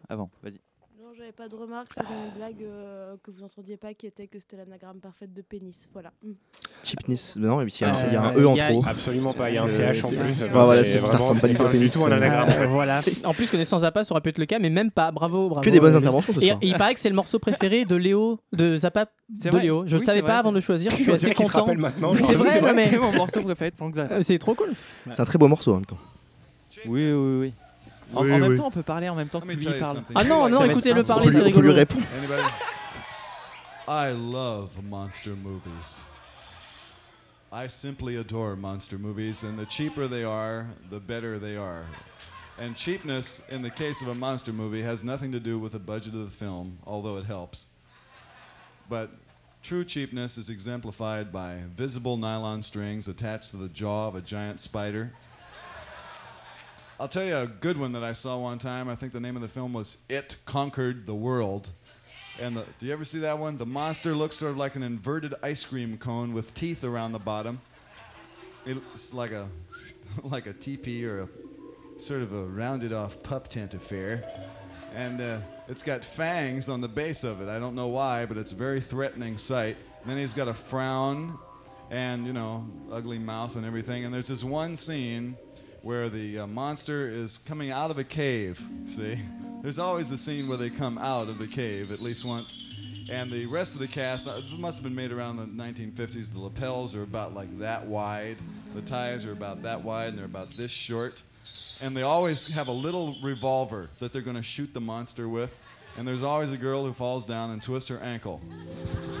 Avant, 0.08 0.30
vas-y. 0.42 0.58
J'avais 1.26 1.34
pas 1.34 1.48
de 1.48 1.56
remarques, 1.60 1.88
je 1.98 2.04
faisais 2.04 2.14
une 2.14 2.38
blague 2.38 2.62
euh, 2.62 3.16
que 3.20 3.32
vous 3.32 3.42
entendiez 3.42 3.76
pas 3.76 3.92
qui 3.94 4.06
était 4.06 4.28
que 4.28 4.38
c'était 4.38 4.56
l'anagramme 4.58 5.00
parfaite 5.00 5.34
de 5.34 5.42
pénis. 5.42 5.88
Voilà. 5.92 6.12
Mm. 6.22 6.30
Cheapness. 6.84 7.34
Non, 7.34 7.56
mais 7.56 7.64
il 7.64 7.80
y 7.80 7.84
a, 7.84 7.96
Euh, 7.96 8.02
il 8.06 8.12
y 8.12 8.16
a 8.16 8.22
un 8.22 8.32
E 8.34 8.46
en 8.46 8.54
trop. 8.56 8.84
Absolument 8.86 9.32
pas, 9.32 9.50
il 9.50 9.54
y 9.56 9.58
a 9.58 9.64
un 9.64 9.66
CH 9.66 10.04
en 10.04 10.08
plus. 10.10 10.18
Enfin, 10.20 10.64
voilà, 10.64 10.84
ça 10.84 11.00
ressemble 11.16 11.40
pas 11.40 11.48
du 11.48 11.56
tout 11.56 11.62
à 11.62 11.64
pas 11.64 11.72
pénis. 11.72 11.96
un 11.96 12.12
anagramme. 12.12 12.66
Voilà. 12.70 13.00
En 13.24 13.34
plus, 13.34 13.50
connaissant 13.50 13.78
Zappa, 13.80 14.04
ça 14.04 14.12
aurait 14.12 14.20
pu 14.20 14.28
être 14.28 14.38
le 14.38 14.46
cas, 14.46 14.60
mais 14.60 14.70
même 14.70 14.92
pas. 14.92 15.10
Bravo, 15.10 15.48
bravo. 15.48 15.62
Que 15.64 15.70
des 15.70 15.80
bonnes 15.80 15.94
euh, 15.94 15.98
interventions 15.98 16.32
ce 16.32 16.38
soir. 16.40 16.58
et 16.62 16.66
il 16.68 16.74
paraît 16.74 16.94
que 16.94 17.00
c'est 17.00 17.08
le 17.10 17.16
morceau 17.16 17.40
préféré 17.40 17.84
de 17.84 17.96
Léo, 17.96 18.38
de 18.52 18.76
Zappa, 18.76 19.06
C'est 19.34 19.48
de 19.48 19.56
vrai. 19.56 19.62
Léo. 19.64 19.82
Je 19.84 19.96
ne 19.96 20.00
Oui, 20.00 20.06
savais 20.06 20.20
pas 20.22 20.28
vrai, 20.28 20.36
avant 20.38 20.52
de 20.52 20.60
c'est- 20.60 20.66
choisir. 20.66 20.92
Je 20.92 20.96
suis 21.02 21.10
assez 21.12 21.34
content. 21.34 21.66
C'est 21.66 22.34
vrai, 22.34 22.72
mais 22.72 22.88
c'est 22.88 22.98
mon 23.00 23.10
morceau 23.10 23.42
préféré 23.42 23.72
de 23.72 23.76
Frank 23.76 23.96
Zappa. 23.96 24.22
c'est 24.22 24.38
trop 24.38 24.54
cool. 24.54 24.70
C'est 25.10 25.20
un 25.20 25.24
très 25.24 25.38
beau 25.38 25.48
morceau 25.48 25.72
en 25.72 25.76
même 25.76 25.86
temps. 25.86 25.98
Oui, 26.86 27.10
oui, 27.12 27.40
oui. 27.40 27.52
En, 28.14 28.22
Oui, 28.22 28.32
en 28.32 28.38
même 28.38 28.50
oui. 28.52 28.56
temps, 28.56 28.66
on 28.66 28.70
peut 28.70 28.82
parler 28.82 29.08
en 29.08 29.14
même 29.14 29.28
temps 29.28 29.40
que 29.40 29.46
Let 29.46 29.54
me 29.54 29.58
lui 29.58 29.64
tell 29.64 29.74
you 29.74 29.80
parle. 29.80 29.96
something. 29.96 30.16
Ah 30.16 30.24
non, 30.24 30.48
non, 30.48 30.58
Ça 30.58 30.58
va 30.58 30.64
être 30.66 30.70
écoutez-le 30.72 31.02
parler, 31.04 31.32
c'est 31.32 31.38
lui- 31.44 31.50
lui 31.52 31.70
rigolo. 31.72 31.72
Anybody? 32.18 32.42
I 33.88 34.12
love 34.12 34.70
monster 34.82 35.30
movies. 35.34 36.00
I 37.52 37.68
simply 37.68 38.16
adore 38.16 38.56
monster 38.56 38.98
movies, 38.98 39.42
and 39.44 39.56
the 39.58 39.66
cheaper 39.66 40.08
they 40.08 40.24
are, 40.24 40.66
the 40.90 40.98
better 41.00 41.38
they 41.38 41.56
are. 41.56 41.84
And 42.58 42.74
cheapness, 42.74 43.42
in 43.50 43.62
the 43.62 43.70
case 43.70 44.02
of 44.02 44.08
a 44.08 44.14
monster 44.14 44.52
movie, 44.52 44.82
has 44.82 45.04
nothing 45.04 45.30
to 45.32 45.38
do 45.40 45.58
with 45.58 45.72
the 45.72 45.78
budget 45.78 46.14
of 46.14 46.24
the 46.24 46.30
film, 46.30 46.78
although 46.86 47.16
it 47.18 47.26
helps. 47.26 47.68
But 48.88 49.10
true 49.62 49.84
cheapness 49.84 50.38
is 50.38 50.48
exemplified 50.48 51.32
by 51.32 51.64
visible 51.76 52.16
nylon 52.16 52.62
strings 52.62 53.08
attached 53.08 53.50
to 53.50 53.56
the 53.58 53.68
jaw 53.68 54.08
of 54.08 54.14
a 54.16 54.20
giant 54.20 54.58
spider. 54.60 55.12
I'll 56.98 57.08
tell 57.08 57.24
you 57.24 57.36
a 57.36 57.46
good 57.46 57.78
one 57.78 57.92
that 57.92 58.02
I 58.02 58.12
saw 58.12 58.38
one 58.38 58.56
time. 58.56 58.88
I 58.88 58.94
think 58.94 59.12
the 59.12 59.20
name 59.20 59.36
of 59.36 59.42
the 59.42 59.48
film 59.48 59.74
was 59.74 59.98
It 60.08 60.36
Conquered 60.46 61.06
the 61.06 61.14
World. 61.14 61.68
And 62.40 62.56
the, 62.56 62.64
do 62.78 62.86
you 62.86 62.92
ever 62.94 63.04
see 63.04 63.18
that 63.18 63.38
one? 63.38 63.58
The 63.58 63.66
monster 63.66 64.14
looks 64.14 64.36
sort 64.36 64.52
of 64.52 64.56
like 64.56 64.76
an 64.76 64.82
inverted 64.82 65.34
ice 65.42 65.62
cream 65.62 65.98
cone 65.98 66.32
with 66.32 66.54
teeth 66.54 66.84
around 66.84 67.12
the 67.12 67.18
bottom. 67.18 67.60
It's 68.64 69.12
like 69.12 69.30
a 69.32 69.46
like 70.22 70.46
a 70.46 70.54
teepee 70.54 71.04
or 71.04 71.22
a 71.22 71.28
sort 71.98 72.22
of 72.22 72.32
a 72.32 72.44
rounded 72.44 72.94
off 72.94 73.22
pup 73.22 73.48
tent 73.48 73.74
affair. 73.74 74.24
And 74.94 75.20
uh, 75.20 75.40
it's 75.68 75.82
got 75.82 76.02
fangs 76.02 76.70
on 76.70 76.80
the 76.80 76.88
base 76.88 77.24
of 77.24 77.42
it. 77.42 77.48
I 77.50 77.58
don't 77.58 77.74
know 77.74 77.88
why, 77.88 78.24
but 78.24 78.38
it's 78.38 78.52
a 78.52 78.56
very 78.56 78.80
threatening 78.80 79.36
sight. 79.36 79.76
And 80.00 80.10
then 80.10 80.16
he's 80.16 80.32
got 80.32 80.48
a 80.48 80.54
frown 80.54 81.38
and, 81.90 82.26
you 82.26 82.32
know, 82.32 82.66
ugly 82.90 83.18
mouth 83.18 83.56
and 83.56 83.66
everything. 83.66 84.06
And 84.06 84.14
there's 84.14 84.28
this 84.28 84.42
one 84.42 84.76
scene 84.76 85.36
where 85.86 86.08
the 86.08 86.40
uh, 86.40 86.46
monster 86.48 87.08
is 87.08 87.38
coming 87.38 87.70
out 87.70 87.92
of 87.92 87.98
a 87.98 88.02
cave. 88.02 88.60
See? 88.86 89.20
There's 89.62 89.78
always 89.78 90.10
a 90.10 90.18
scene 90.18 90.48
where 90.48 90.56
they 90.56 90.68
come 90.68 90.98
out 90.98 91.28
of 91.28 91.38
the 91.38 91.46
cave 91.46 91.92
at 91.92 92.00
least 92.00 92.24
once. 92.24 93.06
And 93.08 93.30
the 93.30 93.46
rest 93.46 93.74
of 93.74 93.80
the 93.80 93.86
cast, 93.86 94.26
uh, 94.26 94.40
must 94.58 94.78
have 94.78 94.82
been 94.82 94.96
made 94.96 95.12
around 95.12 95.36
the 95.36 95.44
1950s. 95.44 96.32
The 96.32 96.40
lapels 96.40 96.96
are 96.96 97.04
about 97.04 97.34
like 97.34 97.56
that 97.60 97.86
wide, 97.86 98.38
the 98.74 98.82
ties 98.82 99.24
are 99.24 99.30
about 99.30 99.62
that 99.62 99.84
wide, 99.84 100.08
and 100.08 100.18
they're 100.18 100.24
about 100.24 100.50
this 100.50 100.72
short. 100.72 101.22
And 101.80 101.96
they 101.96 102.02
always 102.02 102.48
have 102.48 102.66
a 102.66 102.72
little 102.72 103.14
revolver 103.22 103.86
that 104.00 104.12
they're 104.12 104.22
going 104.22 104.34
to 104.34 104.42
shoot 104.42 104.74
the 104.74 104.80
monster 104.80 105.28
with. 105.28 105.56
And 105.96 106.06
there's 106.06 106.24
always 106.24 106.50
a 106.50 106.56
girl 106.56 106.84
who 106.84 106.94
falls 106.94 107.26
down 107.26 107.52
and 107.52 107.62
twists 107.62 107.88
her 107.90 108.00
ankle. 108.00 108.40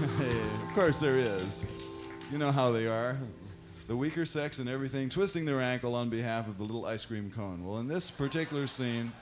of 0.00 0.74
course, 0.74 0.98
there 0.98 1.16
is. 1.16 1.70
You 2.32 2.38
know 2.38 2.50
how 2.50 2.72
they 2.72 2.88
are. 2.88 3.16
The 3.86 3.96
weaker 3.96 4.26
sex 4.26 4.58
and 4.58 4.68
everything, 4.68 5.08
twisting 5.08 5.44
their 5.44 5.60
ankle 5.60 5.94
on 5.94 6.08
behalf 6.08 6.48
of 6.48 6.58
the 6.58 6.64
little 6.64 6.86
ice 6.86 7.04
cream 7.04 7.30
cone. 7.30 7.64
Well, 7.64 7.78
in 7.78 7.86
this 7.86 8.10
particular 8.10 8.66
scene, 8.66 9.12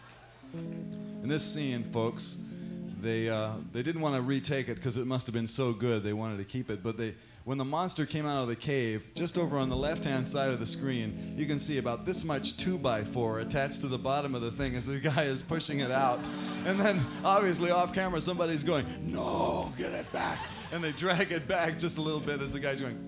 in 0.55 1.29
this 1.29 1.45
scene, 1.45 1.85
folks, 1.85 2.39
they 2.99 3.29
uh, 3.29 3.53
they 3.73 3.83
didn't 3.83 4.01
want 4.01 4.15
to 4.15 4.23
retake 4.23 4.69
it 4.71 4.77
because 4.77 4.97
it 4.97 5.07
must 5.07 5.27
have 5.27 5.35
been 5.35 5.47
so 5.47 5.75
good. 5.75 6.03
They 6.03 6.15
wanted 6.15 6.39
to 6.39 6.45
keep 6.45 6.71
it, 6.71 6.83
but 6.83 6.97
they 6.97 7.15
when 7.45 7.59
the 7.59 7.65
monster 7.65 8.07
came 8.07 8.25
out 8.25 8.41
of 8.41 8.49
the 8.49 8.57
cave, 8.57 9.11
just 9.15 9.37
over 9.37 9.59
on 9.59 9.69
the 9.69 9.77
left-hand 9.77 10.27
side 10.27 10.49
of 10.49 10.61
the 10.61 10.67
screen, 10.67 11.35
you 11.37 11.45
can 11.45 11.59
see 11.59 11.77
about 11.77 12.07
this 12.07 12.25
much 12.25 12.57
two 12.57 12.79
by 12.79 13.05
four 13.05 13.41
attached 13.41 13.83
to 13.83 13.87
the 13.87 13.99
bottom 13.99 14.35
of 14.35 14.41
the 14.41 14.51
thing 14.51 14.77
as 14.77 14.87
the 14.87 14.99
guy 14.99 15.25
is 15.25 15.43
pushing 15.43 15.81
it 15.81 15.91
out, 15.91 16.27
and 16.65 16.81
then 16.81 17.05
obviously 17.23 17.71
off 17.71 17.93
camera 17.93 18.19
somebody's 18.19 18.63
going, 18.63 18.87
"No, 19.03 19.71
get 19.77 19.93
it 19.93 20.11
back," 20.11 20.41
and 20.73 20.83
they 20.83 20.93
drag 20.93 21.33
it 21.33 21.47
back 21.47 21.79
just 21.79 21.99
a 21.99 22.01
little 22.01 22.21
bit 22.21 22.41
as 22.41 22.55
the 22.55 22.61
guy's 22.61 22.81
going. 22.81 23.07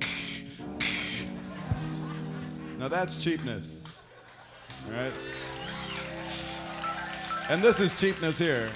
Now 2.79 2.89
that's 2.89 3.16
cheapness, 3.16 3.83
right? 4.91 5.12
And 7.49 7.62
this 7.62 7.81
is 7.81 7.95
cheapness 7.95 8.39
here. 8.39 8.68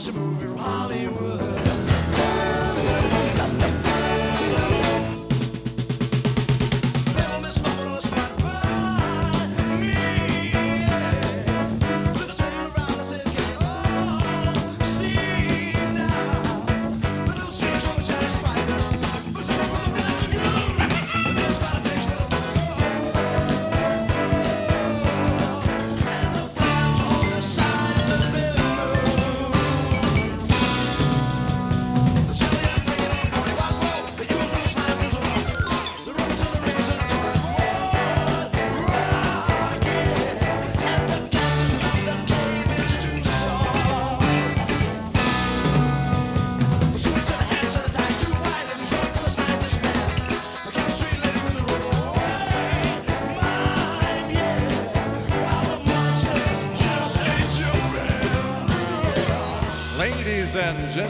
Then 0.00 0.14
I 0.14 0.16
watched 0.16 0.16
a 0.16 0.18
movie 0.18 0.46
from 0.46 0.58
Hollywood. 0.58 1.49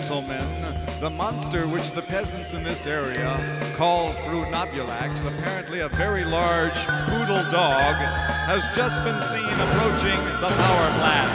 Gentlemen, 0.00 0.78
the 1.00 1.10
monster 1.10 1.66
which 1.66 1.90
the 1.92 2.00
peasants 2.00 2.54
in 2.54 2.62
this 2.62 2.86
area 2.86 3.36
call 3.76 4.14
Frunobulax, 4.24 5.26
apparently 5.26 5.80
a 5.80 5.88
very 5.88 6.24
large 6.24 6.86
poodle 7.04 7.44
dog, 7.52 7.94
has 8.48 8.66
just 8.74 9.04
been 9.04 9.20
seen 9.28 9.60
approaching 9.60 10.16
the 10.40 10.48
power 10.48 10.90
plant. 11.00 11.30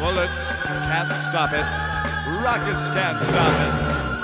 Bullets 0.00 0.48
can't 0.64 1.12
stop 1.20 1.52
it. 1.52 1.66
Rockets 2.42 2.88
can't 2.88 3.20
stop 3.22 3.52
it. 3.60 3.74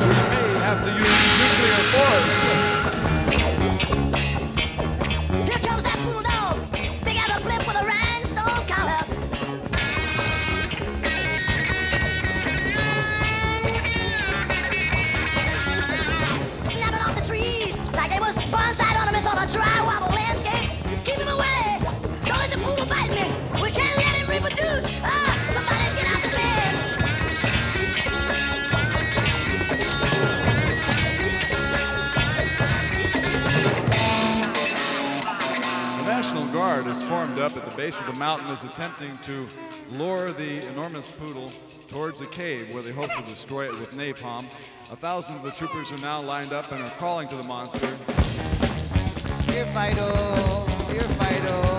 We 0.01 0.07
may 0.09 0.59
have 0.65 0.83
to 0.85 0.91
use 0.91 1.19
nuclear 1.39 1.83
force. 1.93 2.68
Base 37.89 38.01
of 38.01 38.07
the 38.07 38.13
mountain 38.13 38.51
is 38.51 38.65
attempting 38.65 39.17
to 39.23 39.47
lure 39.93 40.31
the 40.31 40.63
enormous 40.69 41.11
poodle 41.11 41.51
towards 41.89 42.21
a 42.21 42.27
cave 42.27 42.71
where 42.75 42.83
they 42.83 42.93
hope 42.93 43.11
to 43.17 43.23
destroy 43.23 43.65
it 43.65 43.73
with 43.81 43.93
napalm. 43.93 44.45
A 44.93 44.97
thousand 44.97 45.37
of 45.37 45.43
the 45.43 45.53
troopers 45.53 45.91
are 45.91 45.99
now 46.03 46.21
lined 46.21 46.53
up 46.53 46.71
and 46.71 46.83
are 46.83 46.91
crawling 46.99 47.29
to 47.29 47.37
the 47.37 47.43
monster. 47.45 47.87
Fido. 49.73 50.67
Fido. 51.19 51.78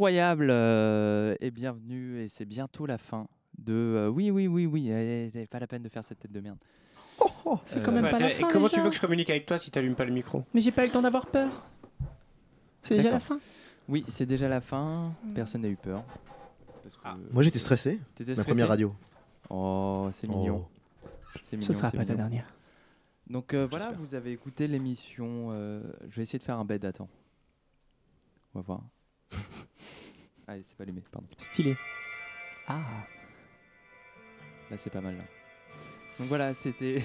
Incroyable 0.00 0.48
euh, 0.50 1.34
et 1.40 1.50
bienvenue 1.50 2.22
et 2.22 2.28
c'est 2.30 2.46
bientôt 2.46 2.86
la 2.86 2.96
fin 2.96 3.28
de 3.58 3.74
euh, 3.74 4.08
oui 4.08 4.30
oui 4.30 4.46
oui 4.46 4.64
oui 4.64 4.90
eh, 4.90 5.30
pas 5.50 5.58
la 5.58 5.66
peine 5.66 5.82
de 5.82 5.90
faire 5.90 6.02
cette 6.02 6.20
tête 6.20 6.32
de 6.32 6.40
merde. 6.40 6.56
c'est 7.66 7.82
quand 7.82 7.92
même 7.92 8.08
pas 8.08 8.18
la 8.18 8.30
et 8.30 8.32
fin, 8.32 8.48
comment 8.50 8.68
déjà. 8.68 8.78
tu 8.78 8.82
veux 8.82 8.88
que 8.88 8.96
je 8.96 9.00
communique 9.02 9.28
avec 9.28 9.44
toi 9.44 9.58
si 9.58 9.70
t'allumes 9.70 9.94
pas 9.96 10.06
le 10.06 10.12
micro? 10.14 10.42
Mais 10.54 10.62
j'ai 10.62 10.70
pas 10.72 10.84
eu 10.84 10.86
le 10.86 10.92
temps 10.92 11.02
d'avoir 11.02 11.26
peur. 11.26 11.66
C'est 12.84 12.96
déjà 12.96 13.10
la 13.10 13.20
fin 13.20 13.38
Oui 13.90 14.02
c'est 14.08 14.24
déjà 14.24 14.48
la 14.48 14.62
fin. 14.62 15.02
Personne 15.34 15.60
n'a 15.60 15.68
eu 15.68 15.76
peur. 15.76 16.02
Parce 16.82 16.96
que- 16.96 17.32
Moi, 17.34 17.42
j'étais 17.42 17.58
stressé. 17.58 18.00
T'étais 18.14 18.30
Ma 18.30 18.36
stressé? 18.36 18.48
première 18.52 18.68
radio. 18.68 18.94
Oh 19.50 20.08
c'est 20.14 20.28
mignon. 20.28 20.66
C'est 21.44 21.50
Ce 21.50 21.56
mignon, 21.56 21.72
sera 21.74 21.90
c'est 21.90 21.98
pas 21.98 22.04
ta 22.06 22.12
mignon. 22.14 22.16
dernière. 22.30 22.54
Donc 23.28 23.52
euh, 23.52 23.66
voilà, 23.68 23.92
vous 23.98 24.14
avez 24.14 24.32
écouté 24.32 24.66
l'émission. 24.66 25.48
euh, 25.50 25.82
je 26.08 26.16
vais 26.16 26.22
essayer 26.22 26.38
de 26.38 26.44
faire 26.44 26.58
un 26.58 26.64
bed. 26.64 26.86
Attends. 26.86 27.10
On 28.54 28.60
va 28.60 28.64
voir. 28.64 28.80
Allez, 30.50 30.62
c'est 30.64 30.76
pas 30.76 30.82
allumé, 30.82 31.00
pardon. 31.12 31.28
Stylé. 31.38 31.76
Ah. 32.66 32.80
Là, 34.68 34.76
c'est 34.76 34.90
pas 34.90 35.00
mal 35.00 35.16
là. 35.16 35.22
Donc 36.18 36.26
voilà, 36.28 36.52
c'était. 36.54 37.00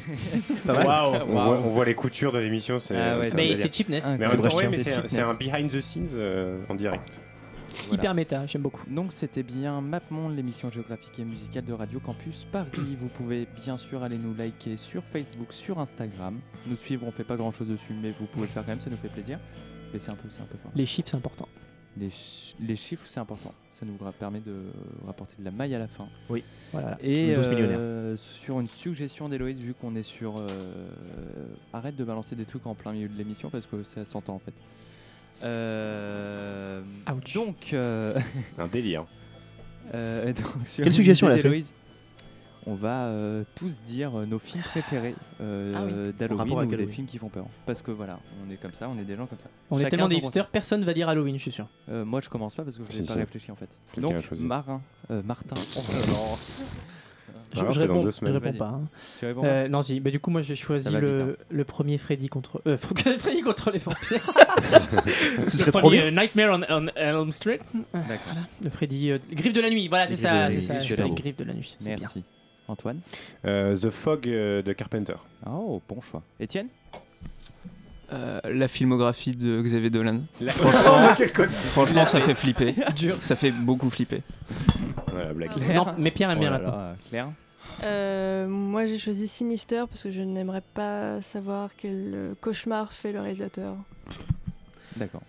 Pas 0.66 0.74
mal. 0.84 0.88
On, 0.88 1.26
voit, 1.32 1.60
on 1.60 1.70
voit 1.70 1.86
les 1.86 1.94
coutures 1.94 2.32
de 2.32 2.40
l'émission. 2.40 2.80
c'est- 2.80 2.96
Ah 2.98 3.18
ouais, 3.20 3.28
c'est 3.28 3.34
un 3.34 3.36
Mais 3.36 3.42
délire. 3.44 3.58
c'est 3.58 3.74
cheapness. 3.76 4.06
Mais 4.18 4.26
en 4.26 4.30
même 4.30 4.42
temps, 4.42 4.56
ouais, 4.58 4.68
mais 4.68 4.78
C'est 4.82 4.90
un- 4.90 4.94
cheapness. 4.96 5.12
c'est 5.12 5.22
un 5.22 5.34
behind 5.36 5.70
the 5.72 5.80
scenes 5.80 6.08
euh, 6.16 6.60
en 6.70 6.74
direct. 6.76 7.20
Voilà. 7.88 8.02
Hyper 8.02 8.14
méta, 8.16 8.46
j'aime 8.48 8.64
beaucoup. 8.64 8.82
Donc 8.90 9.14
c'était 9.14 9.44
bien 9.44 9.80
MapMonde, 9.80 10.36
l'émission 10.36 10.72
géographique 10.72 11.20
et 11.20 11.24
musicale 11.24 11.66
de 11.66 11.74
Radio 11.74 12.00
Campus 12.00 12.46
Paris. 12.46 12.96
Vous 12.98 13.10
pouvez 13.10 13.48
bien 13.64 13.78
sûr 13.78 14.02
aller 14.02 14.18
nous 14.18 14.34
liker 14.34 14.76
sur 14.76 15.04
Facebook, 15.04 15.54
sur 15.54 15.78
Instagram. 15.78 16.40
Nous 16.66 16.78
suivre, 16.78 17.06
on 17.06 17.12
fait 17.12 17.24
pas 17.24 17.36
grand 17.36 17.52
chose 17.52 17.68
dessus, 17.68 17.94
mais 18.02 18.10
vous 18.12 18.26
pouvez 18.26 18.48
le 18.48 18.52
faire 18.52 18.64
quand 18.64 18.72
même, 18.72 18.82
ça 18.82 18.90
nous 18.90 18.98
fait 18.98 19.10
plaisir. 19.10 19.38
Mais 19.94 20.00
c'est 20.00 20.10
un 20.10 20.16
peu, 20.16 20.28
c'est 20.32 20.42
un 20.42 20.46
peu 20.46 20.58
fort. 20.58 20.72
Les 20.74 20.86
chiffres, 20.88 21.10
c'est 21.10 21.18
important. 21.18 21.48
Les, 22.00 22.10
les 22.60 22.76
chiffres, 22.76 23.04
c'est 23.06 23.20
important. 23.20 23.54
Ça 23.80 23.86
nous 23.86 23.94
permet 24.20 24.40
de 24.40 24.54
rapporter 25.06 25.34
de 25.38 25.44
la 25.46 25.52
maille 25.52 25.76
à 25.76 25.80
la 25.80 25.88
fin. 25.88 26.08
Oui. 26.30 26.44
Voilà. 26.72 26.98
Et 27.04 27.32
Le 27.32 27.36
12 27.36 27.50
millionnaire. 27.50 27.78
euh, 27.80 28.16
sur 28.18 28.60
une 28.62 28.70
suggestion 28.70 29.28
d'Héloïse, 29.28 29.60
vu 29.60 29.74
qu'on 29.74 29.96
est 29.96 30.04
sur. 30.04 30.38
euh, 30.38 30.48
arrête 31.74 31.96
de 31.98 32.04
balancer 32.06 32.36
des 32.38 32.46
trucs 32.46 32.66
en 32.68 32.74
plein 32.74 32.94
milieu 32.94 33.10
de 33.10 33.18
l'émission 33.18 33.50
parce 33.50 33.66
que 33.66 33.84
ça 33.84 34.06
s'entend 34.06 34.36
en 34.36 34.40
fait. 34.40 34.54
Euh, 35.44 36.82
donc. 37.34 37.74
euh, 37.74 38.18
Un 38.58 38.68
délire. 38.68 39.06
euh, 39.94 40.34
donc, 40.34 40.46
sur 40.66 40.84
Quelle 40.84 40.94
suggestion 40.94 41.28
elle 41.30 41.40
a 41.40 41.42
fait 41.42 41.64
On 42.68 42.74
va 42.74 43.06
euh, 43.06 43.44
tous 43.54 43.82
dire 43.84 44.18
euh, 44.20 44.26
nos 44.26 44.40
films 44.40 44.64
préférés 44.64 45.14
euh, 45.40 45.74
Ah 45.76 45.84
oui. 45.86 46.14
D'Halloween 46.18 46.74
ou 46.74 46.76
des 46.76 46.88
films 46.88 47.06
qui 47.06 47.18
font 47.20 47.30
peur. 47.30 47.46
Parce 47.68 47.82
que 47.84 47.92
voilà, 47.92 48.20
on 48.46 48.52
est 48.52 48.58
comme 48.58 48.74
ça, 48.74 48.90
on 48.90 49.00
est 49.00 49.04
des 49.04 49.16
gens 49.16 49.28
comme 49.28 49.38
ça. 49.40 49.50
On 49.70 49.80
est 49.80 49.88
tellement 49.90 50.08
des 50.08 50.16
hipsters, 50.16 50.48
personne 50.48 50.84
va 50.84 50.94
dire 50.94 51.08
Halloween, 51.08 51.36
je 51.36 51.42
suis 51.42 51.52
sûr. 51.52 51.68
Euh, 51.90 52.04
moi, 52.06 52.22
je 52.22 52.30
commence 52.30 52.56
pas 52.56 52.64
parce 52.64 52.78
que 52.78 52.84
je 52.84 52.98
n'ai 52.98 53.04
Si, 53.04 53.08
pas 53.08 53.14
si. 53.14 53.20
réfléchi 53.20 53.52
en 53.52 53.56
fait. 53.56 53.70
Donc. 54.02 54.14
Marin, 54.40 54.82
euh, 55.12 55.22
Martin. 55.24 55.56
Oh, 55.78 55.82
non. 56.08 56.38
Je, 57.54 57.60
Alors, 57.62 57.72
je 57.72 57.80
réponds, 57.82 58.02
deux 58.02 58.10
je 58.12 58.16
semaines. 58.16 58.36
réponds 58.38 58.58
pas. 58.58 58.66
hein. 58.68 58.82
Tu 59.20 59.26
réponds 59.26 59.44
Euh, 59.46 59.68
non, 59.70 59.82
si. 59.82 60.00
Bah, 60.02 60.10
du 60.12 60.20
coup, 60.20 60.30
moi, 60.30 60.42
j'ai 60.42 60.56
choisi 60.58 60.92
va 60.92 61.00
le, 61.00 61.38
le 61.50 61.64
premier 61.64 61.98
Freddy 61.98 62.28
contre. 62.28 62.62
Euh, 62.68 62.78
Freddy 63.18 63.42
contre 63.42 63.72
les 63.72 63.80
vampires. 63.80 64.34
Ce 65.38 65.42
Le 65.42 65.46
serait 65.50 65.72
trop 65.72 65.80
premier, 65.82 66.02
bien. 66.02 66.08
euh, 66.08 66.12
Nightmare 66.12 66.60
on, 66.70 66.86
on 66.86 66.88
Elm 66.96 67.32
Street. 67.32 67.60
D'accord. 67.94 68.18
Voilà. 68.26 68.42
Le 68.62 68.70
Freddy. 68.70 69.12
euh, 69.12 69.20
Griffe 69.32 69.54
de 69.54 69.62
la 69.62 69.70
nuit. 69.70 69.88
Voilà, 69.88 70.08
c'est 70.08 70.16
ça. 70.18 70.50
C'est 70.50 70.62
ça. 70.62 71.08
Griffes 71.10 71.38
de 71.38 71.44
la 71.46 71.54
nuit. 71.54 71.78
bien. 71.82 71.96
Antoine 72.68 73.00
Euh, 73.46 73.76
The 73.76 73.90
Fog 73.90 74.28
euh, 74.28 74.62
de 74.62 74.74
Carpenter. 74.74 75.16
Oh, 75.48 75.82
bon 75.88 76.02
choix. 76.02 76.24
Étienne 76.40 76.68
Euh, 78.14 78.40
la 78.46 78.68
filmographie 78.68 79.32
de 79.36 79.62
Xavier 79.62 79.90
Dolan. 79.90 80.22
La- 80.42 80.52
Franchement, 80.52 81.48
franchement, 81.72 82.06
ça 82.06 82.22
fait 82.22 82.36
flipper. 82.36 82.76
Dur. 82.96 83.18
Ça 83.22 83.36
fait 83.36 83.52
beaucoup 83.52 83.90
flipper. 83.90 84.22
Voilà. 85.08 85.34
Non, 85.74 85.96
mais 85.98 86.12
Pierre 86.12 86.32
aime 86.32 86.40
bien 86.40 86.50
Oh 86.50 86.54
là 86.54 86.60
là, 86.60 86.96
Claire 87.10 87.30
Euh, 87.84 88.48
moi 88.48 88.86
j'ai 88.86 88.98
choisi 89.00 89.28
Sinister 89.28 89.84
parce 89.90 90.04
que 90.04 90.12
je 90.12 90.22
n'aimerais 90.22 90.62
pas 90.74 91.20
savoir 91.22 91.72
quel 91.76 92.36
cauchemar 92.42 92.94
fait 92.94 93.12
le 93.12 93.22
réalisateur. 93.22 93.76
D'accord. 94.98 95.22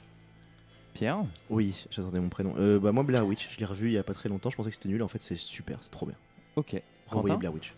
Pierre 0.94 1.18
Oui, 1.50 1.86
j'attendais 1.90 2.20
mon 2.20 2.28
prénom. 2.28 2.54
Euh, 2.58 2.78
bah, 2.78 2.90
moi, 2.92 3.02
Blair 3.04 3.26
Witch, 3.26 3.48
je 3.52 3.58
l'ai 3.58 3.66
revu 3.66 3.88
il 3.88 3.92
y 3.92 3.98
a 3.98 4.02
pas 4.02 4.14
très 4.14 4.28
longtemps. 4.28 4.48
Je 4.50 4.56
pensais 4.56 4.70
que 4.70 4.76
c'était 4.76 4.88
nul. 4.88 5.02
En 5.02 5.08
fait, 5.08 5.20
c'est 5.20 5.36
super, 5.36 5.78
c'est 5.82 5.90
trop 5.90 6.06
bien. 6.06 6.14
Ok. 6.56 6.80
Revoyez 7.08 7.36
Blair 7.36 7.52
Witch. 7.54 7.74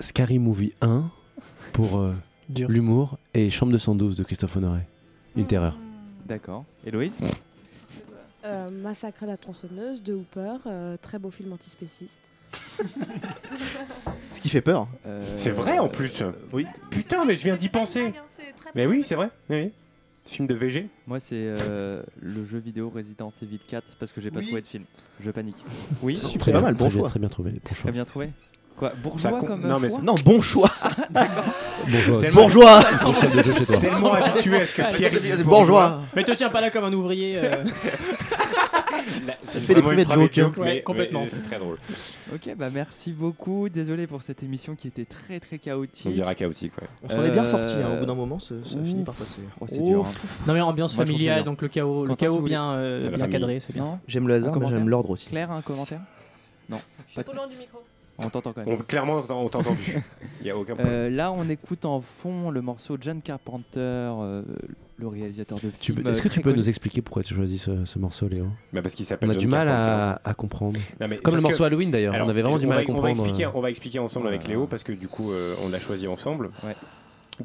Scary 0.00 0.38
Movie 0.38 0.72
1 0.80 1.04
pour 1.72 1.98
euh, 1.98 2.12
l'humour 2.68 3.18
et 3.34 3.50
Chambre 3.50 3.72
de 3.72 3.78
112 3.78 4.16
de 4.16 4.22
Christophe 4.24 4.56
Honoré. 4.56 4.80
Une 5.36 5.46
terreur. 5.46 5.76
D'accord. 6.26 6.64
Héloïse 6.84 7.16
Euh, 8.44 8.70
Massacre 8.70 9.24
à 9.24 9.26
la 9.26 9.36
tronçonneuse 9.36 10.04
de 10.04 10.14
Hooper, 10.14 10.58
euh, 10.66 10.96
très 11.02 11.18
beau 11.18 11.32
film 11.32 11.52
antispéciste. 11.52 12.20
Ce 14.32 14.40
qui 14.40 14.48
fait 14.48 14.60
peur. 14.60 14.86
Euh, 15.04 15.24
C'est 15.36 15.50
vrai 15.50 15.80
en 15.80 15.88
plus. 15.88 16.22
Oui. 16.52 16.64
Putain, 16.90 17.24
mais 17.24 17.34
je 17.34 17.42
viens 17.42 17.56
d'y 17.56 17.68
penser. 17.68 18.14
Mais 18.76 18.86
oui, 18.86 19.02
c'est 19.02 19.16
vrai. 19.16 19.30
Oui. 19.50 19.72
Film 20.26 20.48
de 20.48 20.54
VG. 20.54 20.88
Moi, 21.06 21.20
c'est 21.20 21.36
euh, 21.36 22.02
le 22.20 22.44
jeu 22.44 22.58
vidéo 22.58 22.90
Resident 22.94 23.32
Evil 23.42 23.58
4 23.66 23.84
parce 23.98 24.12
que 24.12 24.20
j'ai 24.20 24.30
pas 24.30 24.40
Oui. 24.40 24.46
trouvé 24.46 24.60
de 24.60 24.66
film. 24.66 24.84
Je 25.20 25.30
panique. 25.30 25.56
Oui, 26.02 26.14
Très 26.16 26.28
C'est 26.32 26.38
pas 26.38 26.50
bien, 26.52 26.60
mal, 26.60 26.74
bon 26.74 26.88
très 26.88 26.88
bien, 26.88 26.98
choix. 27.00 27.08
Très 27.10 27.18
bien 27.20 27.28
trouvé. 27.28 27.50
bon 27.52 27.60
choix. 27.68 27.76
très 27.82 27.92
bien 27.92 28.04
trouvé. 28.04 28.30
Quoi 28.76 28.92
Bourgeois 29.02 29.38
comme 29.40 29.66
non, 29.66 29.78
mais 29.80 29.88
choix 29.88 30.00
Non, 30.02 30.14
bon 30.22 30.42
choix. 30.42 30.70
Bourgeois. 31.88 32.20
Tellement- 32.20 32.40
Bourgeois. 32.42 32.84
Tellement 33.80 34.12
habitué 34.12 34.60
à 34.60 34.66
ce 34.66 34.74
que 34.74 34.96
Pierre 34.96 35.44
bourgeois. 35.44 36.02
Mais 36.14 36.24
te 36.24 36.32
tiens 36.32 36.50
pas 36.50 36.60
là 36.60 36.70
comme 36.70 36.84
un 36.84 36.92
ouvrier. 36.92 37.38
euh. 37.38 37.64
C'est 39.40 39.60
fait 39.60 39.74
des 39.74 39.82
private 39.82 40.12
jokes, 40.12 40.34
joke, 40.34 40.56
ouais, 40.58 40.82
complètement. 40.82 41.24
C'est 41.28 41.42
très 41.42 41.58
drôle. 41.58 41.78
Ok, 42.34 42.54
bah 42.56 42.68
merci 42.72 43.12
beaucoup. 43.12 43.68
Désolé 43.68 44.06
pour 44.06 44.22
cette 44.22 44.42
émission 44.42 44.74
qui 44.74 44.88
était 44.88 45.04
très 45.04 45.40
très 45.40 45.58
chaotique. 45.58 46.06
On 46.08 46.10
dira 46.14 46.34
chaotique, 46.34 46.72
ouais. 46.80 46.88
On 47.02 47.08
s'en 47.08 47.24
est 47.24 47.30
bien 47.30 47.44
Euh, 47.44 47.48
sorti, 47.48 47.74
hein, 47.74 47.94
au 47.94 48.00
bout 48.00 48.06
d'un 48.06 48.14
moment, 48.14 48.38
ça, 48.38 48.54
ça 48.64 48.76
finit 48.84 49.04
par 49.04 49.14
passer. 49.14 49.40
Oh, 49.60 49.66
c'est 49.68 49.82
dur. 49.82 50.04
hein. 50.06 50.12
Non 50.46 50.54
mais 50.54 50.60
ambiance 50.60 50.96
Moi, 50.96 51.04
je 51.04 51.12
familiale, 51.12 51.38
ça 51.40 51.44
donc 51.44 51.62
le 51.62 51.68
chaos, 51.68 52.04
le 52.06 52.14
chaos 52.16 52.40
bien, 52.40 52.72
euh, 52.72 53.00
bien 53.08 53.28
cadré, 53.28 53.60
c'est 53.60 53.72
bien. 53.72 54.00
J'aime 54.08 54.28
le 54.28 54.34
hasard, 54.34 54.58
mais 54.58 54.68
j'aime 54.68 54.88
l'ordre 54.88 55.10
aussi. 55.10 55.28
Claire, 55.28 55.50
un 55.50 55.62
commentaire 55.62 56.00
Non. 56.68 56.78
Pas 57.14 57.22
Trop 57.22 57.34
loin 57.34 57.46
du 57.46 57.56
micro. 57.56 57.78
On 58.18 58.30
t'entend 58.30 58.52
quand 58.52 58.62
On, 58.66 58.70
même. 58.70 58.82
clairement, 58.84 59.16
on 59.18 59.22
t'a 59.22 59.34
on 59.34 59.48
t'a 59.48 59.58
entendu. 59.58 60.02
Il 60.40 60.44
n'y 60.44 60.50
a 60.50 60.56
aucun 60.56 60.74
problème. 60.74 60.92
Euh, 60.94 61.10
là, 61.10 61.32
on 61.32 61.48
écoute 61.50 61.84
en 61.84 62.00
fond 62.00 62.50
le 62.50 62.62
morceau 62.62 62.96
John 63.00 63.20
Carpenter, 63.20 63.78
euh, 63.80 64.42
le 64.96 65.06
réalisateur 65.08 65.58
de 65.58 65.68
Tu 65.80 65.92
films. 65.92 66.02
peux- 66.02 66.10
Est-ce 66.10 66.22
que 66.22 66.28
euh, 66.28 66.30
tu 66.30 66.40
très 66.40 66.50
peux 66.50 66.56
nous 66.56 66.68
expliquer 66.68 67.02
pourquoi 67.02 67.22
tu 67.22 67.34
choisis 67.34 67.62
ce, 67.64 67.84
ce 67.84 67.98
morceau, 67.98 68.28
Léo? 68.28 68.46
Bah, 68.72 68.80
parce 68.80 68.94
qu'il 68.94 69.04
s'appelle 69.04 69.28
On 69.28 69.32
a 69.32 69.34
John 69.34 69.40
du 69.40 69.46
mal 69.48 69.68
à, 69.68 70.20
à 70.24 70.34
comprendre. 70.34 70.80
Non, 71.00 71.08
mais 71.08 71.18
Comme 71.18 71.36
le 71.36 71.42
morceau 71.42 71.58
que- 71.58 71.62
Halloween 71.64 71.90
d'ailleurs, 71.90 72.14
on 72.14 72.28
avait 72.28 72.40
vraiment 72.40 72.58
du 72.58 72.66
mal 72.66 72.76
va- 72.78 72.80
à 72.80 72.84
On 72.84 72.86
va 72.86 72.92
comprendre. 72.94 73.10
expliquer, 73.20 73.44
euh. 73.44 73.50
on 73.54 73.60
va 73.60 73.68
expliquer 73.70 73.98
ensemble 73.98 74.28
avec 74.28 74.48
Léo 74.48 74.66
parce 74.66 74.82
que 74.82 74.92
du 74.92 75.08
coup, 75.08 75.32
euh, 75.32 75.54
on 75.64 75.68
l'a 75.68 75.78
choisi 75.80 76.06
ensemble. 76.08 76.50
Ouais. 76.64 76.74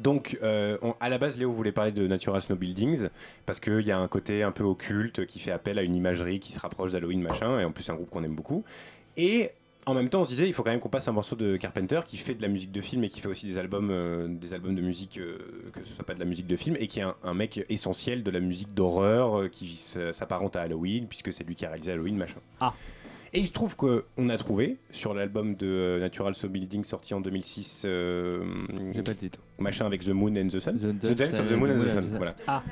Donc, 0.00 0.38
euh, 0.42 0.78
on- 0.80 0.94
à 1.00 1.10
la 1.10 1.18
base, 1.18 1.36
Léo 1.36 1.52
voulait 1.52 1.70
parler 1.72 1.92
de 1.92 2.06
Natural 2.06 2.40
Snow 2.40 2.56
Buildings 2.56 3.08
parce 3.44 3.60
qu'il 3.60 3.82
y 3.82 3.90
a 3.92 3.98
un 3.98 4.08
côté 4.08 4.42
un 4.42 4.50
peu 4.50 4.64
occulte 4.64 5.26
qui 5.26 5.38
fait 5.38 5.50
appel 5.52 5.78
à 5.78 5.82
une 5.82 5.94
imagerie 5.94 6.40
qui 6.40 6.50
se 6.52 6.58
rapproche 6.60 6.92
d'Halloween, 6.92 7.20
machin, 7.20 7.60
et 7.60 7.64
en 7.66 7.72
plus, 7.72 7.82
c'est 7.84 7.92
un 7.92 7.96
groupe 7.96 8.08
qu'on 8.08 8.24
aime 8.24 8.34
beaucoup. 8.34 8.64
Et 9.18 9.50
en 9.86 9.94
même 9.94 10.08
temps, 10.08 10.20
on 10.20 10.24
se 10.24 10.30
disait, 10.30 10.46
il 10.46 10.52
faut 10.52 10.62
quand 10.62 10.70
même 10.70 10.80
qu'on 10.80 10.88
passe 10.88 11.08
un 11.08 11.12
morceau 11.12 11.34
de 11.34 11.56
Carpenter 11.56 12.00
qui 12.06 12.16
fait 12.16 12.34
de 12.34 12.42
la 12.42 12.48
musique 12.48 12.70
de 12.72 12.80
film 12.80 13.02
et 13.04 13.08
qui 13.08 13.20
fait 13.20 13.28
aussi 13.28 13.46
des 13.46 13.58
albums, 13.58 13.90
euh, 13.90 14.28
des 14.28 14.54
albums 14.54 14.74
de 14.76 14.80
musique, 14.82 15.18
euh, 15.18 15.38
que 15.72 15.82
ce 15.82 15.94
soit 15.94 16.04
pas 16.04 16.14
de 16.14 16.20
la 16.20 16.24
musique 16.24 16.46
de 16.46 16.56
film, 16.56 16.76
et 16.78 16.86
qui 16.86 17.00
est 17.00 17.02
un, 17.02 17.16
un 17.24 17.34
mec 17.34 17.64
essentiel 17.68 18.22
de 18.22 18.30
la 18.30 18.40
musique 18.40 18.72
d'horreur 18.74 19.40
euh, 19.40 19.48
qui 19.48 19.74
s'apparente 19.74 20.54
à 20.56 20.62
Halloween, 20.62 21.06
puisque 21.08 21.32
c'est 21.32 21.42
lui 21.44 21.54
qui 21.56 21.66
a 21.66 21.68
réalisé 21.70 21.90
Halloween, 21.92 22.16
machin. 22.16 22.38
Ah. 22.60 22.74
Et 23.34 23.40
il 23.40 23.46
se 23.46 23.52
trouve 23.52 23.76
qu'on 23.76 24.28
a 24.28 24.36
trouvé 24.36 24.76
sur 24.90 25.14
l'album 25.14 25.54
de 25.56 25.96
Natural 26.00 26.34
Soul 26.34 26.50
Building 26.50 26.84
sorti 26.84 27.14
en 27.14 27.20
2006, 27.22 27.84
euh, 27.86 28.44
J'ai 28.92 29.02
pas 29.02 29.12
le 29.12 29.16
titre. 29.16 29.38
machin 29.58 29.86
avec 29.86 30.02
The 30.04 30.10
Moon 30.10 30.36
and 30.36 30.48
the 30.48 30.60
Sun. 30.60 30.76
The 30.76 30.98
The 30.98 31.12
Dance 31.16 31.40
of 31.40 31.48
the 31.48 31.52
Moon 31.52 31.70
and 31.70 31.82
the 31.82 31.88
Sun. 31.98 32.08
Voilà. 32.18 32.36
Ah. 32.46 32.62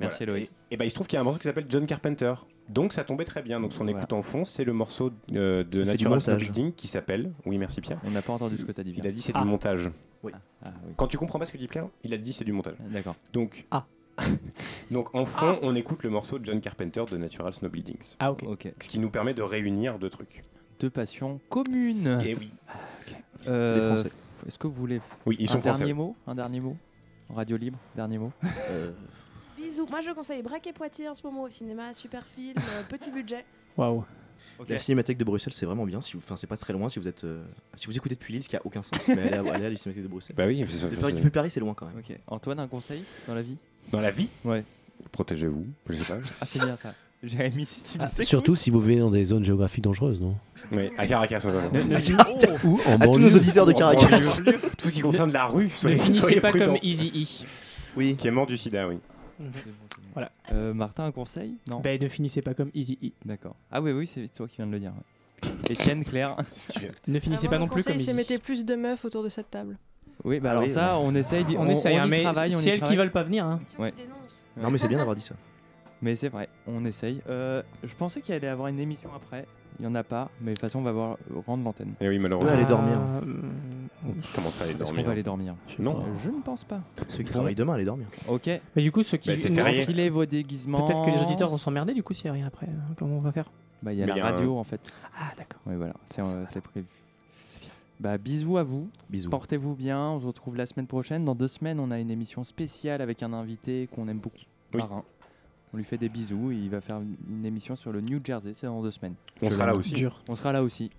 Merci 0.00 0.24
Voilà. 0.24 0.32
Loïs. 0.40 0.52
Et, 0.70 0.74
et 0.74 0.76
ben 0.78 0.86
il 0.86 0.90
se 0.90 0.94
trouve 0.94 1.06
qu'il 1.06 1.16
y 1.16 1.18
a 1.18 1.20
un 1.20 1.24
morceau 1.24 1.38
qui 1.38 1.44
s'appelle 1.44 1.66
John 1.68 1.86
Carpenter. 1.86 2.32
Donc 2.72 2.92
ça 2.92 3.04
tombait 3.04 3.24
très 3.24 3.42
bien. 3.42 3.60
Donc 3.60 3.72
son 3.72 3.84
Voilà. 3.84 3.98
écoute 3.98 4.12
en 4.12 4.22
fond, 4.22 4.44
c'est 4.44 4.64
le 4.64 4.72
morceau 4.72 5.12
euh, 5.32 5.64
de 5.64 5.84
Natural. 5.84 6.20
Building 6.38 6.72
qui 6.72 6.86
s'appelle. 6.86 7.32
Oui, 7.46 7.58
merci 7.58 7.80
Pierre. 7.80 8.00
On 8.04 8.10
n'a 8.10 8.22
pas 8.22 8.32
entendu 8.32 8.56
ce 8.56 8.64
que 8.64 8.72
t'as 8.72 8.82
dit. 8.82 8.94
Il 8.96 9.06
a 9.06 9.12
dit 9.12 9.20
c'est 9.20 9.32
Ah. 9.34 9.40
du 9.42 9.46
montage. 9.48 9.90
Oui. 10.22 10.32
Ah, 10.64 10.72
oui. 10.86 10.92
Quand 10.96 11.06
tu 11.08 11.18
comprends 11.18 11.38
pas 11.38 11.44
ce 11.46 11.52
que 11.52 11.58
dit 11.58 11.68
Pierre, 11.68 11.86
il 12.04 12.14
a 12.14 12.16
dit 12.18 12.32
c'est 12.32 12.44
du 12.44 12.52
montage. 12.52 12.74
D'accord. 12.90 13.16
Donc. 13.32 13.66
Ah. 13.70 13.86
Donc 14.90 15.14
en 15.14 15.24
fond, 15.26 15.58
on 15.62 15.74
écoute 15.74 16.02
le 16.02 16.10
morceau 16.10 16.38
de 16.38 16.44
John 16.44 16.60
Carpenter 16.60 17.02
de 17.10 17.16
Natural 17.16 17.52
Snow 17.52 17.68
Buildings. 17.70 18.14
Ah 18.20 18.30
ok. 18.32 18.44
Ok. 18.46 18.72
Ce 18.80 18.88
qui 18.88 18.98
nous 18.98 19.10
permet 19.10 19.34
de 19.34 19.42
réunir 19.42 19.98
deux 19.98 20.10
trucs. 20.10 20.40
Deux 20.80 20.90
passions 20.90 21.40
communes. 21.48 22.20
Et 22.24 22.34
oui. 22.34 22.50
Euh, 23.48 23.74
C'est 23.74 23.80
des 23.80 23.86
Français. 24.10 24.16
Est-ce 24.46 24.58
que 24.58 24.66
vous 24.66 24.74
voulez 24.74 25.00
Oui, 25.26 25.36
ils 25.38 25.48
un 25.48 25.52
sont 25.52 25.60
français. 25.60 25.78
dernier 25.78 25.92
mot? 25.94 26.16
Un 26.26 26.34
dernier 26.34 26.60
mot? 26.60 26.76
Radio 27.34 27.56
libre, 27.56 27.78
dernier 27.96 28.18
mot? 28.18 28.32
Euh, 28.70 28.90
Bisous. 29.72 29.86
Moi, 29.90 30.00
je 30.02 30.10
conseille 30.10 30.42
Braquet 30.42 30.72
Poitiers 30.72 31.08
en 31.08 31.14
ce 31.14 31.22
moment 31.22 31.42
au 31.44 31.50
cinéma. 31.50 31.94
Super 31.94 32.26
film, 32.26 32.54
euh, 32.58 32.82
petit 32.88 33.10
budget. 33.10 33.44
Waouh. 33.76 34.04
La 34.68 34.78
Cinémathèque 34.78 35.16
de 35.18 35.24
Bruxelles, 35.24 35.52
c'est 35.54 35.66
vraiment 35.66 35.84
bien. 35.86 36.00
Si 36.02 36.12
vous, 36.12 36.18
enfin, 36.18 36.36
c'est 36.36 36.46
pas 36.46 36.56
très 36.58 36.72
loin 36.72 36.88
si 36.88 36.98
vous 36.98 37.08
êtes, 37.08 37.24
euh, 37.24 37.42
si 37.74 37.86
vous 37.86 37.96
écoutez 37.96 38.14
depuis 38.14 38.34
Lille, 38.34 38.44
ce 38.44 38.48
qui 38.48 38.54
a 38.56 38.60
aucun 38.64 38.82
sens. 38.82 38.98
Mais 39.08 39.14
allez, 39.32 39.48
à- 39.48 39.54
allez 39.54 39.66
à 39.66 39.70
la 39.70 39.76
Cinémathèque 39.76 40.04
de 40.04 40.08
Bruxelles. 40.08 40.36
Bah 40.36 40.44
oui, 40.46 40.60
Depuis 40.60 40.96
Paris, 41.00 41.12
depuis 41.14 41.30
Paris, 41.30 41.50
c'est 41.50 41.58
loin 41.60 41.74
quand 41.74 41.86
même. 41.86 41.96
Ok. 41.98 42.16
Antoine, 42.28 42.60
un 42.60 42.68
conseil 42.68 43.02
dans 43.26 43.34
la 43.34 43.42
vie? 43.42 43.56
Dans 43.90 44.00
la 44.00 44.10
vie, 44.10 44.28
Ouais. 44.44 44.62
protégez-vous. 45.10 45.66
Je 45.88 45.94
sais 45.94 46.14
pas. 46.14 46.20
Ah, 46.40 46.46
c'est 46.46 46.58
bien 46.62 46.76
ça. 46.76 46.94
Jérémy, 47.24 47.64
si 47.64 47.82
tu 47.84 47.98
Ah, 48.00 48.08
surtout 48.08 48.54
si 48.56 48.70
vous 48.70 48.80
vivez 48.80 48.98
dans 49.00 49.10
des 49.10 49.24
zones 49.24 49.44
géographiques 49.44 49.84
dangereuses, 49.84 50.20
non? 50.20 50.36
Oui, 50.72 50.90
à 50.98 51.06
Caracas. 51.06 51.40
Ou 52.64 52.78
en 52.86 53.00
À 53.00 53.08
tous 53.08 53.18
nos 53.18 53.30
auditeurs 53.34 53.64
de 53.66 53.72
Caracas. 53.72 54.40
Tout 54.78 54.88
ce 54.88 54.92
qui 54.92 55.00
concerne 55.00 55.32
la 55.32 55.46
rue, 55.46 55.70
Ne 55.84 55.88
finissez 55.96 56.40
pas 56.40 56.50
prudents. 56.50 56.66
comme 56.66 56.78
Easy 56.82 57.08
E. 57.14 57.46
Oui. 57.96 58.16
Qui 58.16 58.26
est 58.28 58.32
mort 58.32 58.46
du 58.46 58.56
sida, 58.56 58.86
oui. 58.88 58.98
Voilà. 60.12 60.30
Euh, 60.52 60.74
Martin, 60.74 61.04
un 61.04 61.12
conseil? 61.12 61.54
Non. 61.68 61.80
Ben 61.80 62.00
ne 62.00 62.08
finissez 62.08 62.42
pas 62.42 62.54
comme 62.54 62.70
Easy 62.74 62.98
E. 63.02 63.08
D'accord. 63.24 63.56
Ah 63.70 63.80
oui, 63.80 63.92
oui, 63.92 64.06
c'est 64.06 64.26
toi 64.32 64.46
qui 64.48 64.56
viens 64.56 64.66
de 64.66 64.72
le 64.72 64.80
dire. 64.80 64.92
Étienne, 65.68 66.04
Claire? 66.04 66.36
Ne 67.06 67.18
finissez 67.18 67.46
Ah, 67.48 67.50
pas 67.50 67.58
non 67.58 67.66
plus 67.66 67.82
comme 67.82 67.92
conseil, 67.94 67.98
c'est 67.98 68.10
Easy. 68.12 68.14
mettez 68.16 68.38
plus 68.38 68.64
de 68.64 68.74
meufs 68.74 69.04
autour 69.04 69.22
de 69.22 69.28
cette 69.28 69.50
table. 69.50 69.76
Oui, 70.24 70.38
bah 70.40 70.50
Ah 70.50 70.52
alors 70.52 70.62
oui, 70.64 70.70
ça, 70.70 70.98
on 70.98 71.14
essaye 71.14 71.44
d'y 71.44 71.56
On, 71.56 71.66
essaye, 71.68 71.96
hein, 71.96 72.06
y 72.06 72.10
mais 72.10 72.26
on 72.26 72.34
c'est 72.58 72.70
elles 72.70 72.82
qui 72.82 72.94
veulent 72.96 73.10
pas 73.10 73.24
venir. 73.24 73.44
Hein. 73.44 73.60
Ouais. 73.78 73.92
Non, 74.56 74.70
mais 74.70 74.78
c'est 74.78 74.88
bien 74.88 74.98
d'avoir 74.98 75.16
dit 75.16 75.22
ça. 75.22 75.34
Mais 76.00 76.16
c'est 76.16 76.28
vrai, 76.28 76.48
on 76.66 76.84
essaye. 76.84 77.22
Euh, 77.28 77.62
je 77.82 77.94
pensais 77.94 78.20
qu'il 78.20 78.34
allait 78.34 78.46
y 78.46 78.50
avoir 78.50 78.68
une 78.68 78.78
émission 78.80 79.10
après. 79.14 79.46
Il 79.78 79.84
y 79.84 79.88
en 79.88 79.94
a 79.94 80.04
pas, 80.04 80.30
mais 80.40 80.50
de 80.50 80.56
toute 80.56 80.60
façon, 80.60 80.80
on 80.80 80.82
va 80.82 80.92
voir 80.92 81.16
rendre 81.46 81.64
l'antenne. 81.64 81.94
Et 82.00 82.08
oui, 82.08 82.16
Ouais, 82.16 82.18
malheureusement. 82.22 82.52
aller 82.52 82.64
dormir. 82.64 82.98
Euh, 83.00 83.20
Comment 84.34 84.50
ça, 84.50 84.64
aller 84.64 84.72
Est-ce 84.72 84.78
qu'on 84.80 84.86
dormir 84.88 85.06
va 85.06 85.12
aller 85.12 85.22
dormir? 85.22 85.54
Non. 85.78 85.98
Euh, 86.00 86.18
Je 86.22 86.30
ne 86.30 86.40
pense 86.40 86.64
pas. 86.64 86.80
Ceux 87.08 87.22
qui 87.22 87.30
travaillent 87.30 87.54
demain, 87.54 87.74
allez 87.74 87.84
dormir. 87.84 88.06
Ok. 88.28 88.48
Mais 88.76 88.82
du 88.82 88.90
coup, 88.92 89.02
ceux 89.02 89.16
qui. 89.16 89.28
Bah, 89.28 89.36
c'est 89.36 89.48
nous- 89.48 89.54
férié. 89.56 89.82
Enfilez 89.82 90.10
vos 90.10 90.26
déguisements. 90.26 90.84
Peut-être 90.86 91.04
que 91.04 91.10
les 91.10 91.22
auditeurs 91.22 91.48
vont 91.48 91.58
s'emmerder 91.58 91.94
du 91.94 92.02
coup 92.02 92.12
s'il 92.12 92.24
n'y 92.24 92.30
a 92.30 92.32
rien 92.34 92.46
après. 92.46 92.66
hein. 92.66 92.94
Comment 92.96 93.16
on 93.16 93.20
va 93.20 93.32
faire? 93.32 93.50
Bah, 93.82 93.92
il 93.92 93.98
y 93.98 94.02
a 94.02 94.06
Mais 94.06 94.10
la 94.12 94.16
il 94.16 94.18
y 94.18 94.22
a 94.22 94.26
un- 94.26 94.30
radio 94.32 94.56
en 94.58 94.64
fait. 94.64 94.80
Ah 95.18 95.32
d'accord. 95.36 95.60
Oui, 95.66 95.74
voilà, 95.76 95.94
c'est 96.06 96.20
euh, 96.22 96.44
c'est 96.46 96.60
prévu. 96.60 96.86
Bah, 98.00 98.18
bisous 98.18 98.56
à 98.58 98.62
vous. 98.64 98.88
Bisous. 99.10 99.30
Portez-vous 99.30 99.74
bien. 99.76 100.00
On 100.10 100.20
se 100.20 100.26
retrouve 100.26 100.56
la 100.56 100.66
semaine 100.66 100.86
prochaine. 100.88 101.24
Dans 101.24 101.34
deux 101.36 101.46
semaines, 101.48 101.78
on 101.78 101.90
a 101.92 101.98
une 102.00 102.10
émission 102.10 102.42
spéciale 102.42 103.00
avec 103.00 103.22
un 103.22 103.32
invité 103.32 103.88
qu'on 103.94 104.08
aime 104.08 104.18
beaucoup, 104.18 104.38
Oui. 104.74 104.80
Marin. 104.80 105.04
On 105.72 105.76
lui 105.78 105.84
fait 105.84 105.96
des 105.98 106.08
bisous. 106.08 106.50
et 106.50 106.56
il 106.56 106.68
va 106.68 106.80
faire 106.80 106.96
une, 107.00 107.14
une 107.30 107.46
émission 107.46 107.76
sur 107.76 107.92
le 107.92 108.00
New 108.00 108.20
Jersey. 108.22 108.52
C'est 108.54 108.66
dans 108.66 108.82
deux 108.82 108.90
semaines. 108.90 109.14
On 109.40 109.48
Je 109.48 109.54
sera 109.54 109.66
là 109.66 109.74
aussi. 109.74 109.94
Dur. 109.94 110.20
On 110.28 110.34
sera 110.34 110.52
là 110.52 110.62
aussi. 110.62 110.90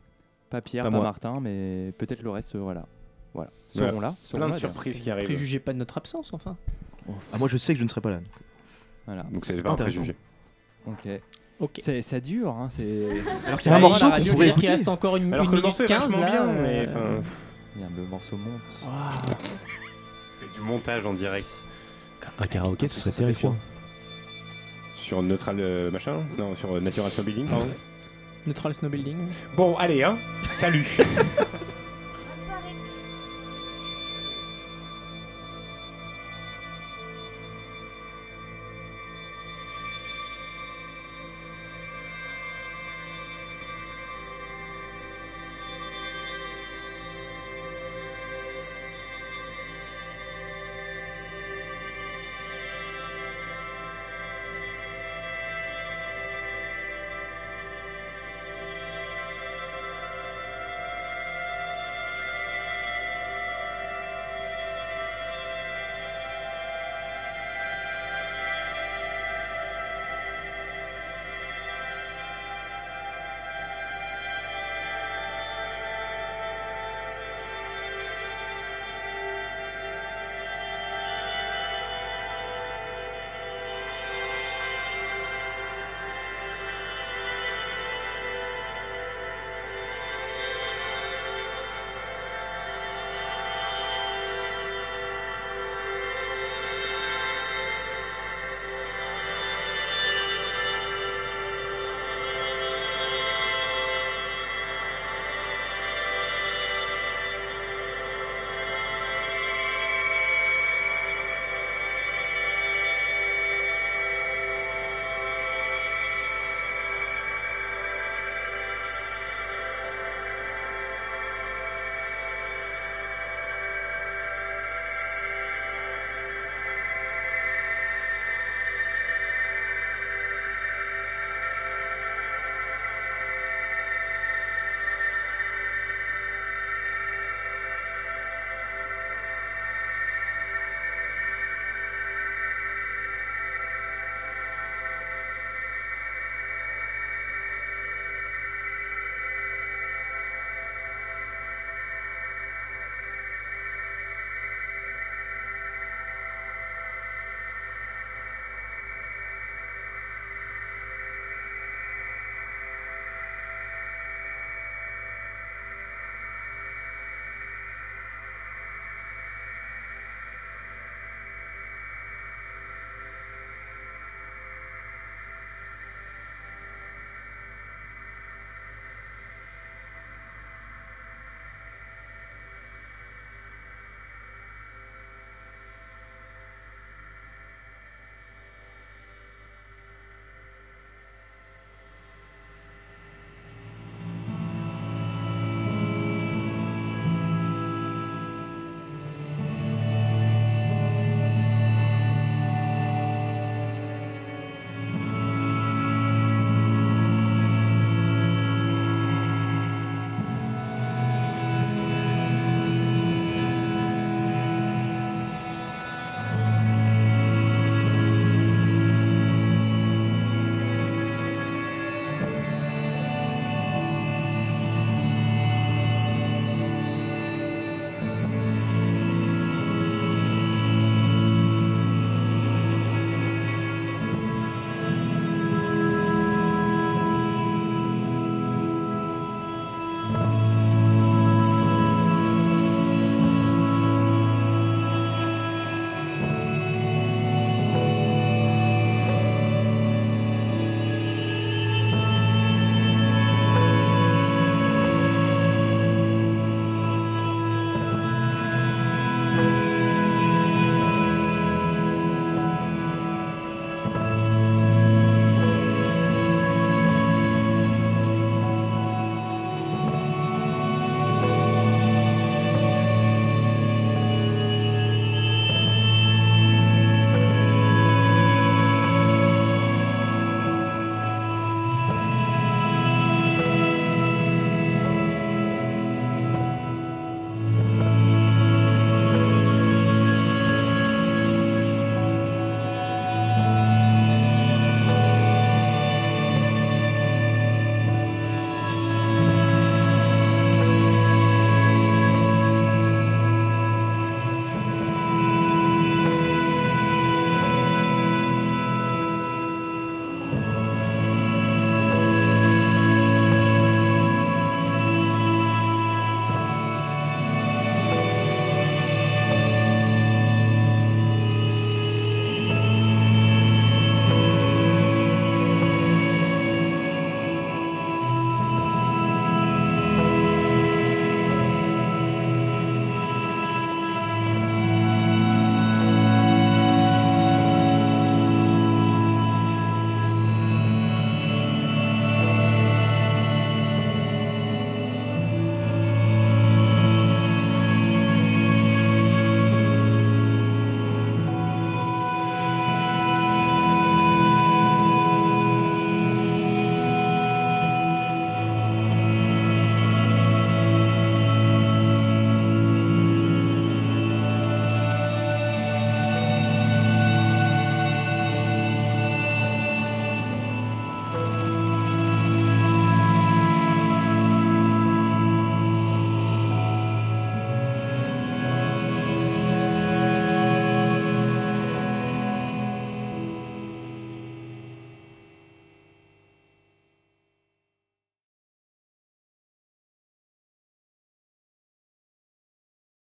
Pas 0.54 0.62
Pierre, 0.62 0.84
Pas. 0.84 0.92
Martin, 0.92 1.40
mais 1.42 1.92
peut-être 1.98 2.22
le 2.22 2.30
reste 2.30 2.54
là. 2.54 2.62
Voilà. 2.62 2.86
Voilà. 3.34 3.50
Seront 3.70 4.00
là. 4.00 4.14
seront 4.24 4.38
Plein 4.38 4.48
de 4.50 4.52
là, 4.54 4.60
surprises 4.60 5.00
qui 5.00 5.10
arrivent. 5.10 5.26
Préjugez 5.26 5.58
pas 5.60 5.74
de 5.74 5.80
notre 5.80 5.98
absence 5.98 6.32
enfin. 6.32 6.56
Ah, 7.34 7.40
moi, 7.40 7.48
je 7.48 7.58
sais 7.58 7.74
que 7.74 7.80
je 7.80 7.84
ne 7.84 7.90
serai 7.90 8.02
pas 8.02 8.12
là. 8.12 8.18
donc. 8.18 8.28
Voilà. 9.08 9.24
Donc 9.24 9.46
c'est 9.48 9.62
pas 9.64 9.72
un 9.72 9.76
préjugé. 9.76 10.16
Ok. 10.86 11.08
Ok. 11.60 11.80
C'est, 11.82 12.04
ça 12.04 12.20
dure, 12.20 12.52
hein, 12.52 12.68
c'est... 12.70 13.08
Alors 13.48 13.60
qu'il 13.60 13.72
y 13.72 13.74
a 13.74 13.78
un 13.78 13.82
Ouais, 13.82 13.88
morceau 13.90 14.06
qu'on 14.06 14.12
pourrait 14.12 14.22
C'est-à-dire 14.22 14.36
qu'il 14.36 14.50
écouter. 14.50 14.68
reste 14.70 14.88
encore 14.88 15.18
une, 15.18 15.34
Alors 15.34 15.46
une 15.46 15.52
que 15.52 15.56
le 15.56 15.62
minute 15.64 15.80
morceau 15.80 15.84
est 15.86 15.88
15 15.88 16.04
vachement 16.12 16.20
là. 16.22 16.32
bien, 16.32 16.48
euh, 16.48 16.62
mais 16.62 16.88
enfin, 16.90 17.30
Merde, 17.76 17.92
le 17.98 18.06
morceau 18.06 18.38
monte. 18.38 18.62
waouh. 18.84 19.36
fait 20.40 20.54
du 20.54 20.60
montage 20.62 21.06
en 21.08 21.14
direct 21.14 21.48
Un 22.38 22.46
karaoké, 22.48 22.88
ce 22.88 23.00
serait 23.00 23.12
terrifiant. 23.12 23.56
sur 24.94 25.24
Neutral 25.24 25.60
euh, 25.60 25.90
machin, 25.90 26.22
non 26.38 26.54
sur 26.56 26.76
euh, 26.76 26.80
Natural 26.80 27.10
Building. 27.26 27.48
pardon. 27.48 27.68
Neutral 28.48 28.74
Snow 28.74 28.90
Building. 28.90 29.18
Bon, 29.56 29.76
allez, 29.78 30.04
hein. 30.04 30.18
Salut. 30.50 30.86